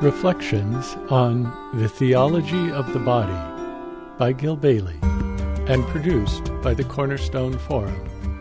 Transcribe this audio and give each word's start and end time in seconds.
Reflections 0.00 0.94
on 1.10 1.42
the 1.74 1.88
Theology 1.88 2.70
of 2.70 2.92
the 2.92 3.00
Body 3.00 3.34
by 4.16 4.30
Gil 4.30 4.54
Bailie 4.54 4.94
and 5.66 5.84
produced 5.88 6.52
by 6.62 6.72
the 6.72 6.84
Cornerstone 6.84 7.58
Forum. 7.58 8.40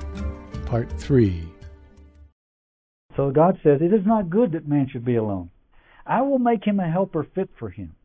Part 0.67 0.88
3. 0.99 1.43
So 3.16 3.31
God 3.31 3.59
says, 3.63 3.81
It 3.81 3.91
is 3.91 4.05
not 4.05 4.30
good 4.30 4.52
that 4.52 4.67
man 4.67 4.88
should 4.88 5.04
be 5.04 5.16
alone. 5.16 5.49
I 6.05 6.21
will 6.21 6.38
make 6.38 6.63
him 6.63 6.80
a 6.80 6.91
helper 6.91 7.23
fit 7.34 7.49
for 7.58 7.71
him. 7.71 7.95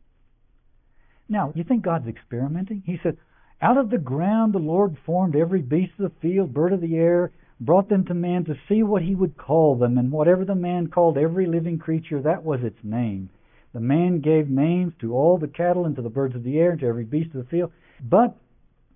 Now, 1.29 1.53
you 1.55 1.63
think 1.63 1.83
God's 1.83 2.07
experimenting? 2.07 2.81
He 2.87 2.99
said, 3.03 3.17
Out 3.61 3.77
of 3.77 3.91
the 3.91 3.99
ground 3.99 4.53
the 4.53 4.57
Lord 4.57 4.97
formed 5.05 5.35
every 5.35 5.61
beast 5.61 5.93
of 5.99 6.11
the 6.11 6.19
field, 6.27 6.55
bird 6.55 6.73
of 6.73 6.81
the 6.81 6.95
air, 6.95 7.31
brought 7.59 7.87
them 7.87 8.03
to 8.05 8.15
man 8.15 8.45
to 8.45 8.55
see 8.67 8.81
what 8.81 9.03
he 9.03 9.13
would 9.13 9.37
call 9.37 9.75
them, 9.75 9.99
and 9.99 10.11
whatever 10.11 10.43
the 10.43 10.55
man 10.55 10.87
called 10.87 11.19
every 11.19 11.45
living 11.45 11.77
creature, 11.77 12.19
that 12.19 12.43
was 12.43 12.63
its 12.63 12.79
name. 12.83 13.29
The 13.73 13.79
man 13.79 14.19
gave 14.19 14.49
names 14.49 14.93
to 15.01 15.15
all 15.15 15.37
the 15.37 15.47
cattle 15.47 15.85
and 15.85 15.95
to 15.95 16.01
the 16.01 16.09
birds 16.09 16.35
of 16.35 16.43
the 16.43 16.59
air 16.59 16.71
and 16.71 16.79
to 16.81 16.85
every 16.85 17.05
beast 17.05 17.33
of 17.35 17.43
the 17.43 17.49
field. 17.49 17.71
But 18.01 18.35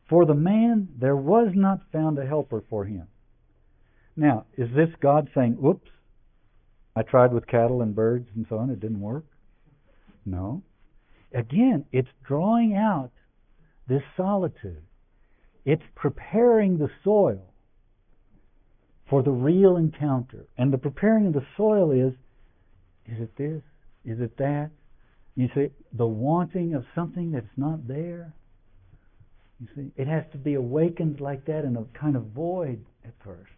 for 0.10 0.26
the 0.26 0.36
man 0.36 0.90
there 1.00 1.16
was 1.16 1.50
not 1.54 1.92
found 1.92 2.20
a 2.20 2.26
helper 2.26 2.64
for 2.70 2.86
him. 2.86 3.08
Now, 4.16 4.46
is 4.58 4.70
this 4.76 4.90
God 5.00 5.30
saying, 5.36 5.58
oops, 5.64 5.90
I 6.96 7.04
tried 7.04 7.34
with 7.34 7.48
cattle 7.48 7.82
and 7.82 7.96
birds 7.96 8.28
and 8.36 8.46
so 8.50 8.58
on, 8.58 8.70
it 8.70 8.80
didn't 8.80 9.02
work? 9.02 9.26
No. 10.26 10.64
Again, 11.34 11.86
it's 11.92 12.10
drawing 12.26 12.76
out 12.76 13.12
this 13.88 14.02
solitude. 14.16 14.84
It's 15.66 15.84
preparing 15.96 16.78
the 16.78 16.90
soil 17.04 17.54
for 19.10 19.24
the 19.24 19.32
real 19.32 19.78
encounter. 19.78 20.48
And 20.58 20.72
the 20.72 20.78
preparing 20.78 21.28
of 21.28 21.34
the 21.34 21.46
soil 21.56 21.92
is 21.92 22.14
is 23.06 23.22
it 23.22 23.36
this? 23.38 23.62
Is 24.04 24.20
it 24.20 24.38
that? 24.38 24.72
You 25.38 25.50
see, 25.54 25.68
the 25.94 26.08
wanting 26.08 26.74
of 26.74 26.84
something 26.96 27.32
that's 27.32 27.46
not 27.56 27.88
there. 27.88 28.34
You 29.60 29.68
see, 29.76 29.92
it 29.96 30.08
has 30.08 30.24
to 30.32 30.38
be 30.40 30.56
awakened 30.56 31.22
like 31.22 31.46
that 31.46 31.64
in 31.64 31.78
a 31.78 31.86
kind 31.98 32.16
of 32.16 32.24
void 32.36 32.84
at 33.06 33.14
first. 33.24 33.52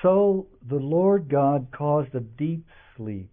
So 0.00 0.46
the 0.68 0.76
Lord 0.76 1.28
God 1.28 1.68
caused 1.70 2.14
a 2.14 2.20
deep 2.20 2.64
sleep. 2.96 3.28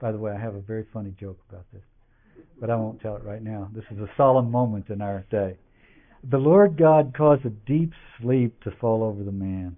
By 0.00 0.10
the 0.10 0.18
way, 0.18 0.32
I 0.32 0.40
have 0.40 0.54
a 0.54 0.60
very 0.60 0.86
funny 0.90 1.14
joke 1.20 1.38
about 1.50 1.66
this, 1.70 1.82
but 2.58 2.70
I 2.70 2.76
won't 2.76 3.02
tell 3.02 3.16
it 3.16 3.22
right 3.22 3.42
now. 3.42 3.70
This 3.74 3.84
is 3.90 3.98
a 3.98 4.10
solemn 4.16 4.50
moment 4.50 4.88
in 4.88 5.02
our 5.02 5.26
day. 5.30 5.58
The 6.30 6.38
Lord 6.38 6.78
God 6.78 7.14
caused 7.14 7.44
a 7.44 7.50
deep 7.50 7.92
sleep 8.20 8.62
to 8.64 8.70
fall 8.80 9.04
over 9.04 9.22
the 9.22 9.32
man. 9.32 9.76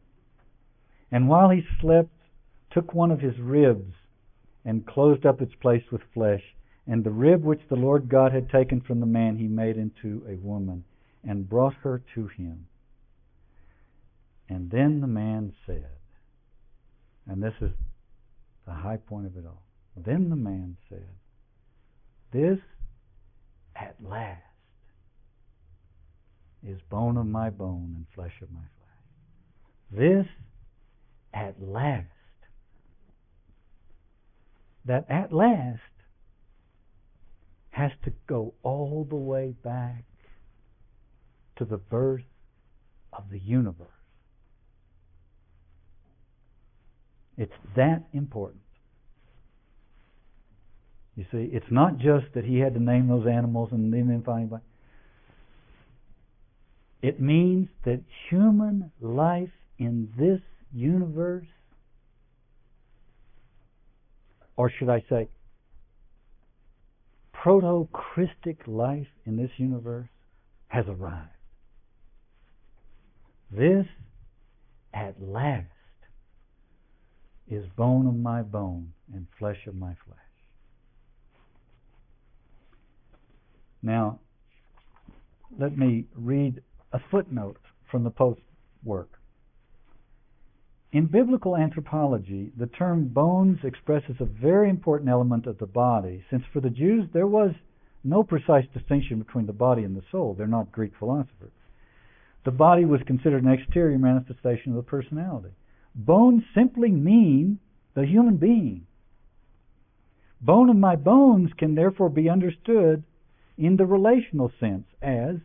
And 1.10 1.28
while 1.28 1.50
he 1.50 1.62
slept, 1.80 2.10
took 2.72 2.94
one 2.94 3.10
of 3.10 3.20
his 3.20 3.38
ribs 3.40 3.94
and 4.64 4.86
closed 4.86 5.24
up 5.24 5.40
its 5.40 5.54
place 5.56 5.84
with 5.90 6.02
flesh. 6.14 6.42
And 6.86 7.04
the 7.04 7.10
rib 7.10 7.44
which 7.44 7.60
the 7.68 7.76
Lord 7.76 8.08
God 8.08 8.32
had 8.32 8.50
taken 8.50 8.80
from 8.80 9.00
the 9.00 9.06
man 9.06 9.36
he 9.36 9.46
made 9.46 9.76
into 9.76 10.24
a 10.28 10.36
woman, 10.36 10.84
and 11.24 11.48
brought 11.48 11.74
her 11.82 12.02
to 12.14 12.28
him. 12.28 12.66
And 14.48 14.70
then 14.70 15.00
the 15.00 15.06
man 15.06 15.52
said, 15.66 15.90
and 17.28 17.42
this 17.42 17.54
is 17.60 17.70
the 18.66 18.72
high 18.72 18.96
point 18.96 19.26
of 19.26 19.36
it 19.36 19.44
all. 19.46 19.62
Then 19.96 20.30
the 20.30 20.36
man 20.36 20.76
said, 20.88 21.08
This 22.32 22.58
at 23.76 23.96
last 24.02 24.42
is 26.66 26.80
bone 26.90 27.16
of 27.16 27.26
my 27.26 27.50
bone 27.50 27.92
and 27.96 28.06
flesh 28.14 28.34
of 28.42 28.50
my 28.50 28.60
flesh. 28.60 30.00
This 30.00 30.26
at 31.34 31.60
last 31.62 32.06
that 34.88 35.06
at 35.08 35.32
last 35.32 35.80
has 37.70 37.92
to 38.04 38.12
go 38.26 38.54
all 38.62 39.06
the 39.08 39.16
way 39.16 39.54
back 39.62 40.02
to 41.56 41.64
the 41.64 41.76
birth 41.76 42.24
of 43.12 43.24
the 43.30 43.38
universe. 43.38 43.86
It's 47.36 47.52
that 47.76 48.02
important. 48.12 48.62
You 51.14 51.24
see, 51.30 51.50
it's 51.52 51.70
not 51.70 51.98
just 51.98 52.26
that 52.34 52.44
he 52.44 52.58
had 52.58 52.74
to 52.74 52.82
name 52.82 53.08
those 53.08 53.26
animals 53.26 53.68
and 53.72 53.92
then 53.92 54.22
find 54.24 54.40
anybody. 54.40 54.62
It 57.02 57.20
means 57.20 57.68
that 57.84 58.00
human 58.28 58.90
life 59.00 59.50
in 59.78 60.08
this 60.18 60.40
universe 60.72 61.46
or 64.58 64.70
should 64.76 64.90
I 64.90 65.04
say, 65.08 65.28
proto 67.32 67.88
Christic 67.92 68.58
life 68.66 69.06
in 69.24 69.36
this 69.36 69.52
universe 69.56 70.08
has 70.66 70.84
arrived. 70.88 71.28
This, 73.52 73.86
at 74.92 75.14
last, 75.22 75.66
is 77.48 77.64
bone 77.76 78.08
of 78.08 78.16
my 78.16 78.42
bone 78.42 78.92
and 79.14 79.28
flesh 79.38 79.58
of 79.68 79.76
my 79.76 79.94
flesh. 80.04 80.18
Now, 83.80 84.18
let 85.56 85.78
me 85.78 86.06
read 86.16 86.60
a 86.92 86.98
footnote 87.12 87.58
from 87.92 88.02
the 88.02 88.10
post 88.10 88.40
work. 88.82 89.17
In 90.90 91.06
biblical 91.06 91.54
anthropology, 91.54 92.50
the 92.56 92.66
term 92.66 93.08
bones 93.08 93.58
expresses 93.62 94.16
a 94.20 94.24
very 94.24 94.70
important 94.70 95.10
element 95.10 95.46
of 95.46 95.58
the 95.58 95.66
body, 95.66 96.24
since 96.30 96.44
for 96.52 96.60
the 96.60 96.70
Jews 96.70 97.08
there 97.12 97.26
was 97.26 97.52
no 98.04 98.22
precise 98.22 98.66
distinction 98.72 99.18
between 99.18 99.46
the 99.46 99.52
body 99.52 99.84
and 99.84 99.94
the 99.94 100.04
soul. 100.10 100.34
They're 100.34 100.46
not 100.46 100.72
Greek 100.72 100.92
philosophers. 100.98 101.52
The 102.44 102.52
body 102.52 102.86
was 102.86 103.02
considered 103.06 103.44
an 103.44 103.52
exterior 103.52 103.98
manifestation 103.98 104.72
of 104.72 104.76
the 104.76 104.82
personality. 104.82 105.54
Bones 105.94 106.42
simply 106.54 106.90
mean 106.90 107.58
the 107.94 108.06
human 108.06 108.36
being. 108.36 108.86
Bone 110.40 110.70
of 110.70 110.76
my 110.76 110.96
bones 110.96 111.50
can 111.58 111.74
therefore 111.74 112.08
be 112.08 112.30
understood 112.30 113.02
in 113.58 113.76
the 113.76 113.84
relational 113.84 114.52
sense 114.60 114.86
as 115.02 115.36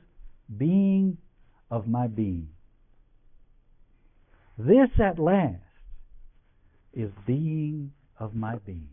being 0.55 1.17
of 1.69 1.87
my 1.87 2.07
being. 2.07 2.47
This 4.57 4.89
at 4.99 5.17
last 5.17 5.61
is 6.93 7.11
being 7.25 7.91
of 8.19 8.35
my 8.35 8.55
being. 8.65 8.89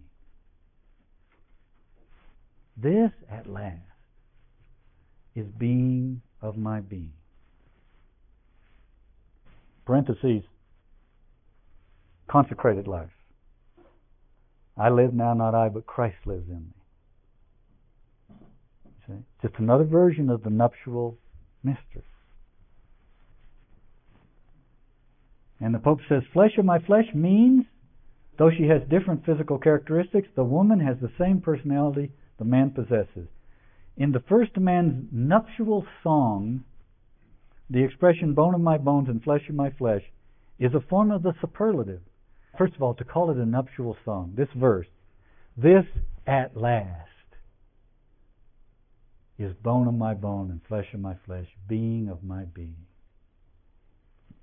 This 2.77 3.11
at 3.31 3.47
last 3.47 3.77
is 5.35 5.47
being 5.59 6.23
of 6.41 6.57
my 6.57 6.81
being. 6.81 7.13
Parentheses, 9.85 10.45
consecrated 12.31 12.87
life. 12.87 13.11
I 14.79 14.89
live 14.89 15.13
now, 15.13 15.35
not 15.35 15.55
I, 15.55 15.69
but 15.69 15.85
Christ 15.85 16.17
lives 16.25 16.49
in 16.49 16.73
me. 18.31 18.37
See? 19.07 19.25
Just 19.43 19.57
another 19.59 19.85
version 19.85 20.31
of 20.31 20.43
the 20.43 20.51
nuptial 20.51 21.19
mystery. 21.63 22.05
And 25.61 25.75
the 25.75 25.79
Pope 25.79 26.01
says, 26.09 26.23
flesh 26.33 26.57
of 26.59 26.65
my 26.65 26.79
flesh 26.79 27.07
means, 27.15 27.67
though 28.39 28.51
she 28.51 28.65
has 28.69 28.83
different 28.89 29.27
physical 29.27 29.59
characteristics, 29.59 30.29
the 30.35 30.45
woman 30.45 30.81
has 30.81 30.97
the 31.01 31.13
same 31.19 31.41
personality 31.41 32.13
the 32.39 32.45
man 32.45 32.71
possesses. 32.71 33.29
In 33.97 34.13
the 34.13 34.25
first 34.29 34.57
man's 34.57 35.09
nuptial 35.13 35.85
song, 36.03 36.65
the 37.69 37.85
expression 37.85 38.33
bone 38.35 38.55
of 38.55 38.61
my 38.61 38.79
bones 38.79 39.09
and 39.09 39.23
flesh 39.23 39.49
of 39.49 39.55
my 39.55 39.71
flesh 39.71 40.03
is 40.59 40.75
a 40.75 40.81
form 40.81 41.11
of 41.11 41.23
the 41.23 41.35
superlative. 41.41 42.01
First 42.57 42.75
of 42.75 42.83
all, 42.83 42.95
to 42.95 43.05
call 43.05 43.31
it 43.31 43.37
a 43.37 43.47
nuptial 43.47 43.97
song, 44.05 44.33
this 44.37 44.49
verse, 44.57 44.89
this 45.57 45.85
at 46.27 46.57
last 46.57 47.09
is 49.39 49.53
bone 49.63 49.87
of 49.87 49.95
my 49.95 50.15
bone 50.15 50.51
and 50.51 50.61
flesh 50.69 50.87
of 50.93 51.01
my 51.01 51.17
flesh, 51.27 51.47
being 51.69 52.09
of 52.09 52.23
my 52.23 52.45
being. 52.45 52.77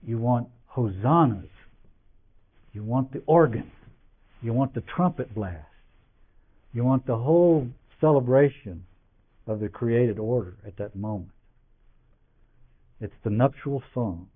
You 0.03 0.17
want 0.17 0.47
hosannas. 0.77 1.49
You 2.71 2.83
want 2.83 3.11
the 3.11 3.23
organ. 3.25 3.71
You 4.43 4.53
want 4.53 4.75
the 4.75 4.81
trumpet 4.81 5.33
blast. 5.33 5.65
You 6.71 6.83
want 6.83 7.07
the 7.07 7.17
whole 7.17 7.67
celebration 7.99 8.85
of 9.47 9.59
the 9.59 9.69
created 9.69 10.19
order 10.19 10.55
at 10.65 10.77
that 10.77 10.95
moment. 10.95 11.31
It's 13.01 13.15
the 13.23 13.31
nuptial 13.31 13.81
song. 13.93 14.27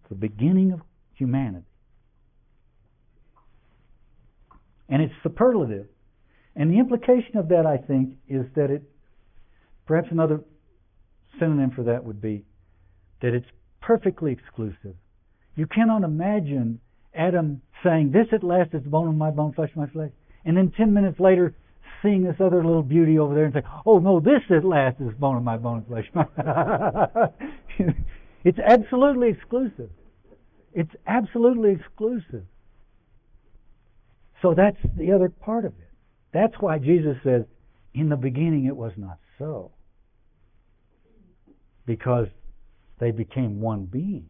It's 0.00 0.08
the 0.08 0.14
beginning 0.14 0.72
of 0.72 0.80
humanity. 1.14 1.66
And 4.88 5.02
it's 5.02 5.12
superlative. 5.22 5.88
And 6.54 6.70
the 6.70 6.78
implication 6.78 7.36
of 7.36 7.48
that, 7.48 7.66
I 7.66 7.76
think, 7.76 8.14
is 8.28 8.46
that 8.54 8.70
it, 8.70 8.82
perhaps 9.86 10.08
another 10.10 10.40
synonym 11.38 11.72
for 11.72 11.82
that 11.84 12.04
would 12.04 12.22
be 12.22 12.44
that 13.20 13.34
it's 13.34 13.46
perfectly 13.82 14.32
exclusive. 14.32 14.94
You 15.56 15.66
cannot 15.66 16.04
imagine 16.04 16.80
Adam 17.14 17.62
saying, 17.82 18.12
This 18.12 18.26
at 18.32 18.44
last 18.44 18.74
is 18.74 18.82
bone 18.82 19.08
of 19.08 19.14
my 19.14 19.30
bone, 19.30 19.52
flesh 19.52 19.70
of 19.70 19.76
my 19.76 19.86
flesh, 19.86 20.10
and 20.44 20.56
then 20.56 20.70
ten 20.76 20.92
minutes 20.92 21.18
later 21.18 21.54
seeing 22.02 22.22
this 22.22 22.36
other 22.40 22.64
little 22.64 22.82
beauty 22.82 23.18
over 23.18 23.34
there 23.34 23.46
and 23.46 23.54
say, 23.54 23.62
"Oh 23.84 23.98
no, 23.98 24.20
this 24.20 24.42
at 24.50 24.64
last 24.64 25.00
is 25.00 25.14
bone 25.14 25.36
of 25.36 25.42
my 25.42 25.56
bone 25.56 25.84
flesh." 25.88 26.06
it's 28.44 28.58
absolutely 28.58 29.30
exclusive. 29.30 29.90
It's 30.72 30.94
absolutely 31.06 31.72
exclusive. 31.72 32.44
So 34.42 34.54
that's 34.54 34.76
the 34.96 35.12
other 35.12 35.30
part 35.30 35.64
of 35.64 35.72
it. 35.72 35.88
That's 36.32 36.54
why 36.60 36.78
Jesus 36.78 37.16
says, 37.24 37.44
"In 37.94 38.10
the 38.10 38.16
beginning 38.16 38.66
it 38.66 38.76
was 38.76 38.92
not 38.96 39.18
so," 39.38 39.72
because 41.86 42.28
they 42.98 43.10
became 43.10 43.60
one 43.60 43.86
being. 43.86 44.28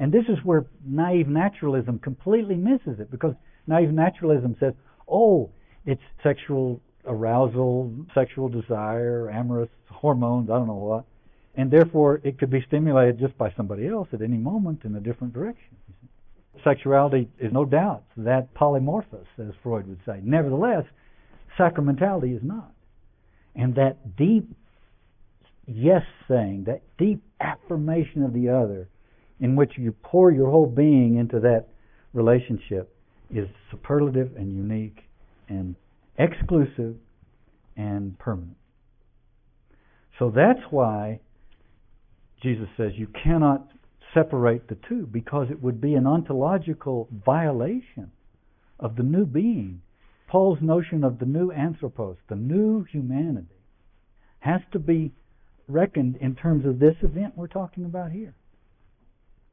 And 0.00 0.10
this 0.10 0.24
is 0.30 0.38
where 0.42 0.64
naive 0.84 1.28
naturalism 1.28 1.98
completely 1.98 2.56
misses 2.56 2.98
it 2.98 3.10
because 3.10 3.34
naive 3.66 3.92
naturalism 3.92 4.56
says, 4.58 4.72
oh, 5.06 5.50
it's 5.84 6.00
sexual 6.22 6.80
arousal, 7.06 7.94
sexual 8.14 8.48
desire, 8.48 9.30
amorous 9.30 9.68
hormones, 9.90 10.48
I 10.48 10.54
don't 10.54 10.66
know 10.66 10.74
what. 10.74 11.04
And 11.54 11.70
therefore, 11.70 12.22
it 12.24 12.38
could 12.38 12.50
be 12.50 12.64
stimulated 12.66 13.18
just 13.18 13.36
by 13.36 13.52
somebody 13.56 13.86
else 13.86 14.08
at 14.14 14.22
any 14.22 14.38
moment 14.38 14.84
in 14.84 14.94
a 14.96 15.00
different 15.00 15.34
direction. 15.34 15.76
Sexuality 16.64 17.28
is 17.38 17.52
no 17.52 17.66
doubt 17.66 18.04
that 18.16 18.54
polymorphous, 18.54 19.26
as 19.38 19.52
Freud 19.62 19.86
would 19.86 20.00
say. 20.06 20.20
Nevertheless, 20.22 20.84
sacramentality 21.58 22.34
is 22.34 22.42
not. 22.42 22.72
And 23.54 23.74
that 23.74 24.16
deep 24.16 24.48
yes 25.66 26.02
saying, 26.26 26.64
that 26.68 26.80
deep 26.98 27.22
affirmation 27.40 28.22
of 28.22 28.32
the 28.32 28.48
other, 28.48 28.88
in 29.40 29.56
which 29.56 29.72
you 29.76 29.92
pour 30.02 30.30
your 30.30 30.50
whole 30.50 30.66
being 30.66 31.16
into 31.16 31.40
that 31.40 31.66
relationship 32.12 32.94
is 33.30 33.48
superlative 33.70 34.36
and 34.36 34.52
unique 34.52 34.98
and 35.48 35.74
exclusive 36.18 36.96
and 37.76 38.18
permanent. 38.18 38.56
So 40.18 40.30
that's 40.34 40.60
why 40.70 41.20
Jesus 42.42 42.68
says 42.76 42.92
you 42.94 43.08
cannot 43.24 43.68
separate 44.12 44.68
the 44.68 44.76
two 44.88 45.06
because 45.06 45.48
it 45.50 45.62
would 45.62 45.80
be 45.80 45.94
an 45.94 46.06
ontological 46.06 47.08
violation 47.24 48.10
of 48.78 48.96
the 48.96 49.02
new 49.02 49.24
being. 49.24 49.80
Paul's 50.28 50.58
notion 50.60 51.04
of 51.04 51.18
the 51.18 51.26
new 51.26 51.50
anthropos, 51.50 52.16
the 52.28 52.36
new 52.36 52.84
humanity, 52.84 53.46
has 54.40 54.60
to 54.72 54.78
be 54.78 55.12
reckoned 55.68 56.16
in 56.20 56.34
terms 56.34 56.66
of 56.66 56.78
this 56.78 56.96
event 57.02 57.36
we're 57.36 57.46
talking 57.46 57.84
about 57.84 58.10
here. 58.10 58.34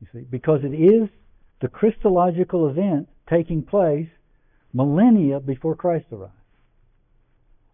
You 0.01 0.07
see, 0.13 0.25
because 0.29 0.61
it 0.63 0.75
is 0.75 1.09
the 1.61 1.67
Christological 1.67 2.69
event 2.69 3.09
taking 3.29 3.63
place 3.63 4.07
millennia 4.73 5.39
before 5.39 5.75
Christ 5.75 6.05
arrived. 6.11 6.33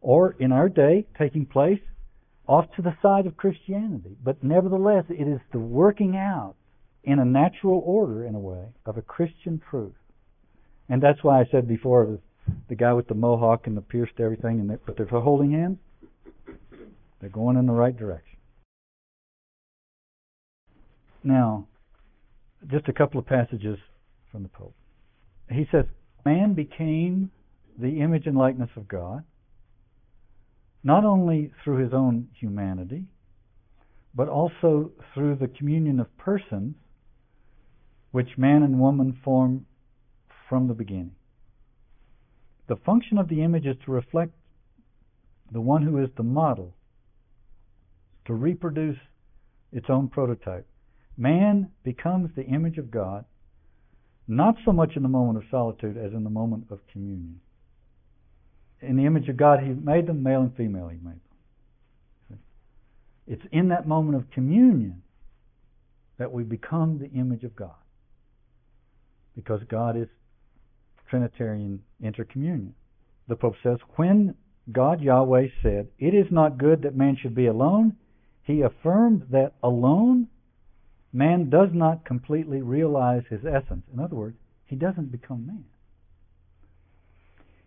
Or 0.02 0.36
in 0.40 0.52
our 0.52 0.70
day, 0.70 1.06
taking 1.18 1.46
place 1.46 1.80
off 2.48 2.66
to 2.76 2.82
the 2.82 2.96
side 3.02 3.26
of 3.26 3.38
Christianity. 3.38 4.18
But 4.24 4.44
nevertheless, 4.44 5.06
it 5.10 5.28
is 5.28 5.40
the 5.52 5.60
working 5.60 6.16
out 6.16 6.56
in 7.04 7.20
a 7.20 7.26
natural 7.26 7.82
order, 7.86 8.26
in 8.26 8.36
a 8.36 8.40
way, 8.40 8.66
of 8.86 8.98
a 8.98 9.02
Christian 9.02 9.62
truth. 9.70 9.94
And 10.90 11.02
that's 11.02 11.24
why 11.24 11.40
I 11.40 11.46
said 11.52 11.68
before 11.68 12.06
the, 12.06 12.20
the 12.70 12.76
guy 12.76 12.94
with 12.94 13.08
the 13.08 13.14
mohawk 13.14 13.68
and 13.68 13.76
the 13.76 13.82
pierced 13.82 14.20
everything, 14.20 14.60
and 14.60 14.70
they, 14.70 14.76
but 14.86 14.98
they're 14.98 15.06
holding 15.08 15.52
hands. 15.52 15.78
They're 17.20 17.30
going 17.30 17.58
in 17.58 17.66
the 17.66 17.74
right 17.74 17.96
direction. 17.96 18.38
Now, 21.24 21.68
just 22.70 22.88
a 22.88 22.94
couple 22.94 23.20
of 23.20 23.26
passages 23.26 23.78
from 24.32 24.44
the 24.44 24.50
Pope. 24.50 24.76
He 25.50 25.68
says, 25.72 25.86
Man 26.26 26.54
became 26.54 27.32
the 27.78 28.02
image 28.02 28.26
and 28.26 28.38
likeness 28.38 28.70
of 28.76 28.88
God, 28.88 29.24
not 30.84 31.06
only 31.06 31.52
through 31.64 31.84
his 31.84 31.94
own 31.94 32.30
humanity, 32.40 33.06
but 34.16 34.30
also 34.30 34.92
through 35.14 35.36
the 35.36 35.48
communion 35.48 36.00
of 36.00 36.18
persons 36.18 36.76
which 38.12 38.38
man 38.38 38.62
and 38.64 38.80
woman 38.80 39.18
form 39.24 39.66
from 40.48 40.68
the 40.68 40.74
beginning. 40.74 41.16
The 42.68 42.76
function 42.76 43.18
of 43.18 43.28
the 43.28 43.44
image 43.44 43.66
is 43.66 43.76
to 43.86 43.92
reflect 43.92 44.34
the 45.52 45.62
one 45.62 45.82
who 45.84 45.98
is 46.02 46.10
the 46.16 46.24
model, 46.24 46.76
to 48.26 48.34
reproduce 48.34 48.98
its 49.72 49.88
own 49.90 50.08
prototype. 50.08 50.68
Man 51.18 51.70
becomes 51.84 52.32
the 52.36 52.44
image 52.44 52.78
of 52.78 52.90
God, 52.90 53.26
not 54.28 54.56
so 54.66 54.72
much 54.72 54.96
in 54.96 55.04
the 55.04 55.10
moment 55.10 55.38
of 55.38 55.44
solitude 55.52 55.98
as 55.98 56.14
in 56.14 56.24
the 56.24 56.30
moment 56.30 56.66
of 56.72 56.80
communion. 56.92 57.40
In 58.82 58.98
the 58.98 59.06
image 59.06 59.30
of 59.30 59.38
God, 59.38 59.60
He 59.60 59.70
made 59.70 60.08
them, 60.08 60.24
male 60.24 60.42
and 60.42 60.56
female, 60.56 60.88
He 60.88 60.98
made 60.98 61.20
them. 62.30 62.40
It's 63.28 63.46
in 63.52 63.70
that 63.70 63.88
moment 63.88 64.18
of 64.18 64.32
communion 64.32 65.04
that 66.18 66.32
we 66.32 66.44
become 66.44 67.00
the 67.00 67.10
image 67.18 67.44
of 67.44 67.56
God. 67.56 67.72
Because 69.36 69.62
God 69.70 69.98
is 69.98 70.08
Trinitarian 71.10 71.82
intercommunion. 72.04 72.74
The 73.28 73.36
Pope 73.36 73.56
says, 73.64 73.78
When 73.96 74.36
God 74.72 75.02
Yahweh 75.02 75.48
said, 75.62 75.88
It 76.00 76.14
is 76.14 76.28
not 76.32 76.58
good 76.58 76.82
that 76.84 76.96
man 76.96 77.18
should 77.22 77.36
be 77.36 77.48
alone, 77.48 77.96
He 78.44 78.62
affirmed 78.62 79.28
that 79.32 79.54
alone 79.64 80.28
man 81.14 81.50
does 81.50 81.70
not 81.72 82.04
completely 82.04 82.62
realize 82.62 83.24
his 83.30 83.46
essence. 83.46 83.84
In 83.94 84.00
other 84.00 84.16
words, 84.16 84.38
he 84.66 84.76
doesn't 84.76 85.12
become 85.12 85.46
man. 85.46 85.66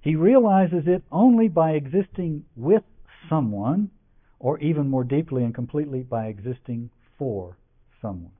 He 0.00 0.16
realizes 0.16 0.84
it 0.86 1.02
only 1.10 1.48
by 1.48 1.72
existing 1.72 2.44
with 2.56 2.82
someone, 3.28 3.90
or 4.38 4.58
even 4.58 4.88
more 4.88 5.04
deeply 5.04 5.44
and 5.44 5.54
completely 5.54 6.02
by 6.02 6.26
existing 6.26 6.90
for 7.18 7.56
someone. 8.02 8.32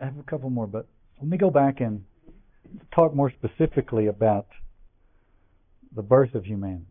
I 0.00 0.06
have 0.06 0.18
a 0.18 0.22
couple 0.22 0.50
more, 0.50 0.66
but 0.66 0.86
let 1.18 1.28
me 1.28 1.36
go 1.36 1.50
back 1.50 1.80
and 1.80 2.04
talk 2.94 3.14
more 3.14 3.30
specifically 3.30 4.06
about 4.06 4.46
the 5.94 6.02
birth 6.02 6.34
of 6.34 6.44
humanity. 6.44 6.86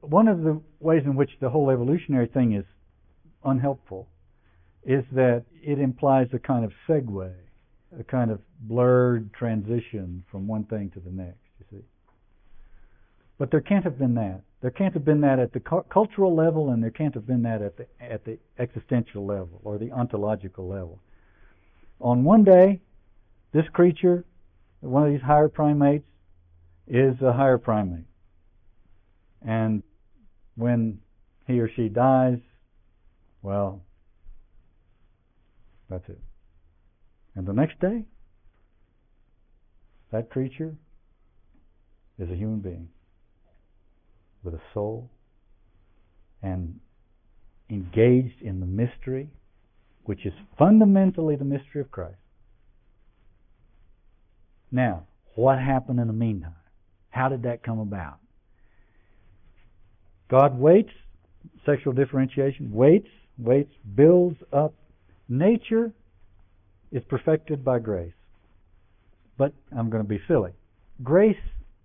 One 0.00 0.26
of 0.26 0.42
the 0.42 0.60
ways 0.80 1.02
in 1.04 1.14
which 1.14 1.30
the 1.40 1.50
whole 1.50 1.70
evolutionary 1.70 2.26
thing 2.26 2.54
is 2.54 2.64
unhelpful 3.44 4.08
is 4.84 5.04
that 5.12 5.44
it 5.62 5.78
implies 5.78 6.28
a 6.32 6.38
kind 6.38 6.64
of 6.64 6.72
segue, 6.88 7.32
a 7.98 8.04
kind 8.04 8.30
of 8.30 8.40
blurred 8.60 9.32
transition 9.32 10.24
from 10.30 10.46
one 10.46 10.64
thing 10.64 10.90
to 10.90 11.00
the 11.00 11.10
next, 11.10 11.38
you 11.58 11.66
see. 11.70 11.84
But 13.38 13.50
there 13.50 13.60
can't 13.60 13.84
have 13.84 13.98
been 13.98 14.14
that. 14.14 14.42
There 14.60 14.70
can't 14.70 14.94
have 14.94 15.04
been 15.04 15.20
that 15.22 15.38
at 15.38 15.52
the 15.52 15.60
cu- 15.60 15.82
cultural 15.84 16.34
level, 16.34 16.70
and 16.70 16.82
there 16.82 16.90
can't 16.90 17.14
have 17.14 17.26
been 17.26 17.42
that 17.42 17.62
at 17.62 17.76
the, 17.76 17.86
at 18.00 18.24
the 18.24 18.38
existential 18.58 19.26
level 19.26 19.60
or 19.64 19.78
the 19.78 19.90
ontological 19.92 20.68
level. 20.68 21.00
On 22.00 22.24
one 22.24 22.44
day, 22.44 22.80
this 23.52 23.64
creature, 23.72 24.24
one 24.80 25.04
of 25.06 25.12
these 25.12 25.22
higher 25.22 25.48
primates, 25.48 26.06
is 26.86 27.20
a 27.22 27.32
higher 27.32 27.58
primate. 27.58 28.04
And 29.44 29.82
when 30.56 31.00
he 31.46 31.60
or 31.60 31.68
she 31.68 31.88
dies, 31.88 32.38
well, 33.42 33.82
that's 35.92 36.08
it. 36.08 36.18
And 37.34 37.46
the 37.46 37.52
next 37.52 37.78
day, 37.80 38.04
that 40.10 40.30
creature 40.30 40.74
is 42.18 42.30
a 42.30 42.34
human 42.34 42.60
being 42.60 42.88
with 44.42 44.54
a 44.54 44.60
soul 44.74 45.10
and 46.42 46.80
engaged 47.70 48.40
in 48.42 48.60
the 48.60 48.66
mystery, 48.66 49.28
which 50.04 50.26
is 50.26 50.32
fundamentally 50.58 51.36
the 51.36 51.44
mystery 51.44 51.80
of 51.80 51.90
Christ. 51.90 52.16
Now, 54.70 55.04
what 55.34 55.58
happened 55.58 56.00
in 56.00 56.06
the 56.06 56.12
meantime? 56.12 56.54
How 57.10 57.28
did 57.28 57.42
that 57.42 57.62
come 57.62 57.78
about? 57.78 58.18
God 60.30 60.58
waits, 60.58 60.92
sexual 61.66 61.92
differentiation, 61.92 62.72
waits, 62.72 63.08
waits, 63.38 63.72
builds 63.94 64.38
up 64.52 64.74
Nature 65.32 65.94
is 66.90 67.02
perfected 67.08 67.64
by 67.64 67.78
grace. 67.78 68.12
But 69.38 69.54
I'm 69.74 69.88
going 69.88 70.02
to 70.02 70.08
be 70.08 70.20
silly. 70.28 70.50
Grace 71.02 71.34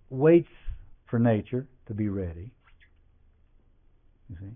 waits 0.09 0.49
for 1.09 1.17
nature 1.17 1.65
to 1.85 1.93
be 1.93 2.09
ready. 2.09 2.51
You 4.29 4.35
see? 4.37 4.55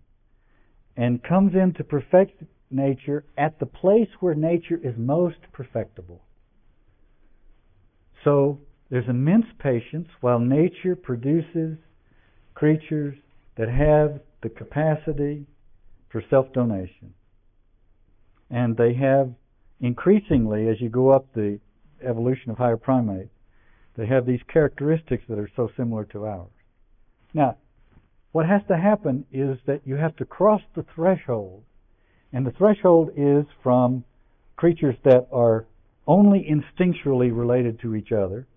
And 0.98 1.24
comes 1.24 1.54
in 1.54 1.74
to 1.76 1.86
perfect 1.86 2.44
nature 2.70 3.24
at 3.38 3.60
the 3.60 3.66
place 3.66 4.10
where 4.20 4.36
nature 4.36 4.78
is 4.84 4.94
most 4.98 5.38
perfectible. 5.54 6.22
So 8.26 8.60
there's 8.90 9.08
immense 9.08 9.46
patience 9.58 10.10
while 10.20 10.40
nature 10.40 10.98
produces 10.98 11.78
creatures 12.56 13.16
that 13.56 13.70
have 13.70 14.20
the 14.44 14.50
capacity 14.50 15.46
for 16.10 16.22
self 16.30 16.52
donation. 16.52 17.14
And 18.52 18.76
they 18.76 18.94
have 18.94 19.34
increasingly, 19.80 20.68
as 20.68 20.80
you 20.80 20.90
go 20.90 21.10
up 21.10 21.26
the 21.34 21.60
evolution 22.04 22.52
of 22.52 22.58
higher 22.58 22.78
primates, 22.78 23.32
They 23.96 24.06
have 24.08 24.26
these 24.26 24.42
characteristics 24.48 25.24
that 25.28 25.40
are 25.40 25.50
so 25.56 25.70
similar 25.76 26.06
to 26.06 26.26
ours. 26.26 26.52
Now, 27.34 27.58
what 28.32 28.46
has 28.46 28.62
to 28.68 28.78
happen 28.78 29.26
is 29.32 29.58
that 29.66 29.82
you 29.86 29.96
have 29.96 30.16
to 30.18 30.26
cross 30.26 30.62
the 30.76 30.84
threshold. 30.96 31.64
And 32.32 32.46
the 32.46 32.52
threshold 32.52 33.12
is 33.16 33.46
from 33.62 34.04
creatures 34.56 34.96
that 35.04 35.28
are 35.32 35.66
only 36.08 36.46
instinctually 36.50 37.36
related 37.36 37.80
to 37.82 37.96
each 37.96 38.12
other 38.12 38.48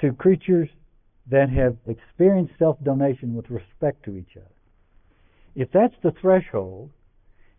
to 0.00 0.12
creatures 0.12 0.68
that 1.30 1.50
have 1.50 1.76
experienced 1.86 2.54
self 2.58 2.82
donation 2.82 3.34
with 3.34 3.50
respect 3.50 4.04
to 4.04 4.16
each 4.16 4.36
other. 4.36 4.54
If 5.54 5.70
that's 5.72 5.94
the 6.02 6.12
threshold, 6.20 6.90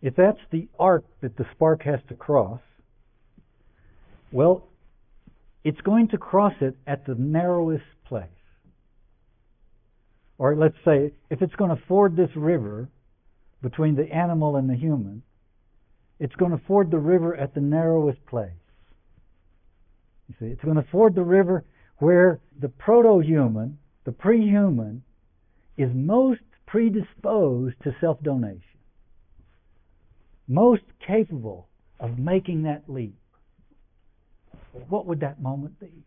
if 0.02 0.14
that's 0.16 0.40
the 0.50 0.68
arc 0.78 1.04
that 1.20 1.36
the 1.36 1.46
spark 1.52 1.82
has 1.82 2.00
to 2.08 2.14
cross, 2.14 2.60
well, 4.30 4.68
it's 5.64 5.80
going 5.80 6.08
to 6.08 6.18
cross 6.18 6.54
it 6.60 6.76
at 6.86 7.06
the 7.06 7.14
narrowest 7.14 7.84
place. 8.06 8.28
Or 10.38 10.54
let's 10.54 10.76
say, 10.84 11.12
if 11.30 11.42
it's 11.42 11.54
going 11.56 11.76
to 11.76 11.82
ford 11.88 12.16
this 12.16 12.30
river 12.36 12.88
between 13.60 13.96
the 13.96 14.10
animal 14.12 14.56
and 14.56 14.70
the 14.70 14.76
human, 14.76 15.22
it's 16.20 16.34
going 16.36 16.52
to 16.52 16.62
ford 16.66 16.90
the 16.90 16.98
river 16.98 17.34
at 17.36 17.54
the 17.54 17.60
narrowest 17.60 18.24
place. 18.26 18.50
You 20.28 20.34
see, 20.38 20.46
it's 20.52 20.62
going 20.62 20.76
to 20.76 20.86
ford 20.90 21.14
the 21.14 21.22
river 21.22 21.64
where 21.98 22.40
the 22.60 22.68
proto 22.68 23.20
human, 23.20 23.78
the 24.04 24.12
pre 24.12 24.40
human, 24.40 25.02
is 25.76 25.90
most 25.94 26.40
predisposed 26.66 27.76
to 27.82 27.94
self 28.00 28.22
donation, 28.22 28.62
most 30.48 30.82
capable 31.06 31.68
of 32.00 32.18
making 32.18 32.62
that 32.62 32.84
leap. 32.88 33.18
What 34.88 35.06
would 35.06 35.20
that 35.20 35.40
moment 35.40 35.78
be? 35.78 36.04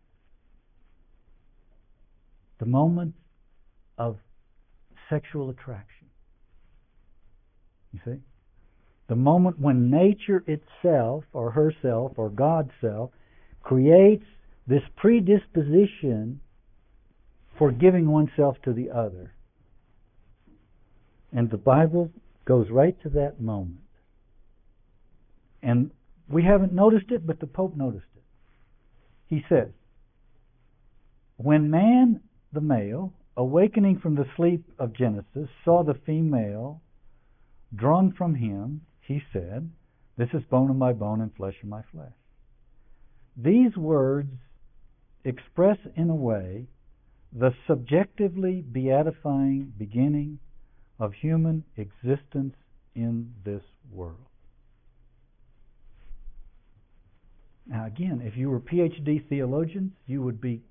The 2.58 2.66
moment 2.66 3.14
of 3.98 4.18
sexual 5.08 5.50
attraction. 5.50 6.08
You 7.92 8.00
see? 8.04 8.20
The 9.08 9.16
moment 9.16 9.60
when 9.60 9.90
nature 9.90 10.42
itself, 10.46 11.24
or 11.32 11.50
herself, 11.50 12.12
or 12.16 12.30
God's 12.30 12.70
self, 12.80 13.10
creates 13.62 14.24
this 14.66 14.82
predisposition 14.96 16.40
for 17.58 17.70
giving 17.70 18.10
oneself 18.10 18.56
to 18.64 18.72
the 18.72 18.90
other. 18.90 19.34
And 21.32 21.50
the 21.50 21.58
Bible 21.58 22.10
goes 22.44 22.70
right 22.70 22.96
to 23.02 23.10
that 23.10 23.40
moment. 23.40 23.81
And 25.62 25.90
we 26.28 26.42
haven't 26.42 26.72
noticed 26.72 27.10
it, 27.10 27.26
but 27.26 27.40
the 27.40 27.46
Pope 27.46 27.76
noticed 27.76 28.06
it. 28.16 28.22
He 29.26 29.44
says, 29.48 29.68
When 31.36 31.70
man, 31.70 32.20
the 32.52 32.60
male, 32.60 33.12
awakening 33.36 34.00
from 34.00 34.14
the 34.14 34.26
sleep 34.36 34.64
of 34.78 34.92
Genesis, 34.92 35.48
saw 35.64 35.82
the 35.82 35.98
female 36.06 36.82
drawn 37.74 38.12
from 38.12 38.34
him, 38.34 38.82
he 39.00 39.22
said, 39.32 39.70
This 40.16 40.28
is 40.34 40.42
bone 40.50 40.70
of 40.70 40.76
my 40.76 40.92
bone 40.92 41.20
and 41.20 41.34
flesh 41.34 41.56
of 41.62 41.68
my 41.68 41.82
flesh. 41.92 42.12
These 43.36 43.76
words 43.76 44.32
express 45.24 45.78
in 45.96 46.10
a 46.10 46.14
way 46.14 46.66
the 47.32 47.54
subjectively 47.66 48.62
beatifying 48.70 49.70
beginning 49.78 50.38
of 50.98 51.14
human 51.14 51.64
existence 51.76 52.54
in 52.94 53.32
this 53.44 53.62
world. 53.90 54.26
Now, 57.66 57.86
again, 57.86 58.20
if 58.24 58.36
you 58.36 58.50
were 58.50 58.60
PhD 58.60 59.28
theologians, 59.28 59.92
you 60.06 60.22
would 60.22 60.40
be. 60.40 60.62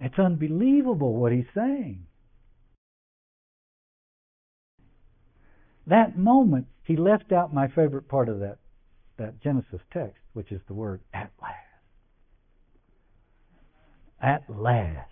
It's 0.00 0.18
unbelievable 0.18 1.14
what 1.14 1.32
he's 1.32 1.46
saying. 1.54 2.06
That 5.86 6.16
moment, 6.16 6.66
he 6.84 6.96
left 6.96 7.32
out 7.32 7.52
my 7.52 7.68
favorite 7.68 8.08
part 8.08 8.28
of 8.28 8.40
that 8.40 8.58
that 9.18 9.40
Genesis 9.42 9.80
text, 9.92 10.18
which 10.32 10.50
is 10.50 10.60
the 10.66 10.74
word 10.74 11.00
at 11.12 11.30
last. 11.40 11.56
At 14.20 14.44
last. 14.48 15.08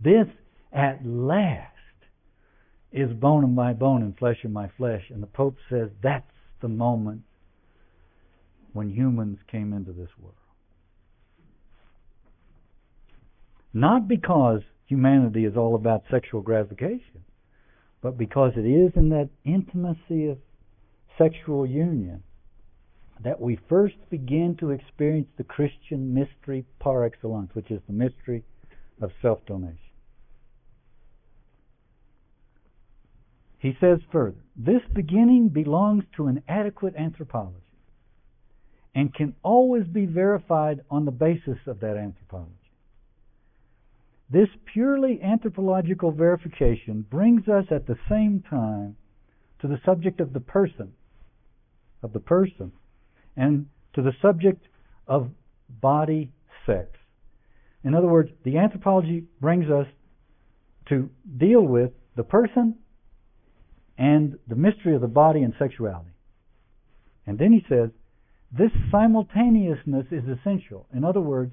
This 0.00 0.26
at 0.72 1.04
last 1.04 1.72
is 2.92 3.12
bone 3.12 3.44
of 3.44 3.50
my 3.50 3.72
bone 3.72 4.02
and 4.02 4.16
flesh 4.16 4.44
of 4.44 4.50
my 4.50 4.68
flesh. 4.76 5.02
And 5.10 5.22
the 5.22 5.28
Pope 5.28 5.56
says 5.68 5.90
that's 6.02 6.30
the 6.60 6.68
moment 6.68 7.22
when 8.72 8.90
humans 8.90 9.38
came 9.50 9.72
into 9.72 9.92
this 9.92 10.10
world. 10.18 10.34
Not 13.72 14.08
because 14.08 14.62
humanity 14.86 15.44
is 15.44 15.56
all 15.56 15.74
about 15.74 16.04
sexual 16.10 16.40
gratification, 16.40 17.24
but 18.00 18.16
because 18.16 18.52
it 18.56 18.66
is 18.66 18.92
in 18.96 19.10
that 19.10 19.28
intimacy 19.44 20.28
of 20.28 20.38
sexual 21.18 21.66
union 21.66 22.22
that 23.24 23.40
we 23.40 23.58
first 23.68 23.96
begin 24.10 24.56
to 24.60 24.70
experience 24.70 25.28
the 25.38 25.44
Christian 25.44 26.12
mystery 26.12 26.64
par 26.78 27.04
excellence, 27.04 27.50
which 27.54 27.70
is 27.70 27.80
the 27.86 27.92
mystery 27.92 28.44
of 29.00 29.10
self 29.22 29.44
donation. 29.46 29.78
He 33.58 33.76
says 33.80 33.98
further, 34.12 34.36
this 34.56 34.82
beginning 34.92 35.48
belongs 35.48 36.04
to 36.16 36.26
an 36.26 36.42
adequate 36.48 36.94
anthropology 36.96 37.60
and 38.94 39.14
can 39.14 39.34
always 39.42 39.86
be 39.86 40.06
verified 40.06 40.80
on 40.90 41.04
the 41.04 41.10
basis 41.10 41.58
of 41.66 41.80
that 41.80 41.96
anthropology. 41.96 42.52
This 44.30 44.48
purely 44.72 45.20
anthropological 45.22 46.10
verification 46.10 47.06
brings 47.08 47.48
us 47.48 47.66
at 47.70 47.86
the 47.86 47.98
same 48.08 48.42
time 48.48 48.96
to 49.60 49.68
the 49.68 49.80
subject 49.84 50.20
of 50.20 50.32
the 50.32 50.40
person, 50.40 50.92
of 52.02 52.12
the 52.12 52.20
person, 52.20 52.72
and 53.36 53.66
to 53.94 54.02
the 54.02 54.12
subject 54.20 54.66
of 55.06 55.30
body 55.68 56.32
sex. 56.66 56.88
In 57.84 57.94
other 57.94 58.08
words, 58.08 58.30
the 58.44 58.58
anthropology 58.58 59.24
brings 59.40 59.70
us 59.70 59.86
to 60.88 61.08
deal 61.36 61.62
with 61.62 61.92
the 62.16 62.24
person 62.24 62.76
and 63.98 64.38
the 64.48 64.56
mystery 64.56 64.94
of 64.94 65.00
the 65.00 65.08
body 65.08 65.42
and 65.42 65.54
sexuality. 65.58 66.10
And 67.26 67.38
then 67.38 67.52
he 67.52 67.64
says, 67.68 67.90
this 68.56 68.70
simultaneousness 68.90 70.06
is 70.10 70.24
essential. 70.28 70.86
In 70.94 71.04
other 71.04 71.20
words, 71.20 71.52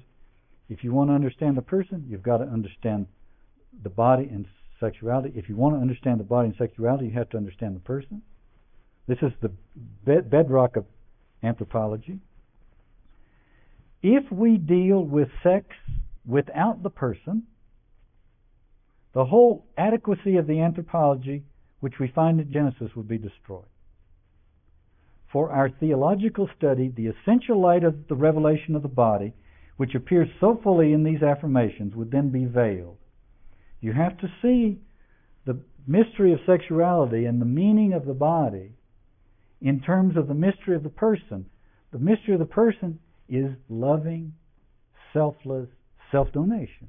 if 0.68 0.84
you 0.84 0.92
want 0.92 1.10
to 1.10 1.14
understand 1.14 1.56
the 1.56 1.62
person, 1.62 2.06
you've 2.08 2.22
got 2.22 2.38
to 2.38 2.44
understand 2.44 3.06
the 3.82 3.90
body 3.90 4.28
and 4.30 4.46
sexuality. 4.80 5.32
If 5.34 5.48
you 5.48 5.56
want 5.56 5.74
to 5.76 5.80
understand 5.80 6.20
the 6.20 6.24
body 6.24 6.48
and 6.48 6.56
sexuality, 6.56 7.06
you 7.06 7.12
have 7.12 7.30
to 7.30 7.36
understand 7.36 7.76
the 7.76 7.80
person. 7.80 8.22
This 9.06 9.18
is 9.20 9.32
the 9.42 9.50
bedrock 10.30 10.76
of 10.76 10.84
anthropology. 11.42 12.20
If 14.02 14.30
we 14.30 14.56
deal 14.56 15.02
with 15.02 15.28
sex 15.42 15.66
without 16.26 16.82
the 16.82 16.90
person, 16.90 17.44
the 19.12 19.24
whole 19.24 19.66
adequacy 19.76 20.36
of 20.36 20.46
the 20.46 20.60
anthropology 20.60 21.44
which 21.80 21.98
we 21.98 22.08
find 22.08 22.40
in 22.40 22.52
Genesis 22.52 22.94
would 22.96 23.08
be 23.08 23.18
destroyed. 23.18 23.64
For 25.32 25.50
our 25.50 25.68
theological 25.68 26.48
study, 26.56 26.92
the 26.94 27.08
essential 27.08 27.60
light 27.60 27.82
of 27.82 28.08
the 28.08 28.14
revelation 28.14 28.76
of 28.76 28.82
the 28.82 28.88
body, 28.88 29.32
which 29.76 29.94
appears 29.94 30.28
so 30.40 30.60
fully 30.62 30.92
in 30.92 31.02
these 31.02 31.22
affirmations, 31.22 31.94
would 31.96 32.10
then 32.10 32.30
be 32.30 32.44
veiled. 32.44 32.98
You 33.80 33.92
have 33.92 34.16
to 34.18 34.28
see 34.40 34.78
the 35.44 35.60
mystery 35.86 36.32
of 36.32 36.38
sexuality 36.46 37.24
and 37.24 37.40
the 37.40 37.46
meaning 37.46 37.92
of 37.92 38.06
the 38.06 38.14
body 38.14 38.72
in 39.60 39.80
terms 39.80 40.16
of 40.16 40.28
the 40.28 40.34
mystery 40.34 40.76
of 40.76 40.82
the 40.82 40.88
person. 40.88 41.46
The 41.92 41.98
mystery 41.98 42.34
of 42.34 42.40
the 42.40 42.46
person 42.46 43.00
is 43.28 43.50
loving, 43.68 44.34
selfless 45.12 45.68
self 46.12 46.30
donation. 46.32 46.88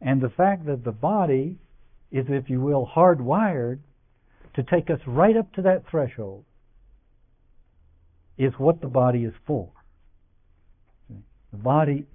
And 0.00 0.20
the 0.20 0.30
fact 0.30 0.66
that 0.66 0.84
the 0.84 0.92
body 0.92 1.58
is, 2.10 2.26
if 2.28 2.48
you 2.48 2.60
will, 2.60 2.90
hardwired 2.94 3.80
to 4.54 4.62
take 4.62 4.90
us 4.90 5.00
right 5.06 5.36
up 5.36 5.52
to 5.54 5.62
that 5.62 5.84
threshold 5.90 6.44
is 8.36 8.52
what 8.58 8.80
the 8.80 8.88
body 8.88 9.24
is 9.24 9.34
for. 9.46 9.70
The 11.52 11.58
body 11.58 12.06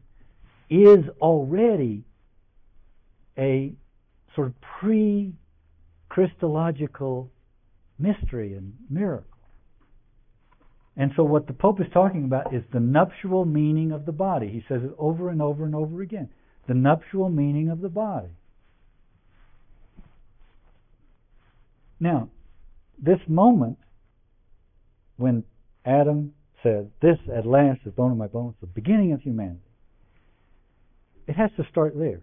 is 0.69 1.05
already 1.21 2.03
a 3.37 3.73
sort 4.35 4.47
of 4.47 4.53
pre 4.79 5.33
Christological 6.09 7.31
mystery 7.97 8.53
and 8.53 8.73
miracle. 8.89 9.27
And 10.95 11.11
so, 11.15 11.23
what 11.23 11.47
the 11.47 11.53
Pope 11.53 11.81
is 11.81 11.87
talking 11.91 12.23
about 12.25 12.53
is 12.53 12.63
the 12.71 12.79
nuptial 12.79 13.45
meaning 13.45 13.91
of 13.91 14.05
the 14.05 14.11
body. 14.11 14.49
He 14.49 14.63
says 14.67 14.83
it 14.83 14.93
over 14.99 15.29
and 15.29 15.41
over 15.41 15.65
and 15.65 15.73
over 15.73 16.01
again. 16.03 16.29
The 16.67 16.75
nuptial 16.75 17.29
meaning 17.29 17.69
of 17.69 17.81
the 17.81 17.89
body. 17.89 18.29
Now, 22.03 22.27
this 23.01 23.19
moment 23.29 23.77
when 25.15 25.45
Adam 25.85 26.33
said, 26.61 26.91
This 27.01 27.17
at 27.33 27.45
last 27.45 27.79
is 27.85 27.93
bone 27.93 28.11
of 28.11 28.17
my 28.17 28.27
bones, 28.27 28.55
the 28.59 28.67
beginning 28.67 29.13
of 29.13 29.21
humanity. 29.21 29.61
It 31.27 31.37
has 31.37 31.49
to 31.55 31.63
start 31.71 31.97
there. 31.97 32.19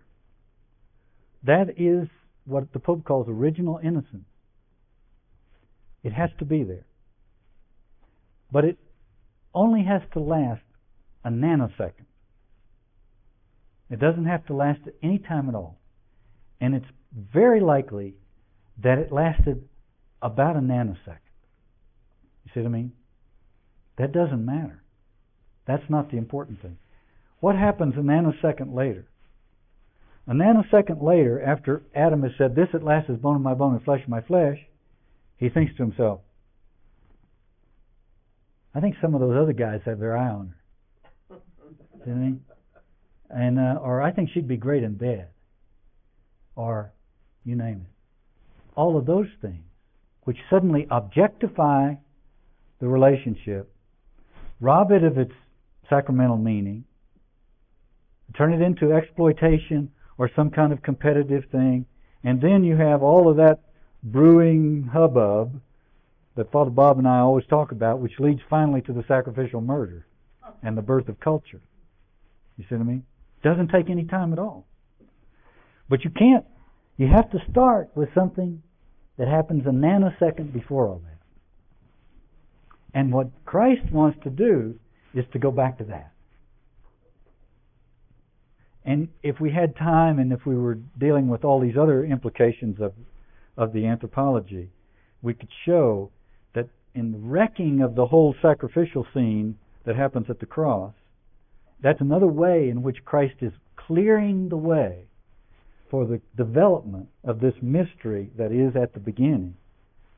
That 1.44 1.78
is 1.78 2.08
what 2.44 2.70
the 2.74 2.78
Pope 2.78 3.06
calls 3.06 3.26
original 3.26 3.80
innocence. 3.82 4.26
It 6.02 6.12
has 6.12 6.28
to 6.40 6.44
be 6.44 6.62
there. 6.62 6.84
But 8.52 8.66
it 8.66 8.78
only 9.54 9.84
has 9.84 10.02
to 10.12 10.20
last 10.20 10.60
a 11.24 11.30
nanosecond. 11.30 12.04
It 13.88 13.98
doesn't 13.98 14.26
have 14.26 14.44
to 14.48 14.54
last 14.54 14.80
any 15.02 15.18
time 15.18 15.48
at 15.48 15.54
all. 15.54 15.80
And 16.60 16.74
it's 16.74 16.92
very 17.14 17.62
likely 17.62 18.16
that 18.82 18.98
it 18.98 19.10
lasted 19.10 19.66
about 20.22 20.56
a 20.56 20.60
nanosecond. 20.60 21.18
You 22.44 22.50
see 22.54 22.60
what 22.60 22.66
I 22.66 22.70
mean? 22.70 22.92
That 23.98 24.12
doesn't 24.12 24.44
matter. 24.44 24.82
That's 25.66 25.88
not 25.88 26.10
the 26.10 26.16
important 26.16 26.62
thing. 26.62 26.78
What 27.40 27.56
happens 27.56 27.94
a 27.96 28.00
nanosecond 28.00 28.74
later? 28.74 29.06
A 30.26 30.32
nanosecond 30.32 31.02
later, 31.02 31.42
after 31.42 31.82
Adam 31.94 32.22
has 32.22 32.32
said, 32.38 32.54
This 32.54 32.68
at 32.74 32.82
last 32.82 33.08
is 33.08 33.18
bone 33.18 33.36
of 33.36 33.42
my 33.42 33.54
bone 33.54 33.74
and 33.74 33.84
flesh 33.84 34.02
of 34.02 34.08
my 34.08 34.20
flesh, 34.20 34.58
he 35.36 35.48
thinks 35.48 35.74
to 35.76 35.82
himself, 35.82 36.20
I 38.74 38.80
think 38.80 38.96
some 39.00 39.14
of 39.14 39.20
those 39.20 39.36
other 39.36 39.52
guys 39.52 39.80
have 39.84 39.98
their 39.98 40.16
eye 40.16 40.28
on 40.28 40.54
her. 41.30 41.36
Didn't 42.04 42.26
he? 42.26 42.54
And 43.30 43.58
uh, 43.58 43.80
or 43.80 44.02
I 44.02 44.12
think 44.12 44.30
she'd 44.32 44.48
be 44.48 44.56
great 44.56 44.82
in 44.82 44.94
bed. 44.94 45.28
Or 46.54 46.92
you 47.44 47.56
name 47.56 47.86
it. 47.86 48.76
All 48.76 48.96
of 48.96 49.06
those 49.06 49.28
things 49.40 49.64
which 50.24 50.38
suddenly 50.48 50.86
objectify 50.90 51.94
the 52.80 52.88
relationship, 52.88 53.72
rob 54.60 54.90
it 54.90 55.02
of 55.02 55.18
its 55.18 55.32
sacramental 55.88 56.36
meaning, 56.36 56.84
turn 58.36 58.52
it 58.52 58.62
into 58.62 58.92
exploitation 58.92 59.90
or 60.18 60.30
some 60.34 60.50
kind 60.50 60.72
of 60.72 60.82
competitive 60.82 61.44
thing, 61.50 61.86
and 62.22 62.40
then 62.40 62.62
you 62.62 62.76
have 62.76 63.02
all 63.02 63.30
of 63.30 63.36
that 63.36 63.60
brewing 64.02 64.88
hubbub 64.92 65.60
that 66.36 66.52
Father 66.52 66.70
Bob 66.70 66.98
and 66.98 67.08
I 67.08 67.18
always 67.18 67.46
talk 67.46 67.72
about, 67.72 68.00
which 68.00 68.12
leads 68.18 68.40
finally 68.48 68.82
to 68.82 68.92
the 68.92 69.04
sacrificial 69.08 69.60
murder 69.60 70.06
and 70.62 70.76
the 70.76 70.82
birth 70.82 71.08
of 71.08 71.18
culture. 71.20 71.60
You 72.56 72.64
see 72.68 72.76
what 72.76 72.82
I 72.82 72.84
mean? 72.84 73.04
Doesn't 73.42 73.68
take 73.68 73.90
any 73.90 74.04
time 74.04 74.32
at 74.32 74.38
all. 74.38 74.66
But 75.88 76.04
you 76.04 76.10
can't, 76.10 76.44
you 76.96 77.08
have 77.08 77.30
to 77.30 77.38
start 77.50 77.90
with 77.94 78.10
something 78.14 78.62
that 79.20 79.28
happens 79.28 79.66
a 79.66 79.70
nanosecond 79.70 80.50
before 80.50 80.88
all 80.88 81.02
that. 81.04 81.18
And 82.94 83.12
what 83.12 83.28
Christ 83.44 83.92
wants 83.92 84.18
to 84.24 84.30
do 84.30 84.78
is 85.12 85.26
to 85.34 85.38
go 85.38 85.50
back 85.50 85.76
to 85.76 85.84
that. 85.84 86.12
And 88.82 89.08
if 89.22 89.38
we 89.38 89.52
had 89.52 89.76
time 89.76 90.18
and 90.18 90.32
if 90.32 90.46
we 90.46 90.56
were 90.56 90.78
dealing 90.98 91.28
with 91.28 91.44
all 91.44 91.60
these 91.60 91.76
other 91.78 92.02
implications 92.02 92.80
of, 92.80 92.94
of 93.58 93.74
the 93.74 93.84
anthropology, 93.84 94.70
we 95.20 95.34
could 95.34 95.50
show 95.66 96.10
that 96.54 96.70
in 96.94 97.12
the 97.12 97.18
wrecking 97.18 97.82
of 97.82 97.96
the 97.96 98.06
whole 98.06 98.34
sacrificial 98.40 99.06
scene 99.12 99.58
that 99.84 99.96
happens 99.96 100.30
at 100.30 100.40
the 100.40 100.46
cross, 100.46 100.94
that's 101.82 102.00
another 102.00 102.26
way 102.26 102.70
in 102.70 102.82
which 102.82 103.04
Christ 103.04 103.34
is 103.42 103.52
clearing 103.76 104.48
the 104.48 104.56
way 104.56 105.09
for 105.90 106.06
the 106.06 106.20
development 106.36 107.08
of 107.24 107.40
this 107.40 107.54
mystery 107.60 108.30
that 108.36 108.52
is 108.52 108.76
at 108.76 108.94
the 108.94 109.00
beginning, 109.00 109.54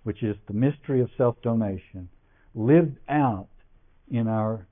which 0.04 0.22
is 0.22 0.36
the 0.46 0.52
mystery 0.52 1.00
of 1.00 1.08
self 1.16 1.40
donation, 1.42 2.08
lived 2.54 2.98
out 3.08 3.48
in 4.10 4.28
our 4.28 4.66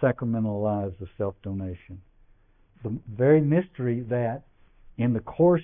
sacramental 0.00 0.60
lives 0.60 0.94
of 1.00 1.08
self 1.16 1.34
donation. 1.42 2.00
The 2.82 2.98
very 3.08 3.40
mystery 3.40 4.00
that, 4.08 4.42
in 4.98 5.12
the 5.12 5.20
course 5.20 5.62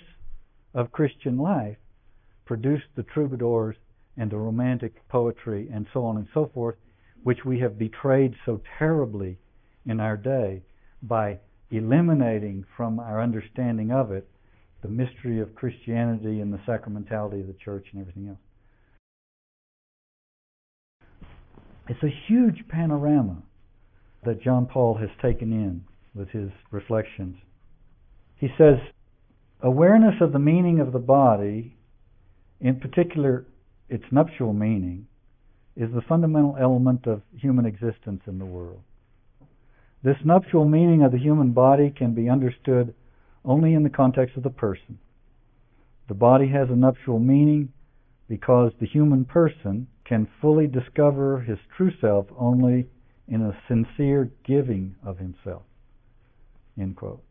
of 0.74 0.92
Christian 0.92 1.38
life, 1.38 1.76
produced 2.44 2.86
the 2.94 3.02
troubadours 3.02 3.76
and 4.16 4.30
the 4.30 4.36
romantic 4.36 5.06
poetry 5.08 5.68
and 5.72 5.86
so 5.92 6.04
on 6.04 6.16
and 6.16 6.28
so 6.32 6.50
forth, 6.54 6.76
which 7.24 7.44
we 7.44 7.58
have 7.58 7.78
betrayed 7.78 8.34
so 8.44 8.60
terribly 8.78 9.38
in 9.84 9.98
our 10.00 10.16
day 10.16 10.62
by 11.02 11.38
eliminating 11.70 12.64
from 12.76 13.00
our 13.00 13.20
understanding 13.20 13.90
of 13.90 14.12
it 14.12 14.28
the 14.82 14.88
mystery 14.88 15.40
of 15.40 15.54
Christianity 15.54 16.40
and 16.40 16.52
the 16.52 16.58
sacramentality 16.58 17.40
of 17.40 17.46
the 17.46 17.56
church 17.64 17.86
and 17.92 18.00
everything 18.00 18.28
else. 18.28 18.38
It's 21.88 22.02
a 22.02 22.14
huge 22.28 22.64
panorama 22.68 23.42
that 24.24 24.42
John 24.42 24.66
Paul 24.66 24.98
has 24.98 25.10
taken 25.22 25.52
in 25.52 25.84
with 26.14 26.28
his 26.30 26.50
reflections. 26.70 27.36
He 28.38 28.48
says, 28.58 28.76
awareness 29.62 30.14
of 30.20 30.32
the 30.32 30.38
meaning 30.38 30.80
of 30.80 30.92
the 30.92 30.98
body, 30.98 31.76
in 32.60 32.80
particular 32.80 33.46
its 33.88 34.04
nuptial 34.10 34.52
meaning, 34.52 35.06
is 35.76 35.90
the 35.94 36.02
fundamental 36.08 36.56
element 36.60 37.06
of 37.06 37.22
human 37.38 37.66
existence 37.66 38.22
in 38.26 38.38
the 38.38 38.46
world. 38.46 38.80
This 40.02 40.16
nuptial 40.24 40.64
meaning 40.64 41.02
of 41.02 41.12
the 41.12 41.18
human 41.18 41.52
body 41.52 41.92
can 41.96 42.14
be 42.14 42.28
understood 42.28 42.94
only 43.46 43.74
in 43.74 43.82
the 43.82 43.90
context 43.90 44.36
of 44.36 44.42
the 44.42 44.50
person. 44.50 44.98
The 46.08 46.14
body 46.14 46.48
has 46.48 46.68
a 46.70 46.76
nuptial 46.76 47.18
meaning 47.18 47.72
because 48.28 48.72
the 48.80 48.86
human 48.86 49.24
person 49.24 49.86
can 50.04 50.28
fully 50.40 50.66
discover 50.66 51.40
his 51.40 51.58
true 51.76 51.92
self 52.00 52.26
only 52.36 52.86
in 53.28 53.42
a 53.42 53.58
sincere 53.68 54.30
giving 54.44 54.94
of 55.04 55.18
himself. 55.18 55.62
End 56.78 56.96
quote. 56.96 57.22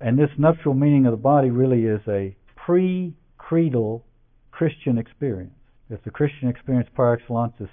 And 0.00 0.18
this 0.18 0.30
nuptial 0.38 0.74
meaning 0.74 1.06
of 1.06 1.12
the 1.12 1.16
body 1.16 1.50
really 1.50 1.84
is 1.84 2.00
a 2.08 2.36
pre-creedal 2.56 4.04
Christian 4.50 4.98
experience. 4.98 5.52
If 5.88 6.02
the 6.02 6.10
Christian 6.10 6.48
experience 6.48 6.88
par 6.94 7.14
excellence 7.14 7.54
is 7.60 7.68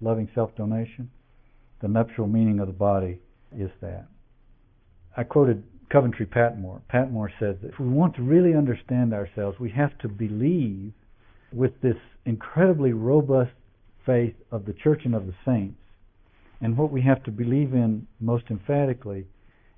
loving 0.00 0.28
self-donation, 0.34 1.10
the 1.80 1.88
nuptial 1.88 2.26
meaning 2.26 2.60
of 2.60 2.66
the 2.66 2.72
body 2.74 3.20
is 3.56 3.70
that. 3.80 4.06
I 5.16 5.24
quoted 5.24 5.62
Coventry 5.94 6.26
Patmore. 6.26 6.82
Patmore 6.88 7.30
said 7.38 7.60
that 7.62 7.68
if 7.68 7.78
we 7.78 7.86
want 7.86 8.16
to 8.16 8.22
really 8.22 8.52
understand 8.52 9.14
ourselves, 9.14 9.60
we 9.60 9.70
have 9.70 9.96
to 9.98 10.08
believe 10.08 10.92
with 11.52 11.80
this 11.82 11.94
incredibly 12.26 12.92
robust 12.92 13.52
faith 14.04 14.34
of 14.50 14.64
the 14.66 14.72
church 14.72 15.02
and 15.04 15.14
of 15.14 15.26
the 15.26 15.34
saints. 15.44 15.78
And 16.60 16.76
what 16.76 16.90
we 16.90 17.02
have 17.02 17.22
to 17.22 17.30
believe 17.30 17.74
in 17.74 18.08
most 18.18 18.46
emphatically 18.50 19.26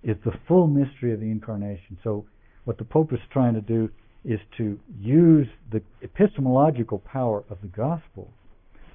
is 0.03 0.17
the 0.25 0.33
full 0.49 0.67
mystery 0.67 1.13
of 1.13 1.21
the 1.21 1.31
incarnation. 1.31 1.99
So, 2.03 2.25
what 2.65 2.79
the 2.79 2.85
Pope 2.85 3.13
is 3.13 3.21
trying 3.31 3.53
to 3.53 3.61
do 3.61 3.91
is 4.25 4.41
to 4.57 4.81
use 4.99 5.49
the 5.71 5.83
epistemological 6.03 7.01
power 7.01 7.45
of 7.51 7.59
the 7.61 7.69
gospel 7.69 8.31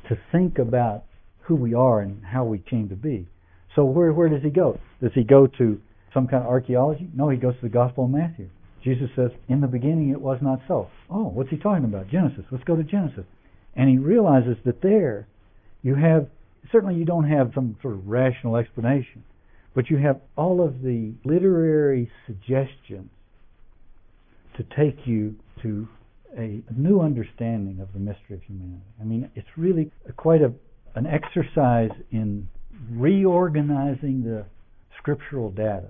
to 0.09 0.17
think 0.31 0.57
about 0.57 1.03
who 1.41 1.53
we 1.53 1.75
are 1.75 2.01
and 2.01 2.25
how 2.25 2.45
we 2.45 2.57
came 2.57 2.89
to 2.89 2.95
be. 2.95 3.27
So, 3.75 3.85
where, 3.85 4.11
where 4.11 4.27
does 4.27 4.41
he 4.41 4.49
go? 4.49 4.79
Does 5.03 5.11
he 5.13 5.23
go 5.23 5.45
to 5.59 5.79
some 6.13 6.27
kind 6.27 6.43
of 6.43 6.49
archaeology? 6.49 7.09
No, 7.13 7.29
he 7.29 7.37
goes 7.37 7.55
to 7.55 7.61
the 7.61 7.69
Gospel 7.69 8.05
of 8.05 8.11
Matthew. 8.11 8.49
Jesus 8.83 9.09
says, 9.15 9.31
In 9.47 9.61
the 9.61 9.67
beginning 9.67 10.09
it 10.09 10.21
was 10.21 10.39
not 10.41 10.59
so. 10.67 10.89
Oh, 11.09 11.25
what's 11.25 11.49
he 11.49 11.57
talking 11.57 11.85
about? 11.85 12.09
Genesis. 12.09 12.45
Let's 12.51 12.63
go 12.63 12.75
to 12.75 12.83
Genesis. 12.83 13.25
And 13.75 13.89
he 13.89 13.97
realizes 13.97 14.57
that 14.65 14.81
there 14.81 15.27
you 15.83 15.95
have, 15.95 16.27
certainly 16.71 16.95
you 16.95 17.05
don't 17.05 17.29
have 17.29 17.51
some 17.55 17.77
sort 17.81 17.93
of 17.93 18.07
rational 18.07 18.57
explanation, 18.57 19.23
but 19.73 19.89
you 19.89 19.97
have 19.97 20.19
all 20.35 20.65
of 20.65 20.81
the 20.81 21.13
literary 21.23 22.11
suggestions 22.27 23.09
to 24.57 24.63
take 24.75 25.07
you 25.07 25.35
to 25.61 25.87
a 26.37 26.61
new 26.75 27.01
understanding 27.01 27.79
of 27.81 27.91
the 27.93 27.99
mystery 27.99 28.35
of 28.35 28.41
humanity. 28.43 28.83
I 28.99 29.03
mean, 29.03 29.29
it's 29.35 29.47
really 29.57 29.91
quite 30.17 30.41
a, 30.41 30.53
an 30.95 31.05
exercise 31.05 31.91
in 32.11 32.47
reorganizing 32.91 34.23
the 34.23 34.45
scriptural 34.97 35.51
data 35.51 35.89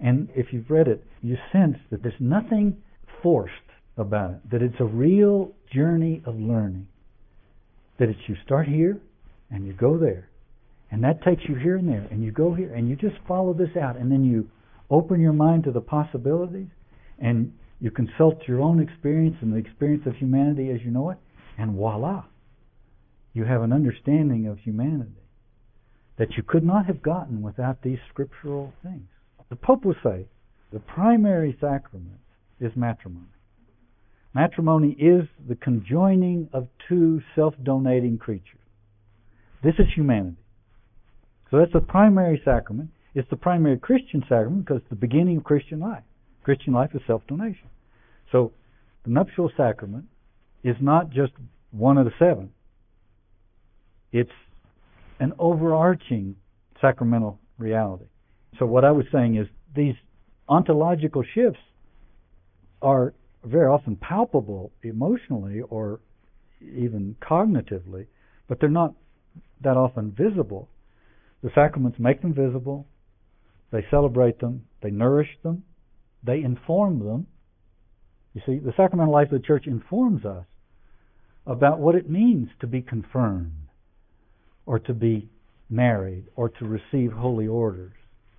and 0.00 0.28
if 0.34 0.52
you've 0.52 0.70
read 0.70 0.88
it, 0.88 1.04
you 1.22 1.36
sense 1.52 1.76
that 1.90 2.02
there's 2.02 2.14
nothing 2.20 2.76
forced 3.22 3.52
about 3.96 4.30
it, 4.30 4.50
that 4.50 4.62
it's 4.62 4.80
a 4.80 4.84
real 4.84 5.52
journey 5.72 6.22
of 6.26 6.36
learning. 6.36 6.86
That 7.98 8.08
it's 8.08 8.18
you 8.28 8.36
start 8.44 8.68
here 8.68 9.00
and 9.50 9.66
you 9.66 9.72
go 9.72 9.96
there. 9.98 10.28
And 10.90 11.02
that 11.02 11.22
takes 11.22 11.42
you 11.48 11.56
here 11.56 11.76
and 11.76 11.88
there, 11.88 12.06
and 12.10 12.22
you 12.22 12.30
go 12.30 12.54
here, 12.54 12.72
and 12.72 12.88
you 12.88 12.94
just 12.94 13.16
follow 13.26 13.52
this 13.52 13.76
out, 13.80 13.96
and 13.96 14.10
then 14.10 14.24
you 14.24 14.48
open 14.88 15.20
your 15.20 15.32
mind 15.32 15.64
to 15.64 15.72
the 15.72 15.80
possibilities, 15.80 16.68
and 17.18 17.52
you 17.80 17.90
consult 17.90 18.46
your 18.46 18.60
own 18.60 18.80
experience 18.80 19.36
and 19.40 19.52
the 19.52 19.56
experience 19.56 20.04
of 20.06 20.14
humanity 20.14 20.70
as 20.70 20.80
you 20.84 20.92
know 20.92 21.10
it, 21.10 21.18
and 21.58 21.74
voila, 21.74 22.24
you 23.32 23.44
have 23.44 23.62
an 23.62 23.72
understanding 23.72 24.46
of 24.46 24.58
humanity 24.58 25.10
that 26.18 26.28
you 26.36 26.42
could 26.42 26.64
not 26.64 26.86
have 26.86 27.02
gotten 27.02 27.42
without 27.42 27.82
these 27.82 27.98
scriptural 28.08 28.72
things. 28.82 29.08
The 29.48 29.56
Pope 29.56 29.84
will 29.84 29.94
say 30.02 30.26
the 30.72 30.80
primary 30.80 31.56
sacrament 31.60 32.18
is 32.60 32.72
matrimony. 32.74 33.26
Matrimony 34.34 34.90
is 34.98 35.26
the 35.48 35.54
conjoining 35.54 36.48
of 36.52 36.68
two 36.88 37.22
self 37.34 37.54
donating 37.62 38.18
creatures. 38.18 38.60
This 39.62 39.74
is 39.78 39.86
humanity. 39.94 40.36
So 41.50 41.58
that's 41.58 41.72
the 41.72 41.80
primary 41.80 42.40
sacrament. 42.44 42.90
It's 43.14 43.28
the 43.30 43.36
primary 43.36 43.78
Christian 43.78 44.20
sacrament 44.22 44.66
because 44.66 44.82
it's 44.82 44.90
the 44.90 44.96
beginning 44.96 45.38
of 45.38 45.44
Christian 45.44 45.80
life. 45.80 46.02
Christian 46.44 46.74
life 46.74 46.90
is 46.94 47.00
self 47.06 47.22
donation. 47.26 47.68
So 48.32 48.52
the 49.04 49.10
nuptial 49.10 49.50
sacrament 49.56 50.04
is 50.62 50.76
not 50.80 51.10
just 51.10 51.32
one 51.70 51.96
of 51.96 52.04
the 52.04 52.12
seven, 52.18 52.50
it's 54.12 54.30
an 55.20 55.32
overarching 55.38 56.36
sacramental 56.80 57.38
reality. 57.58 58.06
So 58.58 58.66
what 58.66 58.84
I 58.84 58.92
was 58.92 59.06
saying 59.12 59.36
is 59.36 59.46
these 59.74 59.94
ontological 60.48 61.22
shifts 61.34 61.60
are 62.80 63.14
very 63.44 63.66
often 63.66 63.96
palpable 63.96 64.72
emotionally 64.82 65.60
or 65.60 66.00
even 66.60 67.16
cognitively, 67.20 68.06
but 68.48 68.60
they're 68.60 68.68
not 68.68 68.94
that 69.62 69.76
often 69.76 70.12
visible. 70.12 70.68
The 71.42 71.50
sacraments 71.54 71.98
make 71.98 72.22
them 72.22 72.34
visible, 72.34 72.86
they 73.70 73.84
celebrate 73.90 74.40
them, 74.40 74.64
they 74.82 74.90
nourish 74.90 75.28
them, 75.42 75.64
they 76.24 76.42
inform 76.42 77.00
them. 77.00 77.26
You 78.34 78.42
see, 78.46 78.58
the 78.58 78.72
sacramental 78.76 79.12
life 79.12 79.32
of 79.32 79.40
the 79.40 79.46
church 79.46 79.66
informs 79.66 80.24
us 80.24 80.44
about 81.46 81.78
what 81.78 81.94
it 81.94 82.10
means 82.10 82.48
to 82.60 82.66
be 82.66 82.82
confirmed, 82.82 83.68
or 84.66 84.78
to 84.80 84.92
be 84.92 85.28
married, 85.70 86.24
or 86.34 86.48
to 86.48 86.64
receive 86.64 87.12
holy 87.12 87.46
orders. 87.46 87.92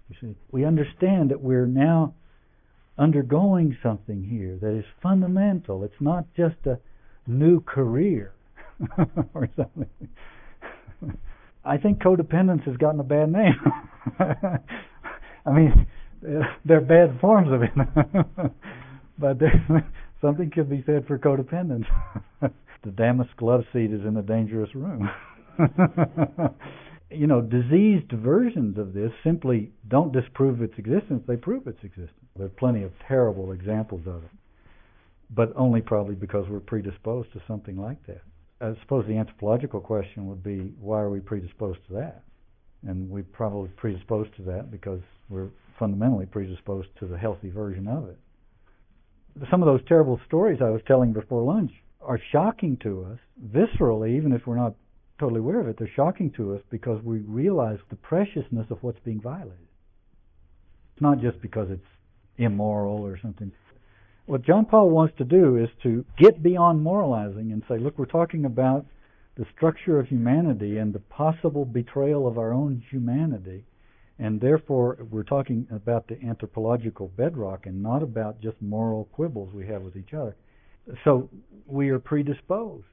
You 0.10 0.16
see, 0.22 0.36
we 0.52 0.66
understand 0.66 1.32
that 1.32 1.42
we're 1.42 1.66
now 1.66 2.14
undergoing 2.98 3.78
something 3.84 4.24
here 4.24 4.58
that 4.62 4.78
is 4.78 4.86
fundamental. 5.02 5.84
It's 5.84 6.00
not 6.00 6.26
just 6.36 6.56
a 6.66 6.80
new 7.28 7.60
career 7.62 8.34
or 9.34 9.50
something. 9.56 9.90
I 11.66 11.78
think 11.78 12.02
codependence 12.02 12.64
has 12.64 12.78
gotten 12.78 13.00
a 13.00 13.04
bad 13.04 13.32
name. 13.32 13.60
I 15.46 15.52
mean, 15.52 15.88
there 16.22 16.78
are 16.78 16.82
bad 16.82 17.20
forms 17.20 17.50
of 17.52 17.62
it, 17.62 17.72
but 19.20 19.38
something 20.22 20.50
could 20.50 20.70
be 20.70 20.84
said 20.86 21.06
for 21.08 21.20
codependence. 21.20 21.86
the 22.42 22.92
damask 22.92 23.42
love 23.42 23.64
seat 23.74 23.92
is 23.92 24.06
in 24.06 24.16
a 24.18 24.22
dangerous 24.22 24.74
room. 24.74 25.10
You 27.10 27.28
know, 27.28 27.42
diseased 27.42 28.12
versions 28.12 28.78
of 28.78 28.94
this 28.94 29.12
simply 29.24 29.72
don't 29.88 30.12
disprove 30.12 30.62
its 30.62 30.74
existence, 30.78 31.24
they 31.28 31.38
prove 31.38 31.68
its 31.68 31.84
existence. 31.84 32.14
There 32.36 32.48
are 32.48 32.50
plenty 32.50 32.84
of 32.84 32.92
terrible 33.08 33.52
examples 33.52 34.02
of 34.08 34.24
it, 34.24 34.30
but 35.30 35.54
only 35.56 35.82
probably 35.82 36.16
because 36.16 36.48
we're 36.50 36.60
predisposed 36.60 37.32
to 37.34 37.42
something 37.48 37.78
like 37.78 38.06
that. 38.08 38.22
I 38.60 38.74
suppose 38.82 39.06
the 39.08 39.18
anthropological 39.18 39.80
question 39.80 40.28
would 40.28 40.44
be 40.44 40.74
why 40.80 41.00
are 41.00 41.10
we 41.10 41.20
predisposed 41.20 41.80
to 41.88 41.94
that? 41.94 42.24
And 42.86 43.10
we're 43.10 43.24
probably 43.24 43.70
predisposed 43.70 44.36
to 44.38 44.44
that 44.44 44.72
because 44.72 45.02
we're 45.30 45.50
fundamentally 45.80 46.26
predisposed 46.26 46.90
to 47.00 47.06
the 47.06 47.18
healthy 47.18 47.50
version 47.50 47.88
of 47.88 48.10
it. 48.10 48.18
Some 49.52 49.62
of 49.62 49.68
those 49.68 49.88
terrible 49.88 50.20
stories 50.26 50.60
I 50.62 50.70
was 50.70 50.82
telling 50.88 51.14
before 51.14 51.44
lunch 51.44 51.72
are 52.02 52.20
shocking 52.32 52.78
to 52.78 53.08
us 53.12 53.20
viscerally, 53.54 54.18
even 54.18 54.32
if 54.32 54.48
we're 54.48 54.56
not 54.56 54.76
totally 55.20 55.40
aware 55.40 55.60
of 55.60 55.68
it. 55.68 55.78
They're 55.78 55.90
shocking 55.96 56.32
to 56.38 56.56
us 56.56 56.62
because 56.70 57.02
we 57.04 57.20
realize 57.20 57.80
the 57.90 57.96
preciousness 57.96 58.68
of 58.70 58.82
what's 58.82 59.00
being 59.00 59.22
violated. 59.22 59.68
It's 60.94 61.02
not 61.02 61.22
just 61.22 61.42
because 61.42 61.70
it's 61.70 61.86
immoral 62.38 63.06
or 63.06 63.20
something. 63.20 63.52
What 64.26 64.42
John 64.42 64.66
Paul 64.66 64.90
wants 64.90 65.16
to 65.20 65.24
do 65.24 65.58
is 65.58 65.70
to 65.84 66.06
get 66.18 66.44
beyond 66.44 66.82
moralizing 66.82 67.52
and 67.52 67.64
say, 67.70 67.78
look, 67.78 67.98
we're 67.98 68.06
talking 68.06 68.46
about 68.46 68.86
the 69.38 69.46
structure 69.56 70.00
of 70.00 70.08
humanity 70.08 70.78
and 70.78 70.94
the 70.94 71.00
possible 71.00 71.64
betrayal 71.64 72.28
of 72.28 72.38
our 72.38 72.52
own 72.52 72.84
humanity. 72.90 73.64
And 74.20 74.42
therefore, 74.42 74.98
we're 75.12 75.24
talking 75.24 75.68
about 75.72 76.08
the 76.08 76.20
anthropological 76.26 77.10
bedrock 77.16 77.68
and 77.68 77.82
not 77.82 78.02
about 78.02 78.42
just 78.42 78.60
moral 78.62 79.06
quibbles 79.14 79.54
we 79.54 79.68
have 79.68 79.84
with 79.84 79.96
each 79.96 80.14
other. 80.14 80.36
So 81.04 81.30
we 81.68 81.90
are 81.90 82.00
predisposed 82.00 82.86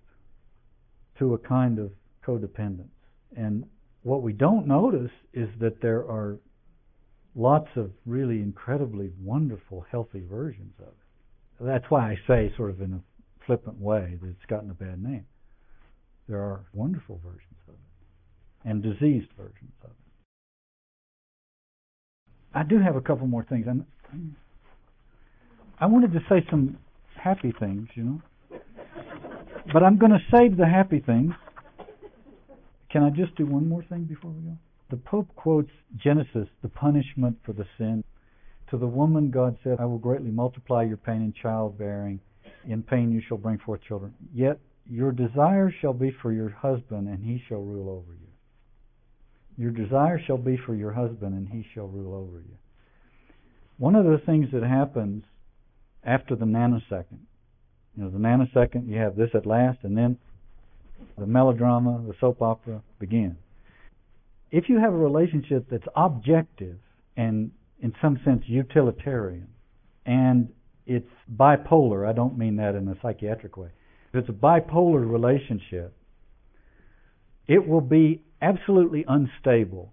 to 1.19 1.35
a 1.35 1.39
kind 1.39 1.79
of 1.79 1.91
codependence. 2.27 2.89
And 3.37 3.65
what 4.03 4.23
we 4.23 4.33
don't 4.33 4.67
notice 4.67 5.11
is 5.33 5.49
that 5.61 5.81
there 5.81 6.01
are 6.01 6.39
lots 7.35 7.69
of 7.77 7.91
really 8.07 8.37
incredibly 8.37 9.11
wonderful, 9.21 9.87
healthy 9.91 10.23
versions 10.31 10.75
of 10.81 10.89
it. 10.89 10.95
That's 11.61 11.85
why 11.89 12.11
I 12.11 12.17
say, 12.27 12.53
sort 12.57 12.71
of 12.71 12.81
in 12.81 12.93
a 12.95 13.01
flippant 13.47 13.81
way, 13.81 14.19
that 14.21 14.29
it's 14.29 14.47
gotten 14.49 14.71
a 14.71 14.75
bad 14.75 15.03
name. 15.03 15.27
There 16.29 16.41
are 16.41 16.65
wonderful 16.73 17.21
versions 17.25 17.59
of 17.69 17.75
it, 17.75 18.69
and 18.69 18.83
diseased 18.83 19.31
versions 19.37 19.73
of 19.83 19.91
it. 19.91 19.97
I 22.55 22.63
do 22.63 22.79
have 22.81 22.97
a 22.97 23.01
couple 23.01 23.27
more 23.27 23.45
things. 23.45 23.67
I'm, 23.69 23.87
I 25.79 25.87
wanted 25.87 26.13
to 26.13 26.21
say 26.29 26.47
some 26.51 26.79
happy 27.17 27.53
things, 27.59 27.89
you 27.95 28.05
know. 28.05 28.23
But 29.73 29.83
I'm 29.83 29.99
going 29.99 30.13
to 30.13 30.21
save 30.31 30.57
the 30.57 30.67
happy 30.67 31.01
things 31.01 31.35
can 32.95 33.03
I 33.03 33.11
just 33.11 33.35
do 33.35 33.45
one 33.45 33.69
more 33.69 33.83
thing 33.83 34.05
before 34.05 34.31
we 34.31 34.43
go? 34.43 34.57
The 34.89 34.97
Pope 34.99 35.27
quotes 35.35 35.73
Genesis, 35.97 36.47
the 36.63 36.69
punishment 36.69 37.37
for 37.45 37.53
the 37.53 37.67
sin. 37.77 38.05
To 38.71 38.79
the 38.79 38.87
woman, 38.87 39.33
God 39.33 39.59
said, 39.65 39.79
I 39.81 39.85
will 39.85 39.99
greatly 39.99 40.31
multiply 40.31 40.85
your 40.85 40.97
pain 40.97 41.17
in 41.17 41.35
childbearing. 41.43 42.21
In 42.69 42.85
pain 42.85 43.11
you 43.11 43.21
shall 43.27 43.37
bring 43.37 43.59
forth 43.59 43.81
children. 43.89 44.15
Yet 44.33 44.61
your 44.89 45.11
desire 45.11 45.75
shall 45.81 45.93
be 45.93 46.15
for 46.23 46.33
your 46.33 46.51
husband, 46.51 47.09
and 47.09 47.21
he 47.21 47.43
shall 47.49 47.63
rule 47.63 47.91
over 47.91 48.13
you. 48.13 48.29
Your 49.57 49.73
desire 49.73 50.21
shall 50.25 50.39
be 50.39 50.57
for 50.65 50.77
your 50.77 50.93
husband, 50.93 51.35
and 51.35 51.49
he 51.49 51.67
shall 51.75 51.89
rule 51.89 52.15
over 52.15 52.39
you. 52.39 52.57
One 53.77 53.97
of 53.97 54.05
the 54.05 54.23
things 54.25 54.51
that 54.53 54.63
happens 54.63 55.25
after 56.05 56.37
the 56.37 56.45
nanosecond, 56.45 57.27
you 57.97 58.05
know, 58.05 58.11
the 58.11 58.19
nanosecond, 58.19 58.89
you 58.89 58.99
have 58.99 59.17
this 59.17 59.31
at 59.35 59.47
last, 59.47 59.79
and 59.83 59.99
then 59.99 60.17
the 61.19 61.27
melodrama, 61.27 62.03
the 62.07 62.15
soap 62.21 62.43
opera 62.43 62.83
begin. 62.99 63.37
If 64.51 64.69
you 64.69 64.79
have 64.79 64.93
a 64.93 64.97
relationship 64.97 65.67
that's 65.71 65.87
objective 65.97 66.77
and 67.17 67.51
in 67.81 67.93
some 68.01 68.19
sense 68.25 68.43
utilitarian, 68.47 69.49
and 70.07 70.49
it's 70.87 71.09
bipolar, 71.35 72.09
I 72.09 72.13
don't 72.13 72.39
mean 72.39 72.57
that 72.57 72.75
in 72.75 72.89
a 72.89 72.97
psychiatric 73.03 73.57
way. 73.57 73.69
If 74.13 74.21
it's 74.21 74.29
a 74.29 74.33
bipolar 74.33 75.11
relationship, 75.11 75.95
it 77.47 77.67
will 77.67 77.81
be 77.81 78.23
absolutely 78.41 79.05
unstable. 79.09 79.93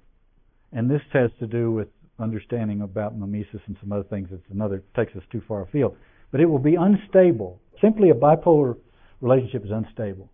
And 0.72 0.90
this 0.90 1.02
has 1.14 1.32
to 1.40 1.48
do 1.48 1.72
with 1.72 1.88
understanding 2.20 2.82
about 2.82 3.18
mimesis 3.18 3.62
and 3.66 3.76
some 3.82 3.92
other 3.92 4.04
things. 4.04 4.30
It's 4.32 4.44
another 4.52 4.84
takes 4.96 5.16
us 5.16 5.24
too 5.32 5.42
far 5.48 5.64
afield. 5.64 5.98
But 6.32 6.40
it 6.40 6.46
will 6.46 6.60
be 6.60 6.76
unstable. 6.76 7.60
Simply 7.82 8.10
a 8.10 8.14
bipolar 8.14 8.78
relationship 9.22 9.66
is 9.66 9.72
unstable 9.72 10.30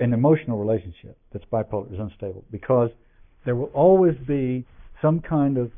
an 0.00 0.12
emotional 0.12 0.58
relationship 0.58 1.16
that's 1.32 1.44
bipolar 1.46 1.92
is 1.92 1.98
unstable 1.98 2.44
because 2.50 2.90
there 3.44 3.56
will 3.56 3.70
always 3.74 4.14
be 4.26 4.64
some 5.00 5.20
kind 5.20 5.58
of 5.58 5.70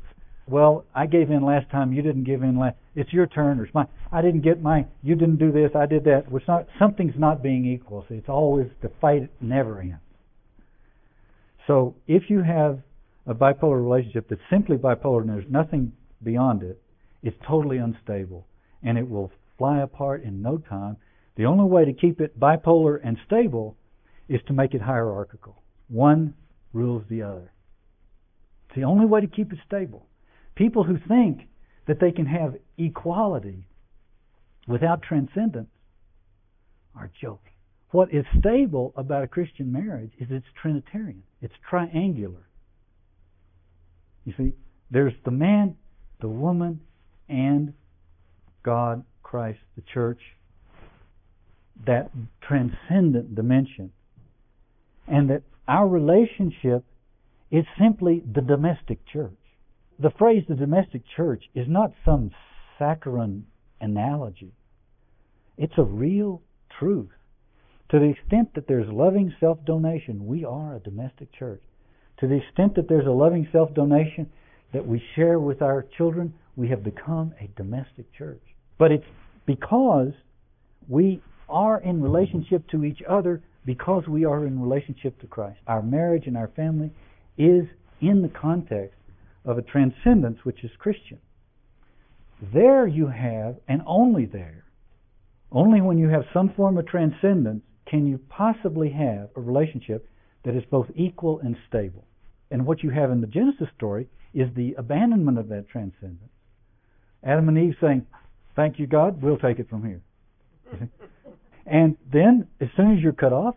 well, 0.47 0.83
I 0.93 1.05
gave 1.05 1.31
in 1.31 1.43
last 1.43 1.69
time, 1.69 1.93
you 1.93 2.01
didn't 2.01 2.25
give 2.25 2.43
in 2.43 2.59
last. 2.59 2.75
It's 2.95 3.13
your 3.13 3.27
turn, 3.27 3.59
or 3.59 3.65
it's 3.65 3.73
my. 3.73 3.85
I 4.11 4.21
didn't 4.21 4.41
get 4.41 4.61
my. 4.61 4.85
You 5.01 5.15
didn't 5.15 5.37
do 5.37 5.51
this, 5.51 5.71
I 5.75 5.85
did 5.85 6.03
that. 6.05 6.25
It's 6.29 6.47
not 6.47 6.67
something's 6.77 7.17
not 7.17 7.41
being 7.41 7.65
equal. 7.65 8.05
See, 8.09 8.15
it's 8.15 8.27
always 8.27 8.67
the 8.81 8.91
fight 8.99 9.29
never 9.39 9.79
ends. 9.79 10.01
So 11.67 11.95
if 12.07 12.23
you 12.29 12.41
have 12.41 12.79
a 13.27 13.33
bipolar 13.33 13.81
relationship 13.81 14.27
that's 14.29 14.41
simply 14.49 14.77
bipolar 14.77 15.21
and 15.21 15.29
there's 15.29 15.49
nothing 15.49 15.93
beyond 16.23 16.63
it, 16.63 16.81
it's 17.23 17.37
totally 17.47 17.77
unstable 17.77 18.45
and 18.83 18.97
it 18.97 19.09
will 19.09 19.31
fly 19.57 19.79
apart 19.79 20.23
in 20.23 20.41
no 20.41 20.57
time. 20.57 20.97
The 21.37 21.45
only 21.45 21.65
way 21.65 21.85
to 21.85 21.93
keep 21.93 22.19
it 22.19 22.37
bipolar 22.39 22.99
and 23.03 23.17
stable 23.25 23.77
is 24.31 24.39
to 24.47 24.53
make 24.53 24.73
it 24.73 24.81
hierarchical. 24.81 25.61
One 25.89 26.33
rules 26.71 27.03
the 27.09 27.21
other. 27.21 27.51
It's 28.67 28.77
the 28.77 28.85
only 28.85 29.05
way 29.05 29.19
to 29.19 29.27
keep 29.27 29.51
it 29.51 29.59
stable. 29.67 30.07
People 30.55 30.85
who 30.85 30.97
think 31.05 31.49
that 31.85 31.99
they 31.99 32.11
can 32.11 32.25
have 32.25 32.55
equality 32.77 33.67
without 34.69 35.01
transcendence 35.01 35.69
are 36.95 37.11
joking. 37.21 37.51
What 37.89 38.13
is 38.13 38.23
stable 38.39 38.93
about 38.95 39.25
a 39.25 39.27
Christian 39.27 39.69
marriage 39.69 40.11
is 40.17 40.27
it's 40.29 40.45
Trinitarian, 40.61 41.23
it's 41.41 41.53
triangular. 41.69 42.47
You 44.23 44.33
see, 44.37 44.53
there's 44.89 45.13
the 45.25 45.31
man, 45.31 45.75
the 46.21 46.29
woman, 46.29 46.79
and 47.27 47.73
God, 48.63 49.03
Christ, 49.23 49.59
the 49.75 49.83
church, 49.93 50.21
that 51.85 52.11
transcendent 52.41 53.35
dimension 53.35 53.91
and 55.11 55.29
that 55.29 55.43
our 55.67 55.87
relationship 55.87 56.85
is 57.51 57.65
simply 57.79 58.23
the 58.33 58.41
domestic 58.41 58.99
church. 59.11 59.37
The 59.99 60.09
phrase 60.17 60.43
the 60.47 60.55
domestic 60.55 61.03
church 61.15 61.43
is 61.53 61.67
not 61.67 61.91
some 62.05 62.31
saccharine 62.79 63.45
analogy. 63.81 64.53
It's 65.57 65.77
a 65.77 65.83
real 65.83 66.41
truth. 66.79 67.09
To 67.89 67.99
the 67.99 68.05
extent 68.05 68.55
that 68.55 68.67
there's 68.69 68.87
loving 68.89 69.33
self 69.41 69.59
donation, 69.65 70.25
we 70.25 70.45
are 70.45 70.75
a 70.75 70.79
domestic 70.79 71.27
church. 71.37 71.61
To 72.21 72.27
the 72.27 72.35
extent 72.35 72.75
that 72.75 72.87
there's 72.87 73.05
a 73.05 73.11
loving 73.11 73.47
self 73.51 73.73
donation 73.73 74.31
that 74.73 74.87
we 74.87 75.03
share 75.15 75.39
with 75.39 75.61
our 75.61 75.85
children, 75.97 76.33
we 76.55 76.69
have 76.69 76.85
become 76.85 77.33
a 77.41 77.49
domestic 77.57 78.05
church. 78.17 78.41
But 78.79 78.93
it's 78.93 79.05
because 79.45 80.13
we 80.87 81.21
are 81.49 81.81
in 81.81 82.01
relationship 82.01 82.65
to 82.69 82.85
each 82.85 83.01
other 83.07 83.41
because 83.65 84.07
we 84.07 84.25
are 84.25 84.45
in 84.45 84.61
relationship 84.61 85.19
to 85.21 85.27
Christ. 85.27 85.59
Our 85.67 85.81
marriage 85.81 86.27
and 86.27 86.37
our 86.37 86.49
family 86.49 86.91
is 87.37 87.65
in 88.01 88.21
the 88.21 88.29
context 88.29 88.97
of 89.45 89.57
a 89.57 89.61
transcendence 89.61 90.39
which 90.43 90.63
is 90.63 90.71
Christian. 90.79 91.19
There 92.53 92.87
you 92.87 93.07
have, 93.07 93.57
and 93.67 93.81
only 93.85 94.25
there, 94.25 94.65
only 95.51 95.81
when 95.81 95.97
you 95.97 96.09
have 96.09 96.23
some 96.33 96.53
form 96.55 96.77
of 96.77 96.87
transcendence 96.87 97.63
can 97.85 98.07
you 98.07 98.19
possibly 98.29 98.89
have 98.89 99.29
a 99.35 99.41
relationship 99.41 100.07
that 100.43 100.55
is 100.55 100.63
both 100.71 100.87
equal 100.95 101.39
and 101.39 101.55
stable. 101.67 102.05
And 102.49 102.65
what 102.65 102.83
you 102.83 102.89
have 102.89 103.11
in 103.11 103.21
the 103.21 103.27
Genesis 103.27 103.67
story 103.75 104.07
is 104.33 104.47
the 104.55 104.73
abandonment 104.77 105.37
of 105.37 105.49
that 105.49 105.67
transcendence. 105.69 106.31
Adam 107.23 107.49
and 107.49 107.57
Eve 107.57 107.75
saying, 107.79 108.05
Thank 108.55 108.79
you, 108.79 108.87
God, 108.87 109.21
we'll 109.21 109.37
take 109.37 109.59
it 109.59 109.69
from 109.69 109.85
here. 109.85 110.01
and 111.65 111.97
then, 112.11 112.47
as 112.59 112.69
soon 112.75 112.95
as 112.95 113.03
you're 113.03 113.13
cut 113.13 113.33
off, 113.33 113.55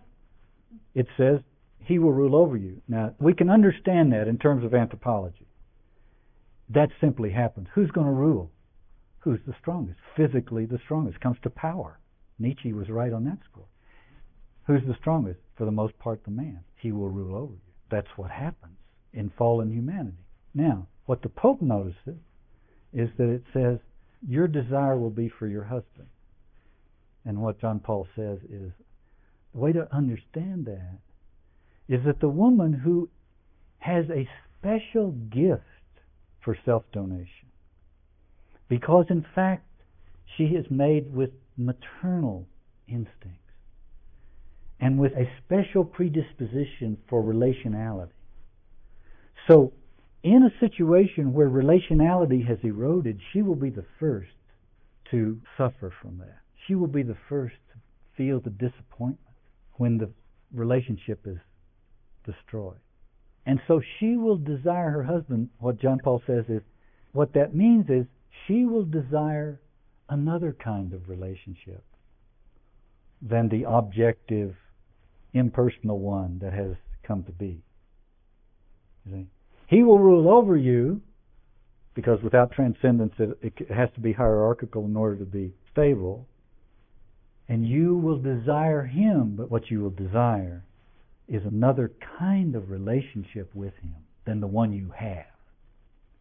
it 0.94 1.06
says, 1.16 1.40
He 1.78 1.98
will 1.98 2.12
rule 2.12 2.36
over 2.36 2.56
you. 2.56 2.82
Now, 2.88 3.14
we 3.18 3.34
can 3.34 3.50
understand 3.50 4.12
that 4.12 4.28
in 4.28 4.38
terms 4.38 4.64
of 4.64 4.74
anthropology. 4.74 5.46
That 6.68 6.90
simply 7.00 7.30
happens. 7.30 7.68
Who's 7.74 7.90
going 7.90 8.06
to 8.06 8.12
rule? 8.12 8.50
Who's 9.20 9.40
the 9.46 9.54
strongest? 9.60 9.98
Physically 10.16 10.66
the 10.66 10.78
strongest. 10.84 11.20
Comes 11.20 11.38
to 11.42 11.50
power. 11.50 11.98
Nietzsche 12.38 12.72
was 12.72 12.88
right 12.88 13.12
on 13.12 13.24
that 13.24 13.38
score. 13.50 13.68
Who's 14.66 14.82
the 14.86 14.96
strongest? 15.00 15.40
For 15.56 15.64
the 15.64 15.70
most 15.70 15.98
part, 15.98 16.24
the 16.24 16.30
man. 16.30 16.60
He 16.76 16.92
will 16.92 17.10
rule 17.10 17.36
over 17.36 17.52
you. 17.52 17.72
That's 17.90 18.08
what 18.16 18.30
happens 18.30 18.76
in 19.12 19.30
fallen 19.38 19.70
humanity. 19.70 20.24
Now, 20.54 20.88
what 21.06 21.22
the 21.22 21.28
Pope 21.28 21.62
notices 21.62 22.18
is 22.92 23.08
that 23.18 23.28
it 23.28 23.44
says, 23.52 23.78
Your 24.26 24.48
desire 24.48 24.98
will 24.98 25.10
be 25.10 25.28
for 25.28 25.46
your 25.46 25.64
husband. 25.64 26.08
And 27.24 27.40
what 27.40 27.60
John 27.60 27.80
Paul 27.80 28.06
says 28.14 28.38
is 28.50 28.72
the 29.52 29.60
way 29.60 29.72
to 29.72 29.88
understand 29.94 30.66
that 30.66 30.98
is 31.88 32.04
that 32.04 32.20
the 32.20 32.28
woman 32.28 32.72
who 32.72 33.08
has 33.78 34.04
a 34.10 34.28
special 34.58 35.10
gift 35.10 35.62
for 36.44 36.56
self 36.64 36.84
donation, 36.92 37.48
because 38.68 39.06
in 39.10 39.24
fact 39.34 39.66
she 40.36 40.44
is 40.44 40.66
made 40.70 41.14
with 41.14 41.30
maternal 41.56 42.46
instincts 42.88 43.40
and 44.80 44.98
with 44.98 45.12
a 45.12 45.30
special 45.44 45.84
predisposition 45.84 46.98
for 47.08 47.22
relationality. 47.22 48.08
So 49.48 49.72
in 50.22 50.42
a 50.42 50.60
situation 50.60 51.32
where 51.32 51.48
relationality 51.48 52.46
has 52.46 52.58
eroded, 52.62 53.20
she 53.32 53.42
will 53.42 53.54
be 53.54 53.70
the 53.70 53.84
first 54.00 54.32
to 55.10 55.38
suffer 55.56 55.92
from 56.02 56.18
that. 56.18 56.43
She 56.66 56.74
will 56.74 56.88
be 56.88 57.02
the 57.02 57.16
first 57.28 57.56
to 57.72 57.78
feel 58.16 58.40
the 58.40 58.50
disappointment 58.50 59.18
when 59.74 59.98
the 59.98 60.10
relationship 60.52 61.26
is 61.26 61.38
destroyed. 62.24 62.78
And 63.46 63.60
so 63.68 63.80
she 63.98 64.16
will 64.16 64.36
desire 64.36 64.90
her 64.90 65.02
husband, 65.02 65.50
what 65.58 65.80
John 65.80 65.98
Paul 66.02 66.22
says 66.26 66.44
is, 66.48 66.62
what 67.12 67.34
that 67.34 67.54
means 67.54 67.86
is 67.90 68.06
she 68.46 68.64
will 68.64 68.84
desire 68.84 69.60
another 70.08 70.56
kind 70.62 70.92
of 70.92 71.08
relationship 71.08 71.84
than 73.20 73.48
the 73.48 73.64
objective, 73.68 74.54
impersonal 75.32 75.98
one 75.98 76.38
that 76.42 76.52
has 76.52 76.76
come 77.06 77.24
to 77.24 77.32
be. 77.32 77.62
He 79.66 79.82
will 79.82 79.98
rule 79.98 80.30
over 80.30 80.56
you 80.56 81.02
because 81.94 82.22
without 82.22 82.52
transcendence 82.52 83.12
it, 83.18 83.38
it 83.42 83.70
has 83.70 83.88
to 83.94 84.00
be 84.00 84.12
hierarchical 84.12 84.84
in 84.84 84.96
order 84.96 85.16
to 85.16 85.24
be 85.24 85.54
stable. 85.70 86.26
And 87.48 87.68
you 87.68 87.96
will 87.96 88.18
desire 88.18 88.84
him, 88.84 89.34
but 89.36 89.50
what 89.50 89.70
you 89.70 89.80
will 89.80 89.90
desire 89.90 90.64
is 91.28 91.42
another 91.44 91.92
kind 92.18 92.54
of 92.54 92.70
relationship 92.70 93.54
with 93.54 93.74
him 93.82 93.96
than 94.26 94.40
the 94.40 94.46
one 94.46 94.72
you 94.72 94.92
have, 94.96 95.26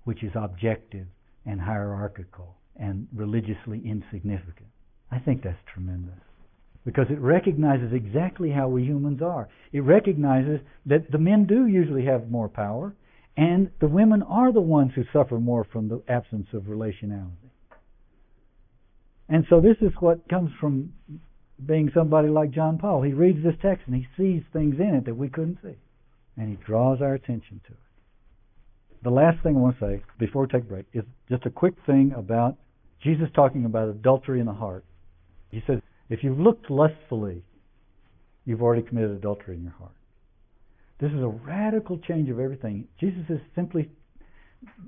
which 0.03 0.23
is 0.23 0.31
objective 0.35 1.07
and 1.45 1.61
hierarchical 1.61 2.55
and 2.75 3.07
religiously 3.13 3.81
insignificant. 3.85 4.67
I 5.11 5.19
think 5.19 5.43
that's 5.43 5.57
tremendous 5.71 6.19
because 6.85 7.07
it 7.09 7.19
recognizes 7.19 7.93
exactly 7.93 8.51
how 8.51 8.67
we 8.67 8.83
humans 8.83 9.21
are. 9.21 9.47
It 9.71 9.81
recognizes 9.81 10.59
that 10.85 11.11
the 11.11 11.17
men 11.17 11.45
do 11.45 11.67
usually 11.67 12.05
have 12.05 12.29
more 12.29 12.49
power 12.49 12.93
and 13.37 13.71
the 13.79 13.87
women 13.87 14.21
are 14.23 14.51
the 14.51 14.61
ones 14.61 14.91
who 14.95 15.03
suffer 15.11 15.39
more 15.39 15.63
from 15.63 15.87
the 15.87 16.01
absence 16.07 16.47
of 16.53 16.63
relationality. 16.63 17.42
And 19.29 19.45
so 19.49 19.61
this 19.61 19.77
is 19.81 19.91
what 19.99 20.27
comes 20.29 20.51
from 20.59 20.93
being 21.65 21.91
somebody 21.93 22.27
like 22.27 22.51
John 22.51 22.77
Paul. 22.77 23.01
He 23.01 23.13
reads 23.13 23.43
this 23.43 23.55
text 23.61 23.83
and 23.87 23.95
he 23.95 24.07
sees 24.17 24.43
things 24.51 24.75
in 24.79 24.95
it 24.95 25.05
that 25.05 25.15
we 25.15 25.29
couldn't 25.29 25.59
see. 25.63 25.75
And 26.37 26.49
he 26.49 26.63
draws 26.65 27.01
our 27.01 27.13
attention 27.13 27.61
to 27.67 27.73
it. 27.73 27.79
The 29.03 29.11
last 29.11 29.41
thing 29.43 29.55
I 29.55 29.59
want 29.59 29.79
to 29.79 29.85
say 29.85 30.03
before 30.17 30.43
we 30.43 30.47
take 30.47 30.63
a 30.63 30.65
break 30.65 30.85
is 30.93 31.03
just 31.29 31.45
a 31.45 31.49
quick 31.49 31.75
thing 31.85 32.13
about 32.17 32.57
Jesus 33.03 33.27
talking 33.35 33.65
about 33.65 33.89
adultery 33.89 34.39
in 34.39 34.45
the 34.45 34.53
heart. 34.53 34.85
He 35.51 35.61
says, 35.67 35.79
if 36.09 36.23
you've 36.23 36.39
looked 36.39 36.69
lustfully, 36.69 37.43
you've 38.45 38.61
already 38.61 38.81
committed 38.81 39.11
adultery 39.11 39.55
in 39.57 39.63
your 39.63 39.73
heart. 39.73 39.91
This 40.99 41.11
is 41.11 41.21
a 41.21 41.27
radical 41.27 41.97
change 41.97 42.29
of 42.29 42.39
everything. 42.39 42.87
Jesus 42.99 43.23
is 43.29 43.39
simply 43.55 43.89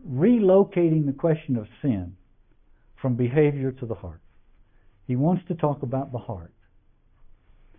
relocating 0.10 1.06
the 1.06 1.14
question 1.18 1.58
of 1.58 1.68
sin 1.82 2.16
from 3.02 3.16
behavior 3.16 3.72
to 3.74 3.86
the 3.86 3.96
heart. 3.96 4.22
He 5.08 5.16
wants 5.16 5.44
to 5.48 5.56
talk 5.56 5.84
about 5.84 6.12
the 6.12 6.18
heart. 6.18 6.52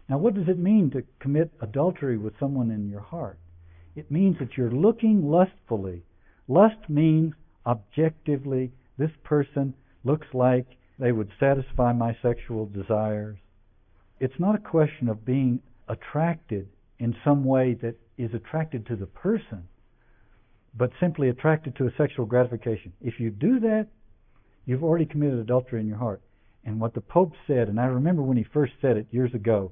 Now, 0.08 0.18
what 0.18 0.34
does 0.34 0.48
it 0.48 0.58
mean 0.58 0.90
to 0.92 1.02
commit 1.18 1.50
adultery 1.60 2.16
with 2.16 2.38
someone 2.38 2.70
in 2.70 2.88
your 2.88 3.00
heart? 3.00 3.38
It 3.96 4.10
means 4.10 4.36
that 4.38 4.56
you're 4.56 4.70
looking 4.70 5.28
lustfully. 5.28 6.04
Lust 6.46 6.88
means 6.88 7.34
objectively, 7.66 8.70
this 8.98 9.10
person 9.24 9.74
looks 10.04 10.28
like 10.32 10.66
they 10.98 11.10
would 11.12 11.30
satisfy 11.40 11.92
my 11.92 12.16
sexual 12.22 12.66
desires. 12.66 13.38
It's 14.20 14.38
not 14.38 14.54
a 14.54 14.58
question 14.58 15.08
of 15.08 15.24
being 15.24 15.60
attracted 15.88 16.68
in 16.98 17.16
some 17.24 17.44
way 17.44 17.74
that 17.82 17.96
is 18.16 18.32
attracted 18.32 18.86
to 18.86 18.96
the 18.96 19.06
person, 19.06 19.66
but 20.74 20.90
simply 21.00 21.28
attracted 21.28 21.76
to 21.76 21.86
a 21.86 21.94
sexual 21.98 22.26
gratification. 22.26 22.92
If 23.00 23.18
you 23.18 23.30
do 23.30 23.60
that, 23.60 23.88
you've 24.64 24.84
already 24.84 25.06
committed 25.06 25.38
adultery 25.38 25.80
in 25.80 25.88
your 25.88 25.98
heart. 25.98 26.22
And 26.66 26.81
what 26.81 26.94
the 26.94 27.00
Pope 27.00 27.33
said, 27.46 27.68
and 27.68 27.81
I 27.81 27.87
remember 27.87 28.22
when 28.22 28.37
he 28.37 28.42
first 28.42 28.72
said 28.83 28.96
it 28.96 29.07
years 29.12 29.33
ago, 29.33 29.70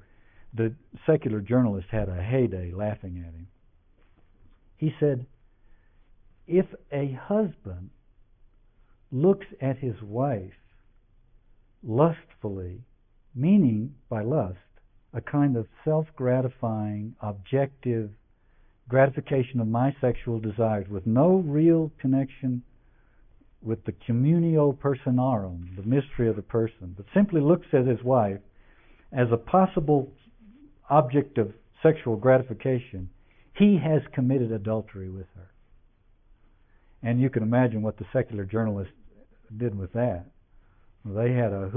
the 0.55 0.73
secular 1.05 1.41
journalist 1.41 1.89
had 1.91 2.09
a 2.09 2.23
heyday 2.23 2.71
laughing 2.71 3.19
at 3.27 3.35
him. 3.35 3.49
He 4.77 4.95
said, 5.01 5.27
If 6.47 6.67
a 6.93 7.11
husband 7.11 7.91
looks 9.11 9.47
at 9.61 9.79
his 9.79 10.01
wife 10.03 10.53
lustfully, 11.83 12.85
meaning 13.35 13.97
by 14.09 14.23
lust, 14.23 14.59
a 15.13 15.21
kind 15.21 15.57
of 15.57 15.67
self 15.85 16.07
gratifying, 16.15 17.17
objective 17.21 18.11
gratification 18.89 19.59
of 19.61 19.67
my 19.67 19.95
sexual 20.01 20.39
desires 20.39 20.89
with 20.89 21.07
no 21.07 21.39
real 21.39 21.91
connection 21.99 22.63
with 23.65 23.85
the 23.85 23.95
communio 24.07 24.77
personarum, 24.77 25.75
the 25.77 25.83
mystery 25.83 26.29
of 26.29 26.37
the 26.37 26.43
person, 26.43 26.95
but 26.97 27.07
simply 27.15 27.41
looks 27.41 27.67
at 27.73 27.87
his 27.87 28.03
wife 28.03 28.41
as 29.13 29.29
a 29.33 29.37
possible 29.37 30.13
object 30.91 31.39
of 31.39 31.53
sexual 31.83 32.17
gratification, 32.17 33.09
he 33.57 33.79
has 33.79 34.03
committed 34.13 34.53
adultery 34.53 35.09
with 35.09 35.27
her. 35.37 35.51
And 37.03 37.21
you 37.21 37.31
can 37.31 37.43
imagine 37.43 37.83
what 37.83 37.99
the 37.99 38.07
secular 38.13 38.45
journalist 38.45 38.91
did 39.57 39.79
with 39.79 39.93
that. 39.93 40.27
They 41.05 41.33
had 41.33 41.53
a 41.53 41.71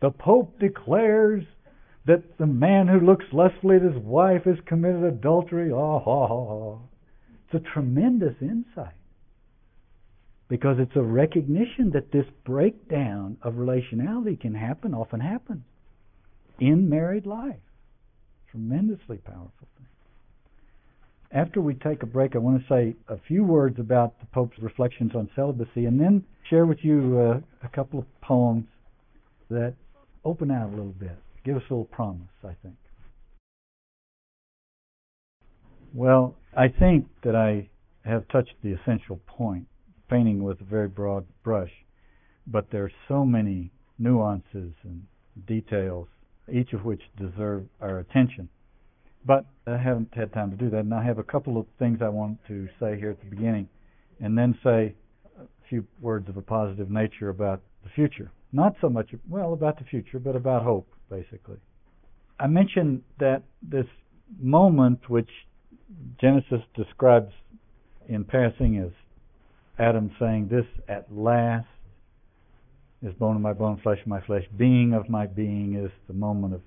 the 0.00 0.10
Pope 0.10 0.58
declares 0.58 1.44
that 2.06 2.36
the 2.38 2.46
man 2.46 2.88
who 2.88 2.98
looks 2.98 3.24
lustfully 3.32 3.76
at 3.76 3.82
his 3.82 4.02
wife 4.02 4.42
has 4.44 4.56
committed 4.66 5.04
adultery. 5.04 5.70
Oh, 5.70 6.00
ha, 6.04 6.26
ha. 6.26 6.78
It's 7.46 7.64
a 7.64 7.72
tremendous 7.72 8.34
insight 8.40 8.94
because 10.52 10.76
it's 10.78 10.96
a 10.96 11.02
recognition 11.02 11.92
that 11.94 12.12
this 12.12 12.26
breakdown 12.44 13.38
of 13.40 13.54
relationality 13.54 14.38
can 14.38 14.54
happen, 14.54 14.92
often 14.92 15.18
happens 15.18 15.62
in 16.60 16.90
married 16.90 17.24
life. 17.24 17.56
Tremendously 18.50 19.16
powerful 19.16 19.66
thing. 19.78 19.86
After 21.32 21.62
we 21.62 21.72
take 21.72 22.02
a 22.02 22.06
break, 22.06 22.36
I 22.36 22.38
want 22.40 22.60
to 22.60 22.68
say 22.68 22.94
a 23.08 23.16
few 23.26 23.44
words 23.44 23.80
about 23.80 24.20
the 24.20 24.26
Pope's 24.26 24.58
reflections 24.60 25.12
on 25.14 25.30
celibacy 25.34 25.86
and 25.86 25.98
then 25.98 26.22
share 26.50 26.66
with 26.66 26.80
you 26.82 27.18
uh, 27.18 27.66
a 27.66 27.70
couple 27.70 28.00
of 28.00 28.20
poems 28.20 28.66
that 29.48 29.72
open 30.22 30.50
out 30.50 30.66
a 30.68 30.76
little 30.76 30.94
bit 31.00 31.16
give 31.46 31.56
us 31.56 31.62
a 31.70 31.72
little 31.72 31.86
promise, 31.86 32.28
I 32.44 32.52
think. 32.62 32.76
Well, 35.94 36.34
I 36.54 36.68
think 36.68 37.06
that 37.24 37.34
I 37.34 37.70
have 38.04 38.28
touched 38.28 38.52
the 38.62 38.72
essential 38.74 39.18
point, 39.26 39.66
painting 40.12 40.44
with 40.44 40.60
a 40.60 40.64
very 40.64 40.88
broad 40.88 41.24
brush, 41.42 41.70
but 42.46 42.70
there 42.70 42.84
are 42.84 42.92
so 43.08 43.24
many 43.24 43.70
nuances 43.98 44.72
and 44.84 45.02
details, 45.46 46.06
each 46.52 46.74
of 46.74 46.84
which 46.84 47.00
deserve 47.18 47.64
our 47.80 48.00
attention. 48.00 48.48
But 49.24 49.46
I 49.66 49.78
haven't 49.78 50.12
had 50.12 50.32
time 50.32 50.50
to 50.50 50.56
do 50.56 50.68
that, 50.70 50.80
and 50.80 50.92
I 50.92 51.02
have 51.02 51.18
a 51.18 51.22
couple 51.22 51.56
of 51.56 51.66
things 51.78 52.00
I 52.02 52.10
want 52.10 52.38
to 52.48 52.68
say 52.78 52.98
here 52.98 53.10
at 53.10 53.20
the 53.20 53.30
beginning, 53.30 53.68
and 54.20 54.36
then 54.36 54.58
say 54.62 54.94
a 55.40 55.46
few 55.70 55.86
words 56.00 56.28
of 56.28 56.36
a 56.36 56.42
positive 56.42 56.90
nature 56.90 57.30
about 57.30 57.62
the 57.82 57.90
future. 57.90 58.30
Not 58.52 58.74
so 58.82 58.90
much, 58.90 59.14
well, 59.30 59.54
about 59.54 59.78
the 59.78 59.84
future, 59.84 60.18
but 60.18 60.36
about 60.36 60.62
hope, 60.62 60.88
basically. 61.08 61.56
I 62.38 62.48
mentioned 62.48 63.02
that 63.18 63.44
this 63.62 63.86
moment 64.38 65.08
which 65.08 65.30
Genesis 66.20 66.60
describes 66.74 67.32
in 68.08 68.24
passing 68.24 68.78
as 68.78 68.90
Adam 69.78 70.10
saying, 70.18 70.48
This 70.48 70.66
at 70.88 71.06
last 71.14 71.66
is 73.02 73.14
bone 73.14 73.36
of 73.36 73.42
my 73.42 73.52
bone, 73.52 73.80
flesh 73.82 74.00
of 74.00 74.06
my 74.06 74.20
flesh, 74.20 74.44
being 74.56 74.94
of 74.94 75.08
my 75.08 75.26
being 75.26 75.74
is 75.74 75.90
the 76.06 76.14
moment 76.14 76.54
of 76.54 76.60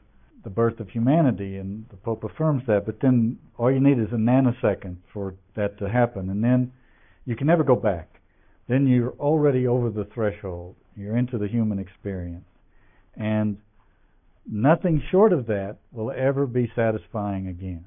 the 0.44 0.50
birth 0.50 0.80
of 0.80 0.90
humanity, 0.90 1.58
and 1.58 1.86
the 1.90 1.96
Pope 1.98 2.24
affirms 2.24 2.64
that. 2.68 2.86
But 2.86 3.00
then 3.02 3.40
all 3.58 3.72
you 3.72 3.80
need 3.80 4.00
is 4.00 4.12
a 4.12 4.18
nanosecond 4.18 4.98
for 5.14 5.34
that 5.56 5.78
to 5.80 5.90
happen, 5.90 6.30
and 6.30 6.44
then 6.44 6.72
you 7.26 7.36
can 7.36 7.48
never 7.48 7.64
go 7.64 7.76
back. 7.76 8.10
Then 8.68 8.88
you're 8.88 9.14
already 9.20 9.68
over 9.68 9.90
the 9.90 10.08
threshold. 10.14 10.76
You're 10.96 11.18
into 11.18 11.38
the 11.38 11.48
human 11.48 11.80
experience. 11.80 12.46
And 13.16 13.58
nothing 14.50 15.02
short 15.12 15.34
of 15.34 15.48
that 15.48 15.78
will 15.92 16.12
ever 16.12 16.46
be 16.46 16.72
satisfying 16.76 17.48
again. 17.48 17.86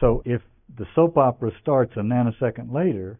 So 0.00 0.22
if 0.24 0.40
the 0.78 0.86
soap 0.94 1.16
opera 1.16 1.50
starts 1.60 1.92
a 1.96 2.00
nanosecond 2.00 2.72
later, 2.72 3.18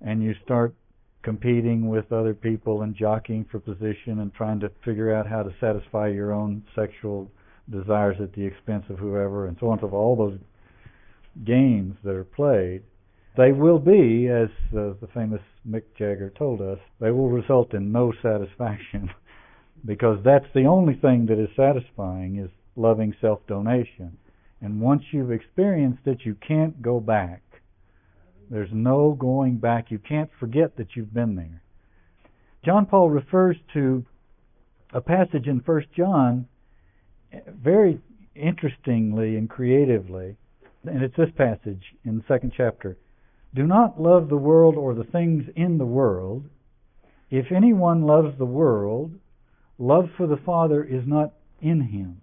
and 0.00 0.22
you 0.22 0.34
start 0.44 0.74
competing 1.22 1.88
with 1.88 2.12
other 2.12 2.34
people 2.34 2.82
and 2.82 2.94
jockeying 2.94 3.44
for 3.50 3.58
position 3.58 4.20
and 4.20 4.32
trying 4.34 4.60
to 4.60 4.70
figure 4.84 5.14
out 5.14 5.26
how 5.26 5.42
to 5.42 5.54
satisfy 5.60 6.08
your 6.08 6.32
own 6.32 6.62
sexual 6.74 7.30
desires 7.70 8.16
at 8.22 8.32
the 8.32 8.44
expense 8.44 8.84
of 8.88 8.98
whoever 8.98 9.46
and 9.46 9.56
so 9.60 9.66
on, 9.66 9.78
and 9.78 9.90
so 9.90 9.96
all 9.96 10.16
those 10.16 10.38
games 11.44 11.96
that 12.04 12.14
are 12.14 12.24
played, 12.24 12.82
they 13.36 13.52
will 13.52 13.78
be, 13.78 14.28
as 14.28 14.48
uh, 14.72 14.94
the 15.00 15.08
famous 15.14 15.40
Mick 15.68 15.82
Jagger 15.96 16.32
told 16.36 16.60
us, 16.60 16.78
they 17.00 17.10
will 17.10 17.28
result 17.28 17.74
in 17.74 17.92
no 17.92 18.12
satisfaction 18.22 19.10
because 19.84 20.18
that's 20.24 20.46
the 20.54 20.64
only 20.64 20.94
thing 20.94 21.26
that 21.26 21.38
is 21.38 21.50
satisfying 21.56 22.38
is 22.38 22.50
loving 22.74 23.14
self-donation. 23.20 24.16
And 24.60 24.80
once 24.80 25.02
you've 25.12 25.30
experienced 25.30 26.06
it, 26.06 26.18
you 26.24 26.36
can't 26.46 26.82
go 26.82 26.98
back. 26.98 27.42
There's 28.50 28.70
no 28.72 29.12
going 29.18 29.58
back. 29.58 29.90
You 29.90 29.98
can't 29.98 30.30
forget 30.40 30.76
that 30.76 30.96
you've 30.96 31.12
been 31.12 31.36
there. 31.36 31.62
John 32.64 32.86
Paul 32.86 33.10
refers 33.10 33.56
to 33.74 34.04
a 34.92 35.00
passage 35.00 35.46
in 35.46 35.58
1 35.58 35.84
John 35.96 36.46
very 37.46 38.00
interestingly 38.34 39.36
and 39.36 39.50
creatively, 39.50 40.36
and 40.84 41.02
it's 41.02 41.16
this 41.16 41.30
passage 41.36 41.82
in 42.04 42.18
the 42.18 42.24
second 42.26 42.52
chapter. 42.56 42.96
Do 43.54 43.66
not 43.66 44.00
love 44.00 44.28
the 44.28 44.36
world 44.36 44.76
or 44.76 44.94
the 44.94 45.04
things 45.04 45.44
in 45.56 45.78
the 45.78 45.86
world. 45.86 46.44
If 47.30 47.52
anyone 47.52 48.02
loves 48.02 48.36
the 48.38 48.46
world, 48.46 49.12
love 49.78 50.08
for 50.16 50.26
the 50.26 50.36
Father 50.36 50.82
is 50.82 51.06
not 51.06 51.34
in 51.60 51.80
him. 51.80 52.22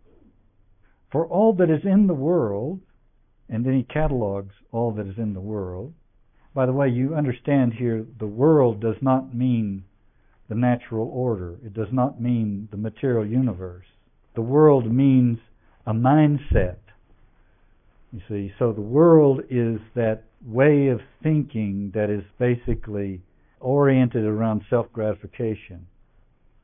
For 1.12 1.26
all 1.28 1.54
that 1.54 1.70
is 1.70 1.86
in 1.86 2.08
the 2.08 2.14
world, 2.14 2.82
and 3.48 3.66
then 3.66 3.74
he 3.74 3.84
catalogs 3.84 4.56
all 4.72 4.92
that 4.94 5.08
is 5.08 5.18
in 5.18 5.34
the 5.34 5.40
world. 5.40 5.94
By 6.56 6.66
the 6.66 6.72
way, 6.72 6.88
you 6.88 7.16
understand 7.16 7.74
here 7.74 8.06
the 8.18 8.26
world 8.26 8.80
does 8.80 8.96
not 9.02 9.36
mean 9.36 9.84
the 10.48 10.56
natural 10.56 11.10
order. 11.14 11.58
It 11.66 11.74
does 11.74 11.92
not 11.92 12.22
mean 12.22 12.70
the 12.72 12.78
material 12.78 13.26
universe. 13.26 13.86
The 14.36 14.42
world 14.42 14.90
means 14.90 15.40
a 15.86 15.94
mindset. 15.94 16.78
You 18.14 18.22
see, 18.30 18.54
so 18.58 18.72
the 18.72 18.80
world 18.80 19.42
is 19.50 19.82
that 19.96 20.24
way 20.46 20.88
of 20.88 21.02
thinking 21.22 21.92
that 21.94 22.10
is 22.10 22.24
basically 22.40 23.22
oriented 23.60 24.24
around 24.24 24.64
self 24.70 24.90
gratification. 24.94 25.88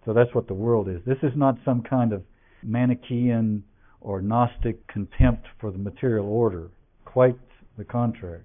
So 0.05 0.13
that's 0.13 0.33
what 0.33 0.47
the 0.47 0.53
world 0.53 0.87
is. 0.87 1.01
This 1.05 1.21
is 1.21 1.33
not 1.35 1.57
some 1.65 1.81
kind 1.81 2.13
of 2.13 2.23
Manichaean 2.63 3.63
or 3.99 4.21
Gnostic 4.21 4.87
contempt 4.87 5.47
for 5.59 5.69
the 5.69 5.77
material 5.77 6.27
order. 6.27 6.69
Quite 7.03 7.37
the 7.77 7.83
contrary. 7.83 8.43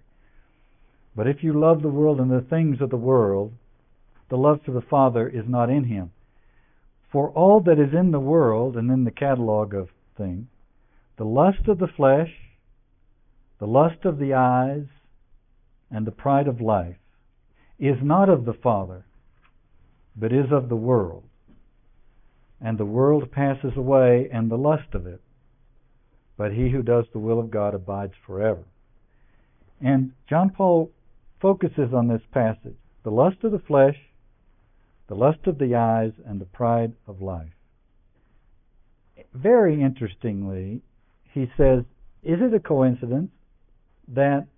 But 1.17 1.27
if 1.27 1.43
you 1.43 1.59
love 1.59 1.81
the 1.81 1.89
world 1.89 2.21
and 2.21 2.31
the 2.31 2.47
things 2.49 2.83
of 2.83 2.91
the 2.91 2.97
world, 2.97 3.55
the 4.29 4.37
love 4.37 4.61
for 4.65 4.73
the 4.73 4.83
Father 4.83 5.27
is 5.27 5.45
not 5.49 5.71
in 5.71 5.85
him. 5.85 6.13
For 7.11 7.31
all 7.31 7.61
that 7.61 7.79
is 7.79 7.95
in 7.95 8.11
the 8.11 8.21
world, 8.21 8.77
and 8.77 8.91
in 8.91 9.05
the 9.05 9.11
catalog 9.11 9.73
of 9.73 9.89
things, 10.19 10.47
the 11.17 11.25
lust 11.25 11.69
of 11.69 11.79
the 11.79 11.89
flesh, 11.89 12.31
the 13.59 13.67
lust 13.67 14.05
of 14.05 14.19
the 14.19 14.35
eyes, 14.35 14.85
and 15.91 16.07
the 16.07 16.13
pride 16.13 16.49
of 16.49 16.61
life, 16.61 16.97
is 17.79 17.97
not 18.03 18.29
of 18.29 18.45
the 18.45 18.53
Father, 18.53 19.07
but 20.15 20.33
is 20.33 20.53
of 20.53 20.69
the 20.69 20.77
world. 20.77 21.23
And 22.61 22.77
the 22.77 22.85
world 22.85 23.31
passes 23.33 23.73
away, 23.75 24.29
and 24.31 24.51
the 24.51 24.59
lust 24.59 24.95
of 24.95 25.07
it. 25.07 25.23
But 26.37 26.53
he 26.53 26.71
who 26.71 26.83
does 26.83 27.07
the 27.13 27.19
will 27.19 27.39
of 27.39 27.51
God 27.51 27.75
abides 27.75 28.15
forever. 28.27 28.65
And 29.81 30.13
John 30.29 30.51
Paul 30.51 30.91
focuses 31.47 31.95
on 31.95 32.09
this 32.09 32.23
passage 32.33 32.75
the 33.05 33.11
lust 33.11 33.37
of 33.45 33.53
the 33.53 33.63
flesh, 33.69 33.95
the 35.07 35.15
lust 35.15 35.39
of 35.47 35.59
the 35.59 35.77
eyes, 35.77 36.11
and 36.27 36.41
the 36.41 36.45
pride 36.45 36.93
of 37.07 37.23
life. 37.23 37.53
Very 39.33 39.81
interestingly, 39.81 40.83
he 41.33 41.47
says, 41.57 41.85
Is 42.25 42.41
it 42.41 42.53
a 42.53 42.59
coincidence 42.59 43.31
that, 44.09 44.49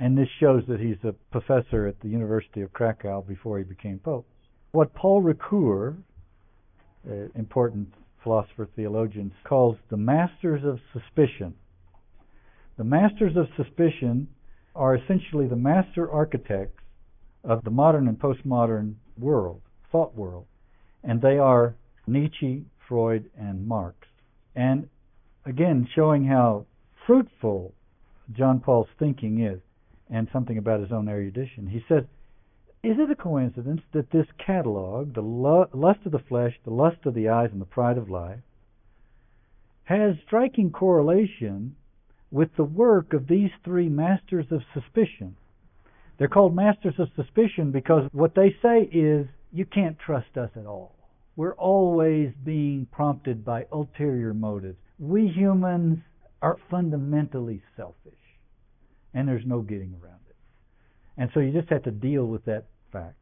and 0.00 0.18
this 0.18 0.26
shows 0.40 0.64
that 0.66 0.80
he's 0.80 0.96
a 1.04 1.12
professor 1.30 1.86
at 1.86 2.00
the 2.00 2.08
University 2.08 2.60
of 2.62 2.72
Krakow 2.72 3.22
before 3.22 3.58
he 3.58 3.64
became 3.64 4.00
Pope, 4.00 4.26
what 4.72 4.92
Paul 4.94 5.22
Ricoeur, 5.22 5.94
important 7.36 7.94
philosopher 8.24 8.68
theologian, 8.74 9.30
calls 9.44 9.76
the 9.90 9.96
masters 9.96 10.62
of 10.64 10.80
suspicion. 10.92 11.54
The 12.78 12.84
masters 12.84 13.36
of 13.36 13.46
suspicion 13.56 14.26
are 14.76 14.94
essentially 14.94 15.46
the 15.46 15.56
master 15.56 16.10
architects 16.10 16.82
of 17.42 17.64
the 17.64 17.70
modern 17.70 18.08
and 18.08 18.18
postmodern 18.18 18.94
world 19.18 19.62
thought 19.90 20.14
world. 20.14 20.46
And 21.02 21.20
they 21.22 21.38
are 21.38 21.74
Nietzsche, 22.06 22.64
Freud, 22.88 23.30
and 23.38 23.66
Marx. 23.66 23.96
And 24.54 24.88
again, 25.44 25.88
showing 25.94 26.26
how 26.26 26.66
fruitful 27.06 27.72
John 28.32 28.60
Paul's 28.60 28.88
thinking 28.98 29.44
is, 29.44 29.60
and 30.10 30.28
something 30.32 30.58
about 30.58 30.80
his 30.80 30.92
own 30.92 31.08
erudition. 31.08 31.68
He 31.68 31.82
says, 31.88 32.04
Is 32.82 32.96
it 32.98 33.10
a 33.10 33.16
coincidence 33.16 33.82
that 33.92 34.10
this 34.10 34.26
catalog, 34.44 35.14
the 35.14 35.20
lust 35.20 36.00
of 36.04 36.12
the 36.12 36.22
flesh, 36.28 36.54
the 36.64 36.72
lust 36.72 37.06
of 37.06 37.14
the 37.14 37.28
eyes, 37.28 37.50
and 37.52 37.60
the 37.60 37.66
pride 37.66 37.98
of 37.98 38.10
life, 38.10 38.40
has 39.84 40.16
striking 40.26 40.70
correlation 40.70 41.76
with 42.30 42.48
the 42.56 42.64
work 42.64 43.12
of 43.12 43.28
these 43.28 43.50
three 43.64 43.88
masters 43.88 44.46
of 44.50 44.62
suspicion? 44.74 45.36
They're 46.18 46.28
called 46.28 46.54
masters 46.54 46.94
of 46.98 47.08
suspicion 47.14 47.72
because 47.72 48.08
what 48.12 48.34
they 48.34 48.56
say 48.62 48.88
is 48.90 49.26
you 49.52 49.64
can't 49.66 49.98
trust 49.98 50.36
us 50.36 50.50
at 50.56 50.66
all. 50.66 50.94
We're 51.36 51.54
always 51.54 52.32
being 52.44 52.86
prompted 52.90 53.44
by 53.44 53.66
ulterior 53.70 54.32
motives. 54.32 54.78
We 54.98 55.28
humans 55.28 55.98
are 56.40 56.56
fundamentally 56.70 57.62
selfish, 57.76 58.18
and 59.12 59.28
there's 59.28 59.44
no 59.44 59.60
getting 59.60 59.94
around 60.02 60.20
it. 60.28 60.36
And 61.18 61.30
so 61.34 61.40
you 61.40 61.52
just 61.52 61.70
have 61.70 61.82
to 61.84 61.90
deal 61.90 62.24
with 62.24 62.44
that 62.46 62.64
fact. 62.92 63.16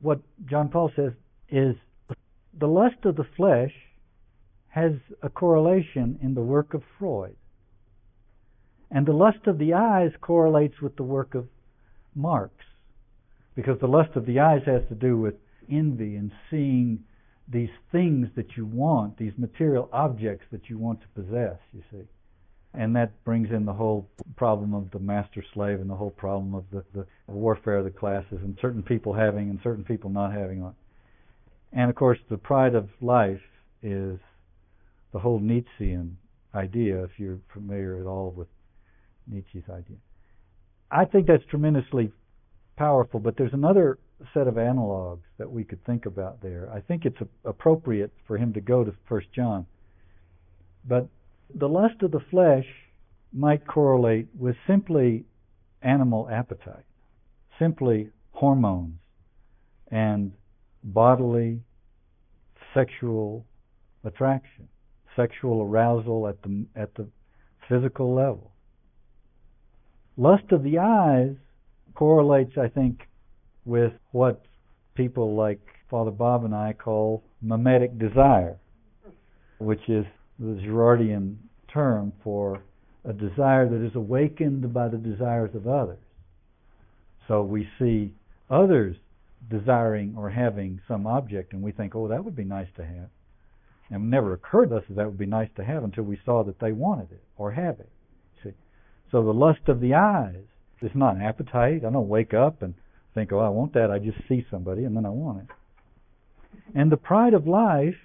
What 0.00 0.20
John 0.44 0.68
Paul 0.68 0.90
says 0.94 1.12
is 1.48 1.74
the 2.58 2.66
lust 2.66 3.04
of 3.04 3.16
the 3.16 3.26
flesh 3.36 3.72
has 4.68 4.92
a 5.22 5.28
correlation 5.28 6.18
in 6.22 6.34
the 6.34 6.40
work 6.40 6.74
of 6.74 6.82
Freud. 6.98 7.36
And 8.94 9.06
the 9.06 9.12
lust 9.12 9.46
of 9.46 9.58
the 9.58 9.72
eyes 9.72 10.12
correlates 10.20 10.80
with 10.82 10.96
the 10.96 11.02
work 11.02 11.34
of 11.34 11.48
Marx. 12.14 12.52
Because 13.54 13.80
the 13.80 13.88
lust 13.88 14.16
of 14.16 14.26
the 14.26 14.38
eyes 14.38 14.62
has 14.66 14.82
to 14.90 14.94
do 14.94 15.16
with 15.16 15.34
envy 15.70 16.16
and 16.16 16.30
seeing 16.50 17.04
these 17.48 17.70
things 17.90 18.28
that 18.36 18.56
you 18.56 18.66
want, 18.66 19.16
these 19.16 19.32
material 19.38 19.88
objects 19.92 20.44
that 20.52 20.68
you 20.68 20.78
want 20.78 21.00
to 21.00 21.08
possess, 21.08 21.58
you 21.72 21.82
see. 21.90 22.06
And 22.74 22.94
that 22.96 23.24
brings 23.24 23.50
in 23.50 23.64
the 23.64 23.72
whole 23.72 24.08
problem 24.36 24.74
of 24.74 24.90
the 24.90 24.98
master 24.98 25.44
slave 25.52 25.80
and 25.80 25.90
the 25.90 25.94
whole 25.94 26.10
problem 26.10 26.54
of 26.54 26.64
the, 26.70 26.84
the 26.94 27.06
warfare 27.26 27.78
of 27.78 27.84
the 27.84 27.90
classes 27.90 28.38
and 28.42 28.58
certain 28.60 28.82
people 28.82 29.12
having 29.12 29.50
and 29.50 29.58
certain 29.62 29.84
people 29.84 30.10
not 30.10 30.32
having. 30.32 30.70
And 31.72 31.90
of 31.90 31.96
course, 31.96 32.18
the 32.30 32.38
pride 32.38 32.74
of 32.74 32.88
life 33.00 33.40
is 33.82 34.18
the 35.12 35.18
whole 35.18 35.38
Nietzschean 35.38 36.16
idea, 36.54 37.02
if 37.04 37.10
you're 37.18 37.40
familiar 37.52 37.98
at 38.00 38.06
all 38.06 38.30
with 38.30 38.48
Nietzsche's 39.26 39.68
idea. 39.70 39.96
I 40.90 41.04
think 41.04 41.26
that's 41.26 41.44
tremendously 41.48 42.12
powerful, 42.76 43.20
but 43.20 43.36
there's 43.36 43.52
another 43.54 43.98
set 44.34 44.46
of 44.46 44.54
analogs 44.54 45.22
that 45.38 45.50
we 45.50 45.64
could 45.64 45.84
think 45.84 46.06
about 46.06 46.42
there. 46.42 46.68
I 46.72 46.80
think 46.80 47.04
it's 47.04 47.20
a, 47.20 47.48
appropriate 47.48 48.12
for 48.26 48.36
him 48.36 48.52
to 48.52 48.60
go 48.60 48.84
to 48.84 48.92
First 49.08 49.28
John. 49.34 49.66
But 50.86 51.08
the 51.54 51.68
lust 51.68 52.02
of 52.02 52.10
the 52.10 52.20
flesh 52.30 52.66
might 53.32 53.66
correlate 53.66 54.28
with 54.38 54.56
simply 54.66 55.24
animal 55.82 56.28
appetite, 56.30 56.84
simply 57.58 58.10
hormones 58.32 58.98
and 59.90 60.32
bodily 60.84 61.60
sexual 62.74 63.44
attraction, 64.04 64.68
sexual 65.16 65.62
arousal 65.62 66.26
at 66.28 66.42
the 66.42 66.66
at 66.74 66.94
the 66.94 67.06
physical 67.68 68.14
level. 68.14 68.51
Lust 70.22 70.52
of 70.52 70.62
the 70.62 70.78
eyes 70.78 71.34
correlates, 71.96 72.56
I 72.56 72.68
think, 72.68 73.08
with 73.64 73.92
what 74.12 74.44
people 74.94 75.34
like 75.34 75.58
Father 75.90 76.12
Bob 76.12 76.44
and 76.44 76.54
I 76.54 76.74
call 76.74 77.24
mimetic 77.40 77.98
desire, 77.98 78.56
which 79.58 79.88
is 79.88 80.04
the 80.38 80.60
Girardian 80.64 81.38
term 81.74 82.12
for 82.22 82.62
a 83.04 83.12
desire 83.12 83.68
that 83.68 83.84
is 83.84 83.96
awakened 83.96 84.72
by 84.72 84.86
the 84.86 84.96
desires 84.96 85.56
of 85.56 85.66
others. 85.66 85.98
So 87.26 87.42
we 87.42 87.68
see 87.80 88.14
others 88.48 88.94
desiring 89.50 90.14
or 90.16 90.30
having 90.30 90.80
some 90.86 91.04
object, 91.04 91.52
and 91.52 91.62
we 91.62 91.72
think, 91.72 91.96
oh, 91.96 92.06
that 92.06 92.24
would 92.24 92.36
be 92.36 92.44
nice 92.44 92.68
to 92.76 92.84
have. 92.84 93.08
And 93.90 94.04
it 94.04 94.08
never 94.08 94.34
occurred 94.34 94.70
to 94.70 94.76
us 94.76 94.84
that 94.88 94.94
that 94.94 95.06
would 95.06 95.18
be 95.18 95.26
nice 95.26 95.50
to 95.56 95.64
have 95.64 95.82
until 95.82 96.04
we 96.04 96.20
saw 96.24 96.44
that 96.44 96.60
they 96.60 96.70
wanted 96.70 97.10
it 97.10 97.24
or 97.36 97.50
have 97.50 97.80
it. 97.80 97.90
So 99.12 99.22
the 99.22 99.32
lust 99.32 99.68
of 99.68 99.80
the 99.80 99.94
eyes 99.94 100.42
is 100.80 100.90
not 100.94 101.16
an 101.16 101.22
appetite. 101.22 101.84
I 101.84 101.90
don't 101.90 102.08
wake 102.08 102.32
up 102.32 102.62
and 102.62 102.74
think, 103.14 103.30
oh, 103.30 103.38
I 103.38 103.50
want 103.50 103.74
that. 103.74 103.90
I 103.90 103.98
just 103.98 104.26
see 104.26 104.44
somebody 104.50 104.84
and 104.84 104.96
then 104.96 105.04
I 105.04 105.10
want 105.10 105.42
it. 105.42 105.46
And 106.74 106.90
the 106.90 106.96
pride 106.96 107.34
of 107.34 107.46
life 107.46 107.98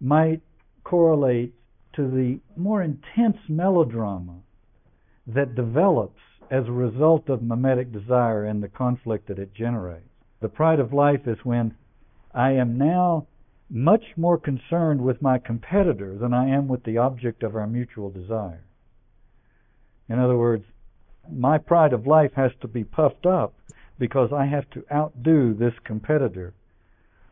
might 0.00 0.42
correlate 0.82 1.54
to 1.94 2.10
the 2.10 2.40
more 2.56 2.82
intense 2.82 3.36
melodrama 3.48 4.40
that 5.28 5.54
develops 5.54 6.20
as 6.50 6.66
a 6.66 6.72
result 6.72 7.28
of 7.28 7.42
mimetic 7.42 7.92
desire 7.92 8.44
and 8.44 8.62
the 8.62 8.68
conflict 8.68 9.28
that 9.28 9.38
it 9.38 9.54
generates. 9.54 10.08
The 10.40 10.48
pride 10.48 10.80
of 10.80 10.92
life 10.92 11.26
is 11.26 11.38
when 11.44 11.74
I 12.34 12.50
am 12.50 12.76
now 12.76 13.28
much 13.70 14.04
more 14.16 14.38
concerned 14.38 15.00
with 15.00 15.22
my 15.22 15.38
competitor 15.38 16.18
than 16.18 16.34
I 16.34 16.48
am 16.48 16.66
with 16.66 16.82
the 16.82 16.98
object 16.98 17.44
of 17.44 17.54
our 17.54 17.66
mutual 17.66 18.10
desire. 18.10 18.64
In 20.08 20.18
other 20.18 20.36
words, 20.36 20.64
my 21.30 21.58
pride 21.58 21.92
of 21.92 22.06
life 22.06 22.32
has 22.36 22.50
to 22.60 22.68
be 22.68 22.84
puffed 22.84 23.26
up 23.26 23.54
because 23.98 24.30
I 24.32 24.46
have 24.46 24.68
to 24.70 24.84
outdo 24.92 25.54
this 25.54 25.74
competitor 25.84 26.54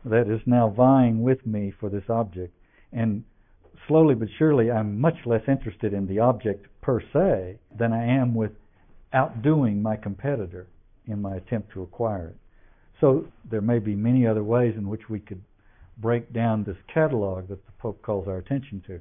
that 0.04 0.28
is 0.28 0.40
now 0.46 0.68
vying 0.68 1.22
with 1.22 1.46
me 1.46 1.72
for 1.78 1.88
this 1.88 2.08
object. 2.08 2.54
And 2.92 3.24
slowly 3.86 4.14
but 4.14 4.28
surely, 4.38 4.70
I'm 4.70 5.00
much 5.00 5.26
less 5.26 5.42
interested 5.48 5.92
in 5.92 6.06
the 6.06 6.20
object 6.20 6.66
per 6.80 7.00
se 7.12 7.58
than 7.76 7.92
I 7.92 8.04
am 8.04 8.34
with 8.34 8.52
outdoing 9.12 9.82
my 9.82 9.96
competitor 9.96 10.66
in 11.06 11.20
my 11.20 11.36
attempt 11.36 11.72
to 11.72 11.82
acquire 11.82 12.28
it. 12.28 12.36
So 13.00 13.26
there 13.50 13.60
may 13.60 13.78
be 13.78 13.94
many 13.94 14.26
other 14.26 14.44
ways 14.44 14.74
in 14.76 14.88
which 14.88 15.08
we 15.10 15.20
could 15.20 15.42
break 15.98 16.32
down 16.32 16.64
this 16.64 16.76
catalog 16.92 17.48
that 17.48 17.64
the 17.66 17.72
Pope 17.78 18.00
calls 18.02 18.28
our 18.28 18.38
attention 18.38 18.82
to. 18.86 19.00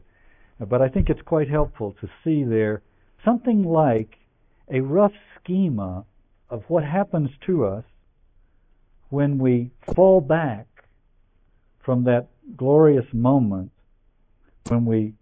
But 0.65 0.81
I 0.81 0.89
think 0.89 1.09
it's 1.09 1.21
quite 1.21 1.49
helpful 1.49 1.95
to 2.01 2.09
see 2.23 2.43
there 2.43 2.81
something 3.23 3.63
like 3.63 4.17
a 4.69 4.81
rough 4.81 5.13
schema 5.39 6.05
of 6.49 6.63
what 6.67 6.83
happens 6.83 7.29
to 7.45 7.65
us 7.65 7.83
when 9.09 9.37
we 9.37 9.71
fall 9.95 10.21
back 10.21 10.67
from 11.83 12.03
that 12.05 12.27
glorious 12.55 13.05
moment 13.13 13.71
when 14.67 14.85
we 14.85 15.13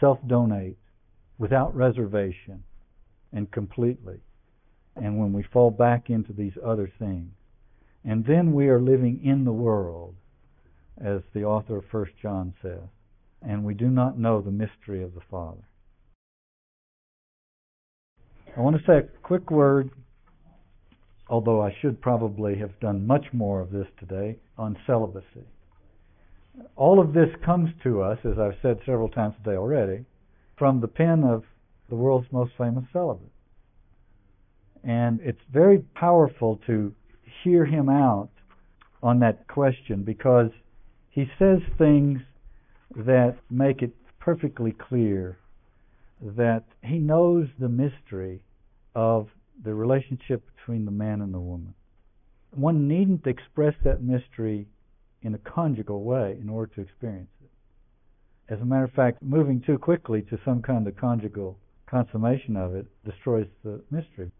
self 0.00 0.18
donate 0.26 0.76
without 1.38 1.74
reservation 1.74 2.62
and 3.32 3.50
completely, 3.50 4.20
and 4.96 5.18
when 5.18 5.32
we 5.32 5.42
fall 5.42 5.70
back 5.70 6.10
into 6.10 6.32
these 6.32 6.52
other 6.64 6.90
things. 6.98 7.32
And 8.04 8.24
then 8.26 8.52
we 8.52 8.68
are 8.68 8.80
living 8.80 9.24
in 9.24 9.44
the 9.44 9.52
world, 9.52 10.14
as 11.00 11.22
the 11.32 11.44
author 11.44 11.78
of 11.78 11.92
1 11.92 12.06
John 12.20 12.52
says, 12.60 12.82
and 13.40 13.64
we 13.64 13.74
do 13.74 13.88
not 13.88 14.18
know 14.18 14.40
the 14.40 14.50
mystery 14.50 15.02
of 15.02 15.14
the 15.14 15.20
Father. 15.30 15.64
I 18.54 18.60
want 18.60 18.76
to 18.76 18.82
say 18.86 18.98
a 18.98 19.22
quick 19.22 19.50
word, 19.50 19.90
although 21.28 21.62
I 21.62 21.74
should 21.80 22.02
probably 22.02 22.58
have 22.58 22.78
done 22.80 23.06
much 23.06 23.24
more 23.32 23.60
of 23.60 23.70
this 23.70 23.86
today, 23.98 24.36
on 24.58 24.76
celibacy. 24.86 25.46
All 26.76 27.00
of 27.00 27.14
this 27.14 27.30
comes 27.46 27.70
to 27.82 28.02
us, 28.02 28.18
as 28.24 28.38
I've 28.38 28.58
said 28.60 28.78
several 28.84 29.08
times 29.08 29.34
today 29.42 29.56
already, 29.56 30.04
from 30.58 30.82
the 30.82 30.88
pen 30.88 31.24
of 31.24 31.44
the 31.88 31.96
world's 31.96 32.30
most 32.30 32.52
famous 32.58 32.84
celibate. 32.92 33.32
And 34.84 35.20
it's 35.22 35.40
very 35.50 35.78
powerful 35.94 36.60
to 36.66 36.94
hear 37.42 37.64
him 37.64 37.88
out 37.88 38.28
on 39.02 39.20
that 39.20 39.48
question 39.48 40.02
because 40.02 40.50
he 41.08 41.24
says 41.38 41.60
things 41.78 42.20
that 42.94 43.36
make 43.50 43.80
it 43.80 43.94
perfectly 44.20 44.72
clear 44.72 45.38
that 46.22 46.64
he 46.82 46.98
knows 46.98 47.48
the 47.58 47.68
mystery 47.68 48.44
of 48.94 49.28
the 49.64 49.74
relationship 49.74 50.44
between 50.56 50.84
the 50.84 50.90
man 50.90 51.20
and 51.20 51.34
the 51.34 51.40
woman. 51.40 51.74
One 52.54 52.86
needn't 52.86 53.26
express 53.26 53.74
that 53.84 54.02
mystery 54.02 54.68
in 55.22 55.34
a 55.34 55.38
conjugal 55.38 56.04
way 56.04 56.38
in 56.40 56.48
order 56.48 56.72
to 56.74 56.80
experience 56.82 57.30
it. 57.42 58.52
As 58.52 58.60
a 58.60 58.64
matter 58.64 58.84
of 58.84 58.92
fact, 58.92 59.22
moving 59.22 59.62
too 59.64 59.78
quickly 59.78 60.22
to 60.22 60.38
some 60.44 60.62
kind 60.62 60.86
of 60.86 60.96
conjugal 60.96 61.58
consummation 61.86 62.56
of 62.56 62.74
it 62.74 62.86
destroys 63.04 63.46
the 63.64 63.82
mystery. 63.90 64.30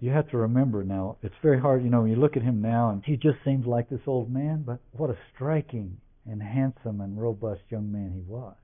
You 0.00 0.10
have 0.10 0.28
to 0.30 0.38
remember 0.38 0.82
now, 0.82 1.16
it's 1.22 1.34
very 1.42 1.60
hard, 1.60 1.82
you 1.82 1.90
know, 1.90 2.02
when 2.02 2.10
you 2.10 2.16
look 2.16 2.36
at 2.36 2.42
him 2.42 2.62
now 2.62 2.90
and 2.90 3.02
he 3.04 3.16
just 3.16 3.38
seems 3.44 3.66
like 3.66 3.88
this 3.88 4.00
old 4.06 4.30
man, 4.30 4.64
but 4.66 4.80
what 4.92 5.10
a 5.10 5.18
striking 5.34 5.98
and 6.26 6.42
handsome 6.42 7.00
and 7.00 7.20
robust 7.20 7.62
young 7.70 7.90
man 7.92 8.12
he 8.14 8.22
was 8.30 8.56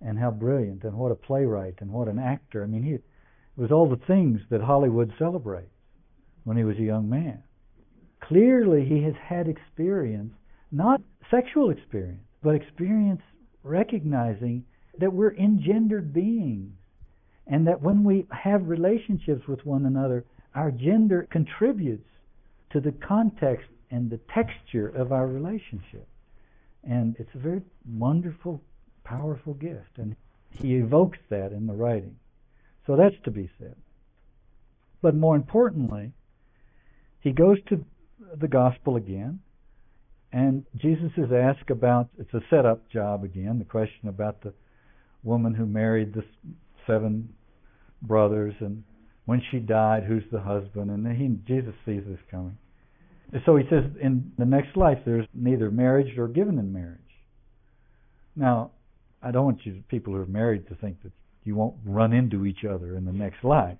and 0.00 0.18
how 0.18 0.30
brilliant 0.30 0.84
and 0.84 0.96
what 0.96 1.12
a 1.12 1.14
playwright 1.14 1.74
and 1.80 1.90
what 1.90 2.08
an 2.08 2.18
actor. 2.18 2.62
I 2.62 2.66
mean, 2.66 2.82
he 2.82 2.98
was 3.60 3.70
all 3.70 3.88
the 3.88 4.04
things 4.06 4.40
that 4.50 4.62
Hollywood 4.62 5.12
celebrates 5.18 5.70
when 6.44 6.56
he 6.56 6.64
was 6.64 6.76
a 6.78 6.82
young 6.82 7.08
man. 7.08 7.42
Clearly, 8.20 8.84
he 8.84 9.02
has 9.02 9.14
had 9.22 9.48
experience, 9.48 10.32
not 10.70 11.00
sexual 11.30 11.70
experience, 11.70 12.22
but 12.42 12.54
experience 12.54 13.20
recognizing 13.62 14.64
that 14.98 15.12
we're 15.12 15.34
engendered 15.34 16.12
beings 16.12 16.72
and 17.46 17.66
that 17.66 17.82
when 17.82 18.04
we 18.04 18.26
have 18.30 18.68
relationships 18.68 19.46
with 19.48 19.64
one 19.66 19.86
another, 19.86 20.24
our 20.54 20.70
gender 20.70 21.26
contributes 21.30 22.06
to 22.72 22.80
the 22.80 22.92
context 23.06 23.68
and 23.90 24.08
the 24.08 24.20
texture 24.32 24.88
of 24.88 25.12
our 25.12 25.26
relationship. 25.26 26.06
And 26.84 27.16
it's 27.18 27.34
a 27.34 27.38
very 27.38 27.62
wonderful 27.84 28.62
powerful 29.10 29.54
gift. 29.54 29.98
And 29.98 30.16
he 30.50 30.76
evokes 30.76 31.18
that 31.30 31.52
in 31.52 31.66
the 31.66 31.74
writing. 31.74 32.16
So 32.86 32.96
that's 32.96 33.16
to 33.24 33.30
be 33.30 33.50
said. 33.58 33.76
But 35.02 35.14
more 35.14 35.36
importantly, 35.36 36.12
he 37.20 37.32
goes 37.32 37.58
to 37.68 37.84
the 38.38 38.48
gospel 38.48 38.96
again, 38.96 39.40
and 40.32 40.64
Jesus 40.76 41.10
is 41.16 41.32
asked 41.32 41.70
about 41.70 42.08
it's 42.18 42.32
a 42.34 42.40
setup 42.50 42.88
job 42.90 43.24
again, 43.24 43.58
the 43.58 43.64
question 43.64 44.08
about 44.08 44.42
the 44.42 44.52
woman 45.22 45.54
who 45.54 45.66
married 45.66 46.14
the 46.14 46.24
seven 46.86 47.32
brothers 48.02 48.54
and 48.60 48.84
when 49.26 49.42
she 49.50 49.58
died, 49.58 50.04
who's 50.04 50.24
the 50.32 50.40
husband? 50.40 50.90
And 50.90 51.06
he, 51.16 51.28
Jesus 51.46 51.74
sees 51.86 52.02
this 52.06 52.18
coming. 52.30 52.56
So 53.46 53.56
he 53.56 53.64
says, 53.70 53.84
in 54.00 54.32
the 54.38 54.44
next 54.44 54.76
life, 54.76 54.98
there's 55.04 55.26
neither 55.32 55.70
marriage 55.70 56.18
or 56.18 56.26
given 56.26 56.58
in 56.58 56.72
marriage. 56.72 56.98
Now, 58.34 58.72
I 59.22 59.30
don't 59.30 59.44
want 59.44 59.64
you 59.64 59.82
people 59.88 60.14
who 60.14 60.20
are 60.20 60.26
married 60.26 60.68
to 60.68 60.74
think 60.76 61.02
that 61.02 61.12
you 61.44 61.54
won't 61.54 61.76
run 61.84 62.12
into 62.12 62.46
each 62.46 62.64
other 62.64 62.96
in 62.96 63.04
the 63.04 63.12
next 63.12 63.44
life. 63.44 63.76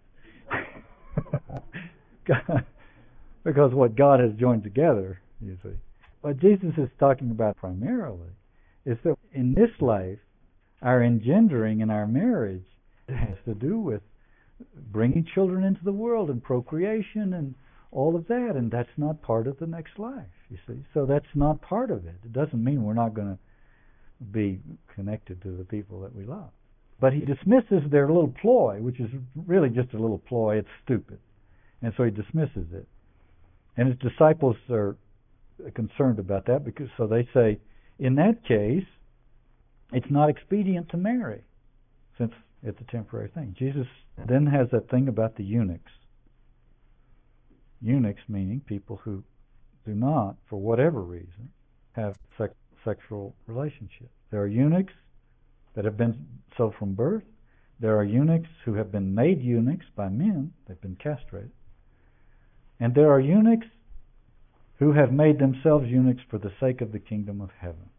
because 3.45 3.72
what 3.72 3.97
God 3.97 4.20
has 4.20 4.32
joined 4.38 4.62
together, 4.64 5.20
you 5.41 5.57
see. 5.62 5.76
What 6.20 6.38
Jesus 6.38 6.72
is 6.76 6.88
talking 6.99 7.30
about 7.30 7.57
primarily 7.57 8.28
is 8.84 8.99
that 9.05 9.16
in 9.32 9.55
this 9.55 9.70
life, 9.80 10.18
our 10.82 11.03
engendering 11.03 11.82
and 11.82 11.91
our 11.91 12.07
marriage 12.07 12.64
has 13.09 13.36
to 13.47 13.55
do 13.55 13.78
with 13.78 14.03
bringing 14.93 15.26
children 15.34 15.64
into 15.64 15.82
the 15.84 15.93
world 15.93 16.30
and 16.30 16.43
procreation 16.43 17.34
and 17.34 17.55
all 17.93 18.14
of 18.14 18.28
that, 18.28 18.53
and 18.55 18.70
that's 18.70 18.88
not 18.97 19.22
part 19.22 19.47
of 19.47 19.59
the 19.59 19.66
next 19.66 19.99
life, 19.99 20.22
you 20.49 20.59
see. 20.66 20.84
So 20.95 21.07
that's 21.07 21.24
not 21.34 21.61
part 21.61 21.91
of 21.91 22.07
it. 22.07 22.16
It 22.24 22.32
doesn't 22.32 22.62
mean 22.62 22.84
we're 22.84 22.95
not 22.95 23.14
going 23.14 23.28
to 23.28 23.38
be 24.33 24.61
connected 24.95 25.43
to 25.43 25.57
the 25.57 25.64
people 25.64 26.01
that 26.01 26.14
we 26.14 26.25
love. 26.25 26.51
But 27.01 27.12
he 27.14 27.21
dismisses 27.21 27.91
their 27.91 28.07
little 28.09 28.35
ploy, 28.41 28.79
which 28.81 29.01
is 29.01 29.11
really 29.35 29.71
just 29.71 29.95
a 29.95 29.99
little 29.99 30.18
ploy. 30.18 30.59
It's 30.59 30.68
stupid. 30.85 31.18
And 31.83 31.95
so 31.97 32.05
he 32.05 32.11
dismisses 32.11 32.66
it. 32.73 32.87
And 33.77 33.89
his 33.89 33.99
disciples 33.99 34.57
are 34.68 34.97
concerned 35.75 36.18
about 36.18 36.47
that 36.47 36.64
because 36.64 36.89
so 36.97 37.07
they 37.07 37.27
say, 37.33 37.59
in 37.99 38.16
that 38.16 38.45
case, 38.47 38.85
it's 39.93 40.11
not 40.11 40.29
expedient 40.29 40.91
to 40.91 40.97
marry, 40.97 41.43
since 42.18 42.33
it's 42.62 42.79
a 42.81 42.93
temporary 42.93 43.31
thing. 43.35 43.55
Jesus 43.59 43.87
then 44.29 44.47
has 44.47 44.68
that 44.73 44.91
thing 44.91 45.09
about 45.09 45.37
the 45.37 45.45
eunuchs. 45.45 45.93
Eunuchs 47.81 48.23
meaning 48.29 48.61
people 48.66 49.01
who 49.03 49.25
do 49.87 49.95
not, 49.95 50.37
for 50.49 50.61
whatever 50.61 51.01
reason, 51.01 51.51
have 51.93 52.14
sex, 52.37 52.53
sexual 52.85 53.35
relationship. 53.47 54.11
There 54.31 54.41
are 54.41 54.47
eunuchs 54.47 54.93
that 55.74 55.85
have 55.85 55.97
been 55.97 56.26
so 56.57 56.72
from 56.78 56.95
birth. 56.95 57.22
There 57.78 57.97
are 57.97 58.05
eunuchs 58.05 58.49
who 58.64 58.74
have 58.74 58.93
been 58.93 59.14
made 59.14 59.41
eunuchs 59.41 59.87
by 59.97 60.09
men, 60.09 60.53
they've 60.66 60.81
been 60.81 60.97
castrated. 60.97 61.53
And 62.78 62.95
there 62.95 63.11
are 63.11 63.20
eunuchs 63.20 63.66
who 64.78 64.93
have 64.93 65.12
made 65.12 65.39
themselves 65.39 65.87
eunuchs 65.89 66.22
for 66.31 66.39
the 66.39 66.53
sake 66.59 66.81
of 66.81 66.93
the 66.93 66.99
kingdom 66.99 67.41
of 67.41 67.51
heaven. 67.59 67.91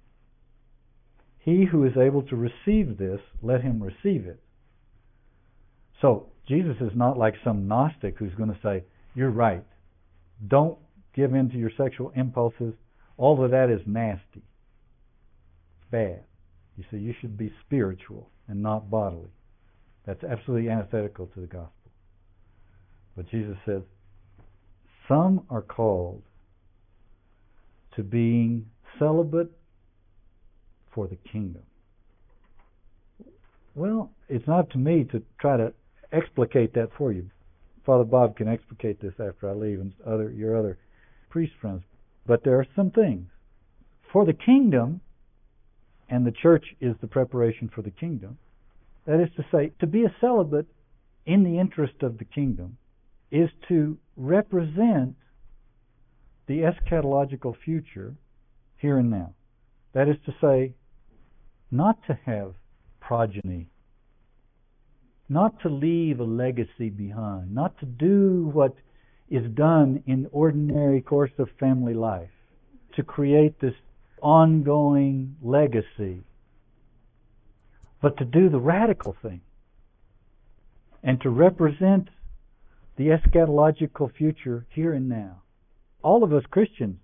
He 1.40 1.66
who 1.66 1.86
is 1.86 1.98
able 1.98 2.24
to 2.24 2.36
receive 2.36 2.98
this, 2.98 3.20
let 3.42 3.62
him 3.62 3.82
receive 3.82 4.28
it. 4.28 4.42
So, 6.02 6.28
Jesus 6.48 6.78
is 6.82 6.92
not 6.96 7.18
like 7.18 7.36
some 7.44 7.68
Gnostic 7.68 8.18
who's 8.18 8.34
going 8.34 8.50
to 8.50 8.60
say, 8.64 8.84
You're 9.16 9.30
right. 9.30 9.64
Don't 10.48 10.78
give 11.16 11.34
in 11.34 11.50
to 11.50 11.58
your 11.58 11.72
sexual 11.78 12.12
impulses. 12.16 12.74
All 13.18 13.44
of 13.44 13.52
that 13.52 13.70
is 13.70 13.82
nasty. 13.86 14.42
Bad. 15.92 16.24
You 16.78 16.84
see, 16.89 16.98
you 16.98 17.14
should 17.20 17.38
be 17.38 17.52
spiritual 17.66 18.30
and 18.48 18.62
not 18.62 18.89
bodily. 18.89 19.30
That's 20.06 20.24
absolutely 20.24 20.70
antithetical 20.70 21.28
to 21.28 21.42
the 21.42 21.48
gospel. 21.48 21.72
But 23.16 23.30
Jesus 23.30 23.58
says, 23.66 23.82
Some 25.08 25.46
are 25.50 25.62
called 25.62 26.24
to 27.96 28.04
being 28.04 28.66
celibate 28.98 29.52
for 30.94 31.08
the 31.08 31.18
kingdom. 31.32 31.64
Well, 33.76 34.12
it's 34.28 34.48
not 34.48 34.70
to 34.72 34.78
me 34.78 35.06
to 35.12 35.22
try 35.39 35.58
to 35.58 35.74
explicate 36.12 36.74
that 36.74 36.89
for 36.98 37.12
you. 37.12 37.30
Father 37.86 38.04
Bob 38.04 38.36
can 38.38 38.48
explicate 38.48 39.02
this 39.02 39.14
after 39.14 39.50
I 39.50 39.54
leave, 39.54 39.80
and 39.80 39.94
other 40.06 40.30
your 40.30 40.58
other 40.58 40.78
priest 41.30 41.54
friends. 41.60 41.84
But 42.28 42.44
there 42.44 42.60
are 42.60 42.68
some 42.76 42.92
things 42.92 43.28
for 44.12 44.26
the 44.26 44.34
kingdom, 44.34 45.02
and 46.12 46.28
the 46.28 46.32
church 46.32 46.66
is 46.82 46.93
the 46.99 47.07
preparation 47.07 47.72
for 47.74 47.82
the 47.82 47.89
kingdom. 47.89 48.38
That 49.07 49.22
is 49.22 49.30
to 49.38 49.45
say, 49.51 49.72
to 49.80 49.88
be 49.88 50.03
a 50.03 50.14
celibate 50.20 50.68
in 51.26 51.43
the 51.43 51.57
interest 51.57 52.03
of 52.03 52.18
the 52.18 52.26
kingdom 52.26 52.78
is 53.32 53.49
to 53.70 53.97
represent 54.18 55.16
the 56.47 56.59
eschatological 56.59 57.55
future 57.64 58.14
here 58.78 58.97
and 58.97 59.09
now. 59.09 59.34
That 59.93 60.09
is 60.09 60.18
to 60.26 60.36
say, 60.41 60.74
not 61.72 61.97
to 62.07 62.20
have 62.26 62.55
progeny, 62.99 63.70
not 65.30 65.62
to 65.62 65.70
leave 65.70 66.20
a 66.20 66.26
legacy 66.26 66.89
behind, 66.89 67.55
not 67.55 67.80
to 67.80 67.86
do 67.86 68.51
what 68.53 68.76
is 69.30 69.49
done 69.53 70.03
in 70.05 70.28
ordinary 70.34 71.01
course 71.01 71.32
of 71.38 71.47
family 71.57 71.93
life, 71.93 72.30
to 72.97 73.03
create 73.03 73.62
this 73.62 73.76
ongoing 74.22 75.36
legacy, 75.42 76.22
but 78.02 78.18
to 78.18 78.26
do 78.26 78.50
the 78.50 78.60
radical 78.60 79.16
thing 79.22 79.42
and 81.04 81.20
to 81.22 81.30
represent 81.30 82.10
the 82.98 83.08
eschatological 83.08 84.14
future 84.14 84.66
here 84.70 84.94
and 84.94 85.10
now. 85.10 85.42
All 86.04 86.24
of 86.24 86.34
us 86.34 86.44
Christians 86.52 87.00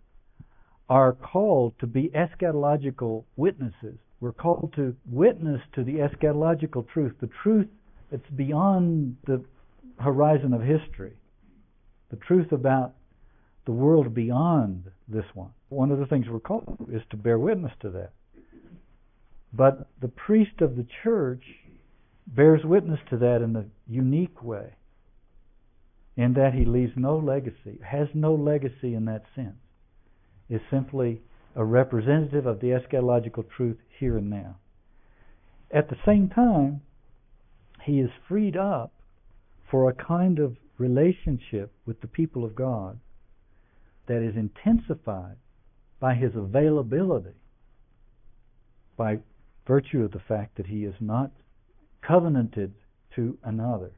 are 0.90 1.14
called 1.14 1.74
to 1.80 1.88
be 1.88 2.10
eschatological 2.10 3.24
witnesses. 3.36 3.98
We're 4.20 4.32
called 4.32 4.74
to 4.76 4.96
witness 5.10 5.62
to 5.74 5.84
the 5.84 5.96
eschatological 5.96 6.88
truth, 6.90 7.14
the 7.20 7.30
truth 7.44 7.68
that's 8.12 8.30
beyond 8.36 9.18
the 9.26 9.44
horizon 10.00 10.54
of 10.54 10.62
history, 10.62 11.14
the 12.10 12.18
truth 12.18 12.52
about 12.52 12.94
the 13.68 13.74
world 13.74 14.16
beyond 14.16 14.86
this 15.10 15.26
one. 15.34 15.52
One 15.68 15.92
of 15.92 16.00
the 16.00 16.06
things 16.06 16.26
we're 16.30 16.40
called 16.40 16.88
is 16.92 17.02
to 17.12 17.18
bear 17.18 17.38
witness 17.38 17.74
to 17.82 17.90
that. 17.92 18.14
But 19.54 19.90
the 20.02 20.08
priest 20.08 20.62
of 20.62 20.78
the 20.78 20.88
church 21.04 21.44
bears 22.26 22.62
witness 22.64 23.00
to 23.10 23.18
that 23.18 23.42
in 23.42 23.56
a 23.58 23.66
unique 23.86 24.42
way, 24.42 24.74
in 26.16 26.34
that 26.34 26.54
he 26.54 26.64
leaves 26.64 26.94
no 26.96 27.18
legacy, 27.18 27.80
has 27.86 28.08
no 28.14 28.34
legacy 28.34 28.96
in 28.96 29.06
that 29.06 29.24
sense 29.36 29.58
is 30.50 30.62
simply 30.72 31.22
a 31.56 31.64
representative 31.64 32.46
of 32.46 32.62
the 32.62 32.68
eschatological 32.68 33.44
truth 33.50 33.78
here 34.00 34.18
and 34.18 34.30
now. 34.30 34.56
At 35.72 35.90
the 35.90 35.98
same 36.06 36.30
time, 36.30 36.82
he 37.84 38.00
is 38.00 38.10
freed 38.30 38.56
up 38.56 38.94
for 39.70 39.90
a 39.90 39.94
kind 39.94 40.40
of 40.40 40.56
relationship 40.78 41.74
with 41.86 42.00
the 42.00 42.08
people 42.08 42.46
of 42.46 42.56
God 42.56 43.00
that 44.08 44.22
is 44.22 44.36
intensified 44.36 45.38
by 46.00 46.16
his 46.16 46.36
availability, 46.36 47.36
by 48.96 49.20
virtue 49.68 50.04
of 50.04 50.12
the 50.12 50.22
fact 50.28 50.58
that 50.58 50.68
he 50.68 50.86
is 50.86 50.96
not 51.00 51.32
covenanted 52.02 52.74
to 53.16 53.38
another, 53.44 53.92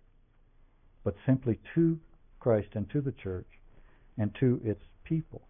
but 1.03 1.15
simply 1.25 1.59
to 1.75 1.99
Christ 2.39 2.69
and 2.73 2.89
to 2.91 3.01
the 3.01 3.11
church 3.11 3.47
and 4.17 4.33
to 4.39 4.59
its 4.63 4.81
people. 5.03 5.41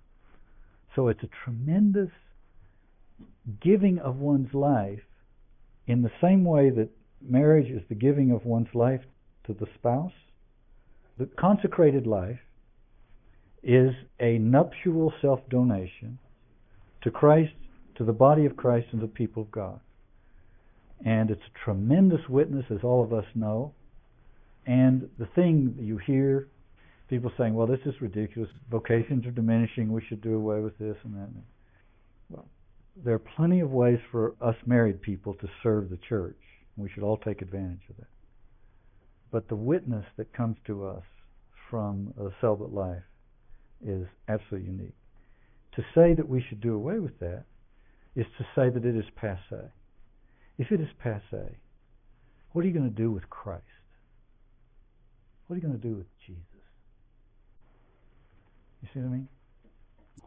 So 0.96 1.08
it's 1.08 1.24
a 1.24 1.30
tremendous 1.44 2.10
giving 3.62 4.00
of 4.00 4.18
one's 4.18 4.54
life 4.54 5.00
in 5.88 6.02
the 6.02 6.12
same 6.22 6.44
way 6.44 6.70
that 6.70 6.90
marriage 7.22 7.70
is 7.70 7.82
the 7.90 7.96
giving 7.96 8.32
of 8.32 8.46
one's 8.46 8.74
life 8.74 9.02
to 9.46 9.54
the 9.54 9.68
spouse. 9.76 10.14
The 11.18 11.28
consecrated 11.38 12.08
life 12.08 12.40
is 13.64 13.92
a 14.20 14.38
nuptial 14.38 15.14
self 15.22 15.40
donation 15.50 16.18
to 17.02 17.12
Christ, 17.12 17.54
to 17.96 18.04
the 18.04 18.14
body 18.14 18.46
of 18.46 18.56
Christ, 18.56 18.88
and 18.92 19.02
the 19.02 19.08
people 19.08 19.44
of 19.44 19.52
God. 19.52 19.80
And 21.06 21.32
it's 21.32 21.42
a 21.42 21.66
tremendous 21.66 22.22
witness, 22.28 22.66
as 22.70 22.80
all 22.84 23.04
of 23.04 23.14
us 23.14 23.26
know. 23.36 23.74
And 24.66 25.10
the 25.18 25.28
thing 25.28 25.74
that 25.78 25.84
you 25.84 25.98
hear 25.98 26.48
people 27.10 27.32
saying, 27.38 27.54
well, 27.54 27.68
this 27.68 27.80
is 27.86 27.94
ridiculous. 28.02 28.50
Vocations 28.70 29.26
are 29.26 29.32
diminishing. 29.32 29.92
We 29.92 30.04
should 30.08 30.22
do 30.22 30.36
away 30.36 30.60
with 30.60 30.78
this 30.78 30.96
and 31.04 31.16
that. 31.16 31.30
Well, 32.30 32.46
there 33.04 33.16
are 33.16 33.20
plenty 33.20 33.62
of 33.62 33.72
ways 33.72 34.00
for 34.12 34.36
us 34.42 34.56
married 34.66 35.02
people 35.02 35.34
to 35.36 35.48
serve 35.64 35.90
the 35.90 36.00
church. 36.08 36.38
We 36.78 36.90
should 36.90 37.04
all 37.04 37.18
take 37.18 37.42
advantage 37.42 37.82
of 37.90 37.98
that. 37.98 38.08
But 39.32 39.48
the 39.48 39.56
witness 39.56 40.06
that 40.18 40.34
comes 40.34 40.58
to 40.68 40.86
us 40.86 41.04
from 41.70 42.14
a 42.20 42.30
celibate 42.42 42.74
life 42.74 43.04
is 43.86 44.08
absolutely 44.28 44.70
unique. 44.70 44.96
To 45.76 45.84
say 45.96 46.14
that 46.14 46.28
we 46.28 46.44
should 46.48 46.62
do 46.62 46.76
away 46.76 47.00
with 47.00 47.20
that 47.20 47.46
is 48.16 48.26
to 48.38 48.44
say 48.56 48.70
that 48.70 48.86
it 48.86 48.96
is 48.96 49.06
passe. 49.16 49.72
If 50.58 50.72
it 50.72 50.82
is 50.82 50.90
passe, 51.02 51.56
what 52.52 52.66
are 52.66 52.68
you 52.68 52.74
going 52.74 52.90
to 52.90 52.96
do 52.96 53.12
with 53.12 53.30
Christ? 53.30 53.64
What 55.48 55.56
are 55.56 55.58
you 55.58 55.68
going 55.68 55.80
to 55.80 55.88
do 55.88 55.96
with 55.96 56.08
Jesus? 56.26 56.44
You 58.82 58.90
see 58.94 59.00
what 59.00 59.08
I 59.08 59.12
mean? 59.12 59.28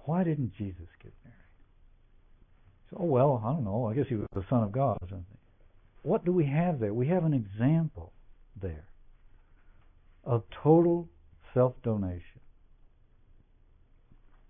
Why 0.04 0.24
didn't 0.24 0.54
Jesus 0.56 0.88
get 1.02 1.12
married? 1.24 1.38
So, 2.90 2.96
oh 3.00 3.04
well, 3.06 3.42
I 3.44 3.52
don't 3.52 3.64
know. 3.64 3.86
I 3.86 3.94
guess 3.94 4.06
he 4.08 4.16
was 4.16 4.26
the 4.34 4.44
Son 4.50 4.62
of 4.62 4.72
God 4.72 4.98
or 5.00 5.08
something. 5.08 5.38
What 6.02 6.24
do 6.24 6.32
we 6.32 6.46
have 6.46 6.80
there? 6.80 6.92
We 6.92 7.08
have 7.08 7.24
an 7.24 7.34
example 7.34 8.12
there 8.60 8.84
of 10.24 10.42
total 10.62 11.08
self 11.54 11.74
donation. 11.82 12.41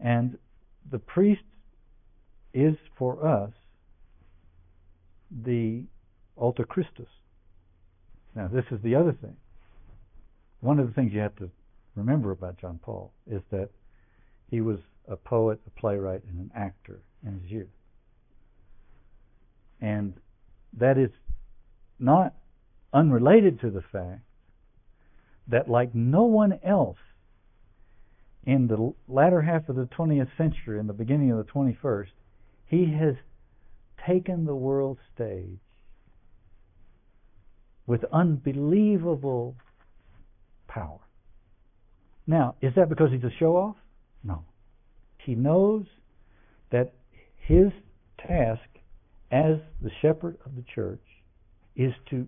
And 0.02 0.36
the 0.90 0.98
priest 0.98 1.42
is 2.52 2.74
for 2.98 3.26
us 3.26 3.52
the 5.44 5.84
alter 6.36 6.64
Christus. 6.64 7.08
Now, 8.34 8.48
this 8.48 8.64
is 8.70 8.80
the 8.82 8.96
other 8.96 9.12
thing. 9.12 9.36
One 10.60 10.78
of 10.78 10.88
the 10.88 10.92
things 10.92 11.12
you 11.12 11.20
have 11.20 11.36
to 11.36 11.50
remember 11.94 12.32
about 12.32 12.58
John 12.60 12.80
Paul 12.82 13.12
is 13.30 13.42
that 13.50 13.70
he 14.50 14.60
was 14.60 14.78
a 15.08 15.16
poet, 15.16 15.60
a 15.66 15.80
playwright, 15.80 16.22
and 16.28 16.38
an 16.38 16.50
actor 16.54 17.00
in 17.24 17.40
his 17.40 17.50
youth. 17.50 17.68
And 19.80 20.14
that 20.78 20.98
is 20.98 21.10
not 21.98 22.34
unrelated 22.92 23.60
to 23.60 23.70
the 23.70 23.82
fact 23.82 24.20
that, 25.48 25.68
like 25.68 25.94
no 25.94 26.24
one 26.24 26.58
else 26.64 26.98
in 28.44 28.66
the 28.66 28.92
latter 29.08 29.42
half 29.42 29.68
of 29.68 29.76
the 29.76 29.86
20th 29.86 30.36
century 30.36 30.78
and 30.78 30.88
the 30.88 30.94
beginning 30.94 31.30
of 31.30 31.38
the 31.38 31.52
21st, 31.52 32.08
he 32.66 32.92
has 32.92 33.14
taken 34.06 34.44
the 34.44 34.54
world 34.54 34.98
stage 35.14 35.58
with 37.86 38.04
unbelievable 38.12 39.56
power. 40.66 40.98
Now, 42.26 42.54
is 42.60 42.74
that 42.76 42.88
because 42.88 43.10
he's 43.12 43.24
a 43.24 43.30
show 43.38 43.56
off? 43.56 43.76
No. 44.24 44.44
He 45.18 45.34
knows 45.34 45.84
that 46.70 46.94
his 47.36 47.70
task 48.18 48.60
as 49.30 49.56
the 49.80 49.90
shepherd 50.00 50.38
of 50.44 50.56
the 50.56 50.64
church 50.74 51.02
is 51.76 51.92
to 52.10 52.26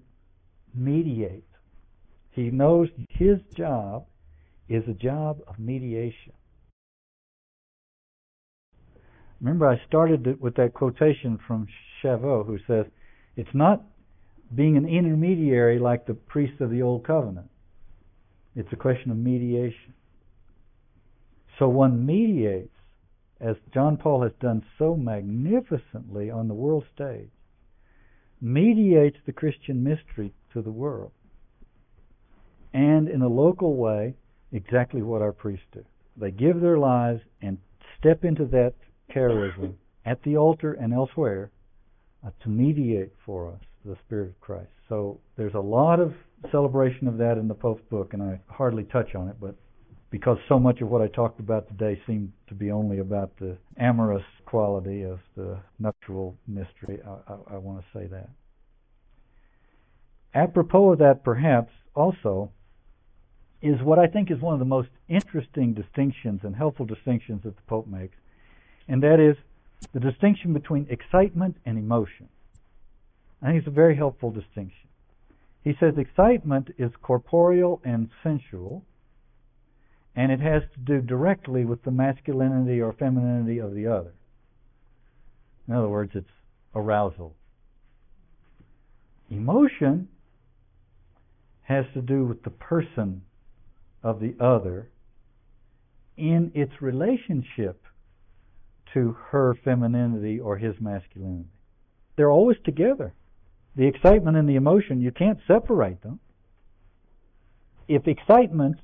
mediate. 0.74 1.44
He 2.30 2.50
knows 2.50 2.88
his 3.08 3.38
job 3.54 4.06
is 4.68 4.84
a 4.88 4.94
job 4.94 5.40
of 5.46 5.58
mediation. 5.58 6.32
Remember, 9.40 9.68
I 9.68 9.80
started 9.86 10.40
with 10.40 10.54
that 10.56 10.74
quotation 10.74 11.38
from 11.46 11.66
Chavot, 12.02 12.46
who 12.46 12.58
says, 12.66 12.86
It's 13.36 13.54
not 13.54 13.82
being 14.54 14.76
an 14.76 14.88
intermediary 14.88 15.78
like 15.78 16.06
the 16.06 16.14
priests 16.14 16.60
of 16.60 16.70
the 16.70 16.82
Old 16.82 17.04
Covenant, 17.06 17.50
it's 18.56 18.72
a 18.72 18.76
question 18.76 19.10
of 19.10 19.16
mediation. 19.16 19.94
So 21.58 21.68
one 21.68 22.06
mediates, 22.06 22.74
as 23.40 23.56
John 23.72 23.96
Paul 23.96 24.22
has 24.22 24.32
done 24.40 24.64
so 24.78 24.96
magnificently 24.96 26.30
on 26.30 26.48
the 26.48 26.54
world 26.54 26.84
stage, 26.94 27.30
mediates 28.40 29.16
the 29.26 29.32
Christian 29.32 29.82
mystery 29.82 30.32
to 30.52 30.62
the 30.62 30.70
world. 30.70 31.12
And 32.72 33.08
in 33.08 33.22
a 33.22 33.28
local 33.28 33.76
way, 33.76 34.14
exactly 34.54 35.02
what 35.02 35.20
our 35.20 35.32
priests 35.32 35.66
do. 35.72 35.84
They 36.16 36.30
give 36.30 36.60
their 36.60 36.78
lives 36.78 37.20
and 37.42 37.58
step 37.98 38.24
into 38.24 38.46
that 38.46 38.74
charism 39.14 39.74
at 40.06 40.22
the 40.22 40.36
altar 40.36 40.74
and 40.74 40.94
elsewhere 40.94 41.50
uh, 42.24 42.30
to 42.42 42.48
mediate 42.48 43.12
for 43.26 43.50
us 43.50 43.60
the 43.84 43.96
Spirit 44.06 44.28
of 44.28 44.40
Christ. 44.40 44.70
So 44.88 45.20
there's 45.36 45.54
a 45.54 45.60
lot 45.60 46.00
of 46.00 46.14
celebration 46.50 47.08
of 47.08 47.18
that 47.18 47.36
in 47.36 47.48
the 47.48 47.54
Pope's 47.54 47.82
book, 47.90 48.14
and 48.14 48.22
I 48.22 48.40
hardly 48.48 48.84
touch 48.84 49.14
on 49.14 49.28
it, 49.28 49.36
but 49.40 49.54
because 50.10 50.38
so 50.48 50.58
much 50.58 50.80
of 50.80 50.88
what 50.88 51.02
I 51.02 51.08
talked 51.08 51.40
about 51.40 51.66
today 51.68 52.00
seemed 52.06 52.32
to 52.48 52.54
be 52.54 52.70
only 52.70 53.00
about 53.00 53.36
the 53.38 53.58
amorous 53.78 54.22
quality 54.46 55.02
of 55.02 55.18
the 55.36 55.58
nuptial 55.80 56.36
mystery, 56.46 57.00
I, 57.04 57.32
I, 57.32 57.54
I 57.54 57.58
want 57.58 57.80
to 57.80 57.98
say 57.98 58.06
that. 58.06 58.28
Apropos 60.34 60.92
of 60.92 60.98
that, 61.00 61.24
perhaps, 61.24 61.72
also, 61.94 62.50
is 63.64 63.80
what 63.80 63.98
I 63.98 64.06
think 64.06 64.30
is 64.30 64.40
one 64.40 64.52
of 64.52 64.58
the 64.58 64.66
most 64.66 64.90
interesting 65.08 65.72
distinctions 65.72 66.40
and 66.44 66.54
helpful 66.54 66.84
distinctions 66.84 67.42
that 67.44 67.56
the 67.56 67.62
Pope 67.62 67.86
makes, 67.86 68.16
and 68.86 69.02
that 69.02 69.18
is 69.18 69.36
the 69.92 70.00
distinction 70.00 70.52
between 70.52 70.86
excitement 70.90 71.56
and 71.64 71.78
emotion. 71.78 72.28
I 73.42 73.46
think 73.46 73.58
it's 73.60 73.66
a 73.66 73.70
very 73.70 73.96
helpful 73.96 74.30
distinction. 74.30 74.88
He 75.62 75.74
says 75.80 75.94
excitement 75.96 76.74
is 76.76 76.92
corporeal 77.00 77.80
and 77.84 78.10
sensual, 78.22 78.84
and 80.14 80.30
it 80.30 80.40
has 80.40 80.62
to 80.74 80.80
do 80.80 81.00
directly 81.00 81.64
with 81.64 81.82
the 81.84 81.90
masculinity 81.90 82.82
or 82.82 82.92
femininity 82.92 83.60
of 83.60 83.74
the 83.74 83.86
other. 83.86 84.12
In 85.66 85.74
other 85.74 85.88
words, 85.88 86.12
it's 86.14 86.28
arousal. 86.74 87.34
Emotion 89.30 90.08
has 91.62 91.86
to 91.94 92.02
do 92.02 92.26
with 92.26 92.42
the 92.42 92.50
person 92.50 93.22
of 94.04 94.20
the 94.20 94.36
other 94.38 94.88
in 96.16 96.52
its 96.54 96.80
relationship 96.80 97.82
to 98.92 99.16
her 99.30 99.56
femininity 99.64 100.38
or 100.38 100.56
his 100.56 100.76
masculinity. 100.80 101.48
They're 102.16 102.30
always 102.30 102.58
together. 102.64 103.12
The 103.74 103.88
excitement 103.88 104.36
and 104.36 104.48
the 104.48 104.54
emotion, 104.54 105.00
you 105.00 105.10
can't 105.10 105.40
separate 105.48 106.00
them. 106.02 106.20
If 107.88 108.06
excitement 108.06 108.76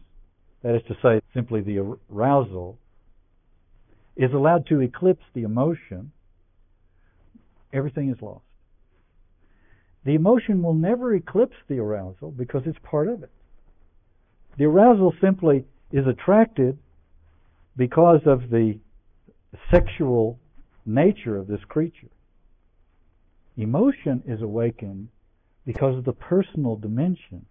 that 0.62 0.74
is 0.74 0.82
to 0.88 0.96
say, 1.02 1.20
simply 1.32 1.62
the 1.62 1.96
arousal, 2.10 2.78
is 4.16 4.32
allowed 4.32 4.66
to 4.66 4.80
eclipse 4.80 5.24
the 5.32 5.42
emotion, 5.42 6.12
everything 7.72 8.10
is 8.10 8.20
lost. 8.20 8.44
The 10.04 10.14
emotion 10.14 10.62
will 10.62 10.74
never 10.74 11.14
eclipse 11.14 11.56
the 11.68 11.78
arousal 11.78 12.30
because 12.30 12.62
it's 12.66 12.78
part 12.82 13.08
of 13.08 13.22
it. 13.22 13.30
The 14.58 14.64
arousal 14.64 15.14
simply 15.20 15.64
is 15.92 16.06
attracted 16.06 16.78
because 17.76 18.20
of 18.26 18.50
the 18.50 18.78
sexual 19.72 20.38
nature 20.86 21.36
of 21.36 21.46
this 21.46 21.60
creature. 21.68 22.10
Emotion 23.56 24.22
is 24.26 24.42
awakened 24.42 25.08
because 25.66 25.96
of 25.96 26.04
the 26.04 26.12
personal 26.12 26.76
dimension 26.76 27.46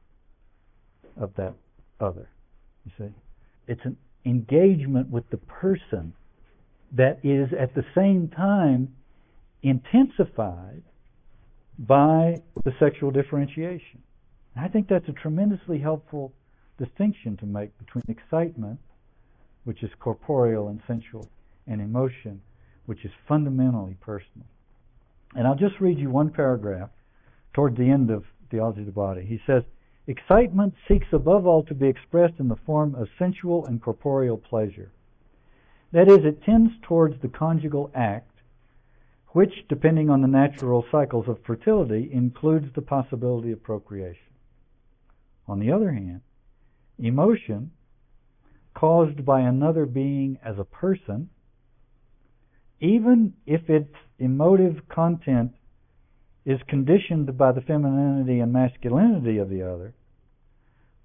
of 1.20 1.32
that 1.36 1.54
other. 2.00 2.30
You 2.86 2.91
see? 2.97 3.14
It's 3.68 3.82
an 3.84 3.97
engagement 4.26 5.10
with 5.10 5.30
the 5.30 5.38
person 5.38 6.14
that 6.93 7.20
is 7.24 7.50
at 7.58 7.76
the 7.76 7.84
same 7.95 8.30
time 8.30 8.95
intensified 9.62 10.82
by 11.78 12.41
the 12.64 12.72
sexual 12.80 13.12
differentiation. 13.12 14.02
I 14.56 14.68
think 14.68 14.88
that's 14.89 15.08
a 15.08 15.14
tremendously 15.14 15.80
helpful 15.80 16.34
distinction 16.80 17.38
to 17.38 17.46
make 17.46 17.78
between 17.78 18.04
excitement, 18.08 18.80
which 19.66 19.84
is 19.84 19.92
corporeal 20.00 20.70
and 20.70 20.82
sensual, 20.88 21.30
and 21.68 21.82
emotion, 21.82 22.42
which 22.88 23.06
is 23.06 23.12
fundamentally 23.28 23.96
personal. 24.02 24.48
And 25.36 25.46
I'll 25.46 25.56
just 25.56 25.80
read 25.80 26.00
you 26.00 26.10
one 26.10 26.32
paragraph 26.32 26.90
toward 27.54 27.78
the 27.78 27.90
end 27.90 28.10
of 28.10 28.24
Theology 28.50 28.80
of 28.80 28.86
the 28.88 28.92
Body. 28.92 29.26
He 29.26 29.40
says, 29.46 29.64
Excitement 30.08 30.74
seeks 30.88 31.06
above 31.14 31.46
all 31.46 31.62
to 31.64 31.76
be 31.76 31.88
expressed 31.88 32.40
in 32.40 32.48
the 32.48 32.56
form 32.56 32.96
of 32.96 33.10
sensual 33.20 33.66
and 33.68 33.80
corporeal 33.80 34.38
pleasure. 34.38 34.92
That 35.92 36.08
is, 36.08 36.26
it 36.26 36.44
tends 36.44 36.72
towards 36.82 37.22
the 37.22 37.28
conjugal 37.28 37.92
act, 37.94 38.32
which, 39.34 39.68
depending 39.68 40.10
on 40.10 40.22
the 40.22 40.28
natural 40.28 40.84
cycles 40.92 41.28
of 41.28 41.44
fertility, 41.44 42.10
includes 42.12 42.74
the 42.74 42.82
possibility 42.82 43.52
of 43.52 43.62
procreation. 43.62 44.34
On 45.48 45.60
the 45.60 45.72
other 45.72 45.92
hand, 45.92 46.22
emotion, 47.00 47.72
caused 48.74 49.26
by 49.26 49.41
another 49.41 49.86
being 49.86 50.38
as 50.43 50.58
a 50.58 50.64
person, 50.64 51.30
even 52.80 53.34
if 53.45 53.70
its 53.70 53.93
emotive 54.18 54.88
content 54.89 55.52
is 56.45 56.60
conditioned 56.68 57.38
by 57.38 57.52
the 57.52 57.62
femininity 57.62 58.39
and 58.39 58.54
masculinity 58.54 59.38
of 59.38 59.50
the 59.50 59.62
other, 59.62 59.93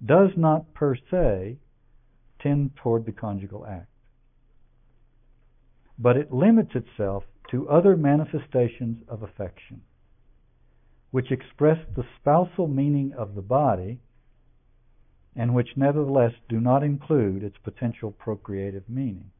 does 0.03 0.29
not 0.37 0.73
per 0.73 0.95
se 1.11 1.57
tend 2.39 2.71
toward 2.75 3.05
the 3.05 3.11
conjugal 3.11 3.65
act. 3.65 3.89
But 5.97 6.17
it 6.17 6.33
limits 6.33 6.71
itself 6.75 7.23
to 7.51 7.69
other 7.69 7.95
manifestations 7.95 9.03
of 9.07 9.23
affection, 9.23 9.81
which 11.11 11.31
express 11.31 11.77
the 11.95 12.05
spousal 12.19 12.67
meaning 12.67 13.13
of 13.17 13.35
the 13.35 13.41
body 13.41 13.99
and 15.35 15.53
which 15.53 15.75
nevertheless 15.75 16.33
do 16.47 16.59
not 16.59 16.83
include 16.83 17.43
its 17.43 17.57
potential 17.63 18.11
procreative 18.11 18.83
meaning. 18.87 19.31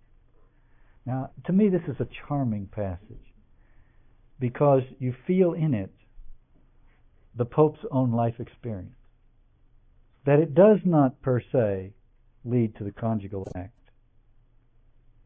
Now, 1.06 1.32
to 1.46 1.54
me, 1.54 1.70
this 1.70 1.84
is 1.88 2.00
a 2.00 2.08
charming 2.28 2.68
passage 2.68 3.34
because 4.40 4.82
you 5.00 5.14
feel 5.26 5.54
in 5.54 5.74
it 5.74 5.92
the 7.36 7.46
Pope's 7.46 7.86
own 7.92 8.12
life 8.12 8.40
experience 8.40 8.96
that 10.26 10.40
it 10.40 10.56
does 10.56 10.80
not 10.84 11.22
per 11.22 11.40
se 11.40 11.94
lead 12.44 12.76
to 12.76 12.84
the 12.84 12.92
conjugal 12.92 13.48
act, 13.56 13.72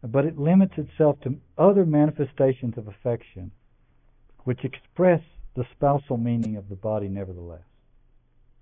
but 0.04 0.26
it 0.26 0.38
limits 0.38 0.74
itself 0.78 1.20
to 1.22 1.38
other 1.58 1.86
manifestations 1.86 2.78
of 2.78 2.88
affection 2.88 3.52
which 4.44 4.64
express 4.64 5.22
the 5.56 5.66
spousal 5.72 6.18
meaning 6.18 6.56
of 6.56 6.70
the 6.70 6.76
body 6.76 7.08
nevertheless. 7.08 7.69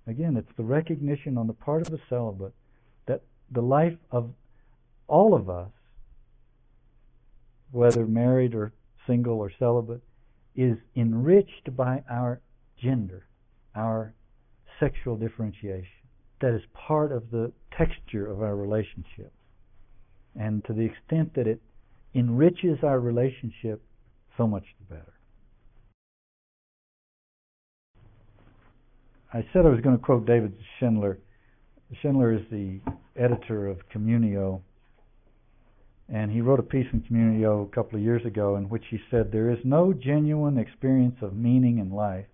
Again, 0.08 0.36
it's 0.38 0.56
the 0.56 0.64
recognition 0.64 1.36
on 1.36 1.46
the 1.46 1.52
part 1.52 1.82
of 1.82 1.90
the 1.90 2.00
celibate 2.08 2.54
that 3.06 3.22
the 3.50 3.60
life 3.60 3.98
of 4.10 4.30
all 5.06 5.34
of 5.34 5.50
us, 5.50 5.70
whether 7.72 8.06
married 8.06 8.54
or 8.54 8.72
single 9.06 9.38
or 9.38 9.52
celibate, 9.58 10.02
is 10.56 10.78
enriched 10.96 11.76
by 11.76 12.02
our 12.10 12.40
gender, 12.82 13.26
our 13.74 14.14
sexual 14.80 15.16
differentiation 15.16 15.86
that 16.40 16.54
is 16.54 16.62
part 16.72 17.12
of 17.12 17.30
the 17.30 17.52
texture 17.76 18.26
of 18.26 18.42
our 18.42 18.56
relationship. 18.56 19.32
And 20.38 20.64
to 20.66 20.72
the 20.72 20.82
extent 20.82 21.34
that 21.34 21.46
it 21.46 21.60
enriches 22.14 22.78
our 22.82 23.00
relationship, 23.00 23.82
so 24.36 24.46
much 24.46 24.64
the 24.78 24.94
better. 24.94 25.17
I 29.30 29.44
said 29.52 29.66
I 29.66 29.68
was 29.68 29.80
going 29.80 29.96
to 29.96 30.02
quote 30.02 30.26
David 30.26 30.56
Schindler. 30.78 31.18
Schindler 32.00 32.32
is 32.32 32.42
the 32.50 32.80
editor 33.14 33.66
of 33.66 33.88
Communio, 33.90 34.62
and 36.08 36.32
he 36.32 36.40
wrote 36.40 36.60
a 36.60 36.62
piece 36.62 36.86
in 36.94 37.02
Communio 37.02 37.66
a 37.66 37.74
couple 37.74 37.98
of 37.98 38.04
years 38.04 38.24
ago 38.24 38.56
in 38.56 38.70
which 38.70 38.84
he 38.88 38.98
said, 39.10 39.30
There 39.30 39.50
is 39.50 39.58
no 39.64 39.92
genuine 39.92 40.56
experience 40.56 41.16
of 41.20 41.36
meaning 41.36 41.78
in 41.78 41.90
life 41.90 42.24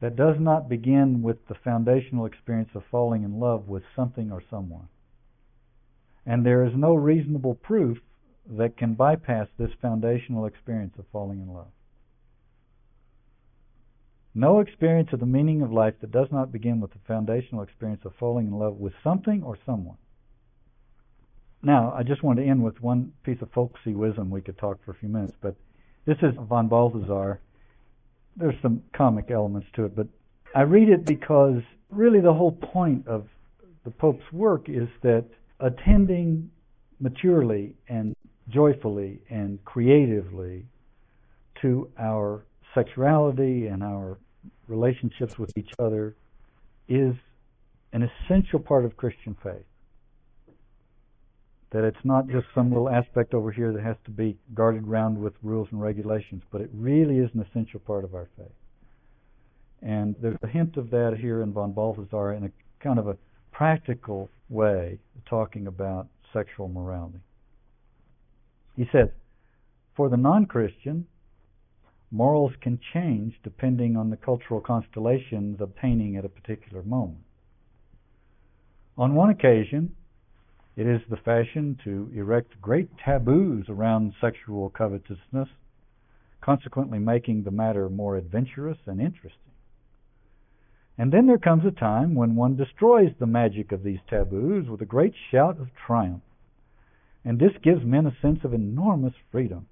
that 0.00 0.16
does 0.16 0.36
not 0.38 0.70
begin 0.70 1.22
with 1.22 1.46
the 1.48 1.54
foundational 1.54 2.24
experience 2.24 2.70
of 2.74 2.82
falling 2.90 3.22
in 3.22 3.38
love 3.38 3.68
with 3.68 3.82
something 3.94 4.32
or 4.32 4.42
someone. 4.48 4.88
And 6.24 6.46
there 6.46 6.64
is 6.64 6.72
no 6.74 6.94
reasonable 6.94 7.54
proof 7.56 7.98
that 8.48 8.78
can 8.78 8.94
bypass 8.94 9.48
this 9.58 9.70
foundational 9.82 10.46
experience 10.46 10.94
of 10.98 11.04
falling 11.12 11.40
in 11.40 11.52
love. 11.52 11.68
No 14.38 14.60
experience 14.60 15.08
of 15.14 15.20
the 15.20 15.24
meaning 15.24 15.62
of 15.62 15.72
life 15.72 15.94
that 16.02 16.10
does 16.10 16.28
not 16.30 16.52
begin 16.52 16.78
with 16.78 16.92
the 16.92 16.98
foundational 17.08 17.62
experience 17.62 18.02
of 18.04 18.12
falling 18.20 18.48
in 18.48 18.52
love 18.52 18.76
with 18.76 18.92
something 19.02 19.42
or 19.42 19.56
someone. 19.64 19.96
Now, 21.62 21.94
I 21.96 22.02
just 22.02 22.22
want 22.22 22.38
to 22.38 22.44
end 22.44 22.62
with 22.62 22.82
one 22.82 23.14
piece 23.22 23.40
of 23.40 23.50
folksy 23.52 23.94
wisdom. 23.94 24.28
We 24.28 24.42
could 24.42 24.58
talk 24.58 24.84
for 24.84 24.90
a 24.90 24.94
few 24.94 25.08
minutes, 25.08 25.32
but 25.40 25.56
this 26.04 26.18
is 26.20 26.34
von 26.38 26.68
Balthasar. 26.68 27.40
There's 28.36 28.60
some 28.60 28.82
comic 28.94 29.30
elements 29.30 29.68
to 29.76 29.86
it, 29.86 29.96
but 29.96 30.06
I 30.54 30.62
read 30.62 30.90
it 30.90 31.06
because 31.06 31.62
really 31.88 32.20
the 32.20 32.34
whole 32.34 32.52
point 32.52 33.08
of 33.08 33.26
the 33.84 33.90
Pope's 33.90 34.30
work 34.34 34.68
is 34.68 34.88
that 35.02 35.24
attending 35.60 36.50
maturely 37.00 37.72
and 37.88 38.14
joyfully 38.50 39.22
and 39.30 39.64
creatively 39.64 40.66
to 41.62 41.90
our 41.98 42.44
sexuality 42.74 43.68
and 43.68 43.82
our 43.82 44.18
relationships 44.68 45.38
with 45.38 45.50
each 45.56 45.70
other 45.78 46.14
is 46.88 47.14
an 47.92 48.08
essential 48.08 48.58
part 48.58 48.84
of 48.84 48.96
Christian 48.96 49.36
faith. 49.42 49.64
That 51.70 51.84
it's 51.84 52.04
not 52.04 52.28
just 52.28 52.46
some 52.54 52.70
little 52.70 52.88
aspect 52.88 53.34
over 53.34 53.50
here 53.50 53.72
that 53.72 53.82
has 53.82 53.96
to 54.04 54.10
be 54.10 54.38
guarded 54.54 54.86
round 54.86 55.18
with 55.18 55.34
rules 55.42 55.68
and 55.72 55.80
regulations, 55.80 56.42
but 56.50 56.60
it 56.60 56.70
really 56.72 57.18
is 57.18 57.30
an 57.34 57.44
essential 57.50 57.80
part 57.80 58.04
of 58.04 58.14
our 58.14 58.28
faith. 58.36 58.46
And 59.82 60.14
there's 60.20 60.38
a 60.42 60.46
hint 60.46 60.76
of 60.76 60.90
that 60.90 61.16
here 61.20 61.42
in 61.42 61.52
von 61.52 61.72
Balthasar 61.72 62.32
in 62.32 62.44
a 62.44 62.50
kind 62.82 62.98
of 62.98 63.08
a 63.08 63.16
practical 63.52 64.30
way, 64.48 64.98
talking 65.28 65.66
about 65.66 66.06
sexual 66.32 66.68
morality. 66.68 67.18
He 68.76 68.86
says, 68.92 69.08
for 69.96 70.08
the 70.08 70.16
non 70.16 70.46
Christian, 70.46 71.06
morals 72.10 72.52
can 72.60 72.78
change 72.92 73.34
depending 73.42 73.96
on 73.96 74.10
the 74.10 74.16
cultural 74.16 74.60
constellations 74.60 75.60
obtaining 75.60 76.16
at 76.16 76.24
a 76.24 76.28
particular 76.28 76.82
moment. 76.82 77.24
On 78.96 79.14
one 79.14 79.30
occasion, 79.30 79.94
it 80.76 80.86
is 80.86 81.00
the 81.08 81.16
fashion 81.16 81.78
to 81.84 82.10
erect 82.14 82.60
great 82.60 82.90
taboos 82.98 83.66
around 83.68 84.12
sexual 84.20 84.70
covetousness, 84.70 85.48
consequently 86.40 86.98
making 86.98 87.42
the 87.42 87.50
matter 87.50 87.88
more 87.88 88.16
adventurous 88.16 88.78
and 88.86 89.00
interesting. 89.00 89.52
And 90.98 91.12
then 91.12 91.26
there 91.26 91.38
comes 91.38 91.64
a 91.66 91.70
time 91.70 92.14
when 92.14 92.36
one 92.36 92.56
destroys 92.56 93.12
the 93.18 93.26
magic 93.26 93.72
of 93.72 93.82
these 93.82 93.98
taboos 94.08 94.68
with 94.68 94.80
a 94.80 94.86
great 94.86 95.14
shout 95.30 95.60
of 95.60 95.68
triumph. 95.86 96.22
And 97.24 97.38
this 97.38 97.52
gives 97.62 97.84
men 97.84 98.06
a 98.06 98.16
sense 98.22 98.44
of 98.44 98.54
enormous 98.54 99.14
freedom, 99.30 99.66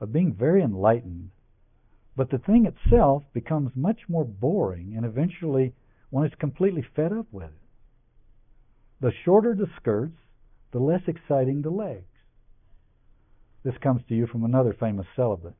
of 0.00 0.12
being 0.12 0.34
very 0.34 0.62
enlightened. 0.62 1.30
But 2.16 2.30
the 2.30 2.38
thing 2.38 2.66
itself 2.66 3.24
becomes 3.34 3.72
much 3.76 4.00
more 4.08 4.24
boring, 4.24 4.94
and 4.96 5.04
eventually 5.04 5.74
one 6.10 6.26
is 6.26 6.32
completely 6.38 6.82
fed 6.94 7.12
up 7.12 7.26
with 7.30 7.44
it. 7.44 7.50
The 9.00 9.12
shorter 9.24 9.54
the 9.54 9.66
skirts, 9.76 10.16
the 10.72 10.78
less 10.78 11.02
exciting 11.06 11.60
the 11.62 11.70
legs. 11.70 12.06
This 13.64 13.74
comes 13.82 14.00
to 14.08 14.14
you 14.14 14.26
from 14.26 14.44
another 14.44 14.72
famous 14.78 15.06
celibate. 15.14 15.54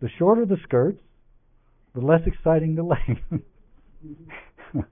The 0.00 0.08
shorter 0.18 0.46
the 0.46 0.58
skirts, 0.62 1.00
the 1.94 2.00
less 2.00 2.20
exciting 2.26 2.76
the 2.76 2.82
legs. 2.82 3.20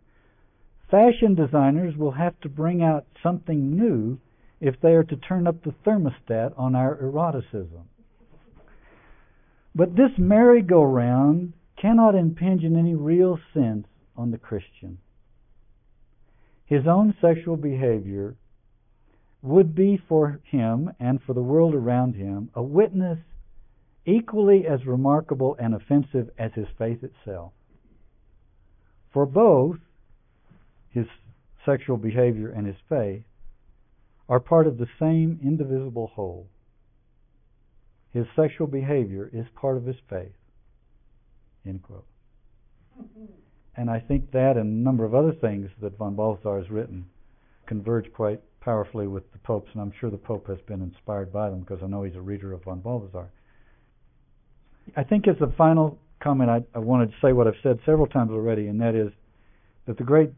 Fashion 0.91 1.35
designers 1.35 1.97
will 1.97 2.13
have 2.13 2.39
to 2.41 2.49
bring 2.49 2.83
out 2.83 3.07
something 3.23 3.77
new 3.77 4.19
if 4.61 4.81
they 4.81 4.93
are 4.93 5.05
to 5.05 5.17
turn 5.17 5.47
up 5.47 5.63
the 5.63 5.75
thermostat 5.85 6.53
on 6.57 6.75
our 6.75 6.99
eroticism. 7.01 7.89
But 9.75 9.97
this 9.97 10.13
merry-go-round 10.19 11.53
cannot 11.77 12.15
impinge 12.15 12.63
in 12.63 12.77
any 12.77 12.95
real 12.95 13.39
sense 13.53 13.87
on 14.17 14.31
the 14.31 14.39
Christian. 14.39 14.99
His 16.65 16.87
own 16.87 17.15
sexual 17.21 17.57
behavior 17.57 18.37
would 19.43 19.75
be 19.75 19.97
for 20.09 20.41
him 20.45 20.91
and 20.99 21.21
for 21.23 21.35
the 21.35 21.43
world 21.43 21.75
around 21.75 22.15
him 22.15 22.51
a 22.55 22.63
witness 22.63 23.19
equally 24.07 24.67
as 24.67 24.87
remarkable 24.87 25.57
and 25.59 25.75
offensive 25.75 26.31
as 26.39 26.53
his 26.55 26.69
faith 26.79 27.03
itself. 27.03 27.53
For 29.13 29.27
both, 29.27 29.79
his 30.91 31.07
sexual 31.67 31.97
behavior 31.97 32.51
and 32.51 32.67
his 32.67 32.77
faith, 32.89 33.25
are 34.29 34.41
part 34.41 34.67
of 34.67 34.79
the 34.79 34.89
same 34.99 35.39
indivisible 35.43 36.07
whole. 36.09 36.49
His 38.15 38.27
sexual 38.37 38.69
behavior 38.69 39.29
is 39.33 39.45
part 39.57 39.77
of 39.77 39.85
his 39.85 39.97
faith. 40.09 40.33
End 41.67 41.83
quote. 41.83 42.07
And 43.77 43.91
I 43.91 43.99
think 43.99 44.31
that 44.31 44.57
and 44.57 44.61
a 44.61 44.85
number 44.85 45.05
of 45.05 45.17
other 45.17 45.33
things 45.33 45.69
that 45.83 45.99
von 45.99 46.15
Balthasar 46.15 46.59
has 46.59 46.71
written 46.71 47.07
converge 47.67 48.13
quite 48.13 48.41
powerfully 48.61 49.09
with 49.09 49.31
the 49.33 49.39
Pope's, 49.39 49.69
and 49.73 49.83
I'm 49.83 49.93
sure 49.99 50.11
the 50.11 50.17
Pope 50.17 50.47
has 50.47 50.61
been 50.69 50.81
inspired 50.81 51.33
by 51.33 51.51
them 51.51 51.61
because 51.61 51.81
I 51.83 51.87
know 51.87 52.05
he's 52.05 52.15
a 52.15 52.21
reader 52.21 52.53
of 52.53 52.63
von 52.63 52.81
Balthasar. 52.81 53.29
I 54.97 55.03
think 55.03 55.27
as 55.27 55.37
a 55.41 55.53
final 55.57 55.99
comment, 56.23 56.51
I, 56.51 56.63
I 56.75 56.79
wanted 56.79 57.11
to 57.11 57.17
say 57.21 57.33
what 57.33 57.49
I've 57.49 57.55
said 57.65 57.81
several 57.85 58.07
times 58.07 58.31
already, 58.31 58.69
and 58.69 58.81
that 58.81 58.95
is 58.95 59.11
that 59.87 59.99
the 59.99 60.05
great 60.05 60.31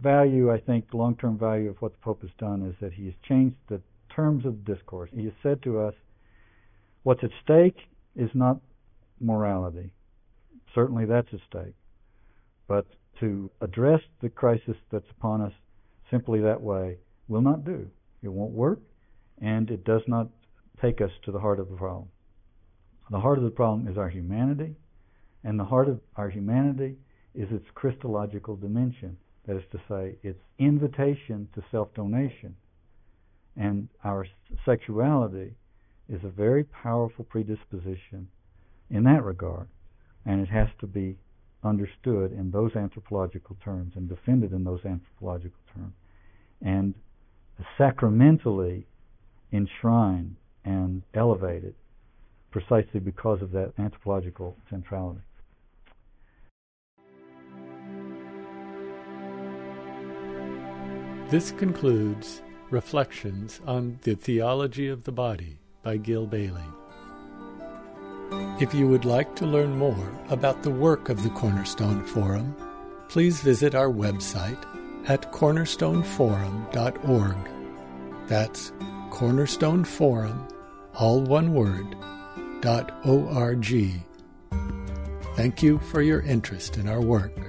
value, 0.00 0.52
I 0.52 0.60
think, 0.60 0.86
long 0.92 1.16
term 1.16 1.36
value 1.36 1.70
of 1.70 1.82
what 1.82 1.92
the 1.92 1.98
Pope 1.98 2.22
has 2.22 2.30
done 2.38 2.62
is 2.62 2.76
that 2.80 2.92
he 2.92 3.06
has 3.06 3.14
changed 3.28 3.56
the 3.68 3.80
terms 4.14 4.46
of 4.46 4.64
the 4.64 4.74
discourse. 4.74 5.10
He 5.12 5.24
has 5.24 5.34
said 5.42 5.62
to 5.64 5.80
us, 5.80 5.94
what's 7.06 7.22
at 7.22 7.30
stake 7.44 7.76
is 8.16 8.30
not 8.34 8.60
morality. 9.20 9.92
Certainly 10.74 11.04
that's 11.04 11.28
at 11.32 11.38
stake. 11.48 11.76
But 12.66 12.84
to 13.20 13.48
address 13.60 14.00
the 14.20 14.28
crisis 14.28 14.74
that's 14.90 15.08
upon 15.16 15.40
us 15.40 15.52
simply 16.10 16.40
that 16.40 16.60
way 16.60 16.98
will 17.28 17.42
not 17.42 17.64
do. 17.64 17.86
It 18.24 18.28
won't 18.28 18.50
work, 18.50 18.80
and 19.40 19.70
it 19.70 19.84
does 19.84 20.02
not 20.08 20.26
take 20.82 21.00
us 21.00 21.12
to 21.24 21.30
the 21.30 21.38
heart 21.38 21.60
of 21.60 21.70
the 21.70 21.76
problem. 21.76 22.08
The 23.12 23.20
heart 23.20 23.38
of 23.38 23.44
the 23.44 23.50
problem 23.50 23.86
is 23.86 23.96
our 23.96 24.08
humanity, 24.08 24.74
and 25.44 25.60
the 25.60 25.64
heart 25.64 25.88
of 25.88 26.00
our 26.16 26.28
humanity 26.28 26.96
is 27.36 27.46
its 27.52 27.66
Christological 27.76 28.56
dimension. 28.56 29.16
That 29.46 29.58
is 29.58 29.64
to 29.70 29.78
say, 29.88 30.16
its 30.24 30.40
invitation 30.58 31.46
to 31.54 31.62
self 31.70 31.94
donation. 31.94 32.56
And 33.56 33.88
our 34.02 34.26
sexuality 34.64 35.54
is 36.08 36.22
a 36.24 36.28
very 36.28 36.64
powerful 36.64 37.24
predisposition 37.24 38.28
in 38.90 39.04
that 39.04 39.24
regard. 39.24 39.68
And 40.24 40.40
it 40.40 40.48
has 40.48 40.68
to 40.80 40.86
be 40.86 41.18
understood 41.64 42.32
in 42.32 42.50
those 42.50 42.76
anthropological 42.76 43.56
terms 43.62 43.94
and 43.96 44.08
defended 44.08 44.52
in 44.52 44.64
those 44.64 44.84
anthropological 44.84 45.60
terms. 45.74 45.94
And 46.62 46.94
sacramentally 47.78 48.86
enshrined 49.52 50.36
and 50.64 51.02
elevated 51.14 51.74
precisely 52.50 53.00
because 53.00 53.42
of 53.42 53.52
that 53.52 53.72
anthropological 53.78 54.56
centrality. 54.70 55.20
This 61.28 61.50
concludes 61.52 62.42
Reflections 62.70 63.60
on 63.66 63.98
the 64.02 64.14
Theology 64.14 64.88
of 64.88 65.04
the 65.04 65.12
Body 65.12 65.58
by 65.86 65.96
Gil 65.96 66.26
Bailie. 66.26 66.60
If 68.60 68.74
you 68.74 68.88
would 68.88 69.04
like 69.04 69.36
to 69.36 69.46
learn 69.46 69.78
more 69.78 70.10
about 70.30 70.64
the 70.64 70.70
work 70.70 71.08
of 71.08 71.22
the 71.22 71.30
Cornerstone 71.30 72.04
Forum, 72.04 72.56
please 73.08 73.40
visit 73.40 73.76
our 73.76 73.88
website 73.88 74.60
at 75.08 75.32
cornerstoneforum.org. 75.32 77.36
That's 78.26 78.72
Cornerstone 79.10 79.84
Forum, 79.84 80.48
all 80.94 81.22
one 81.22 81.54
word, 81.54 81.94
dot 82.62 82.90
O-R-G. 83.04 84.02
Thank 85.36 85.62
you 85.62 85.78
for 85.78 86.02
your 86.02 86.22
interest 86.22 86.78
in 86.78 86.88
our 86.88 87.00
work. 87.00 87.45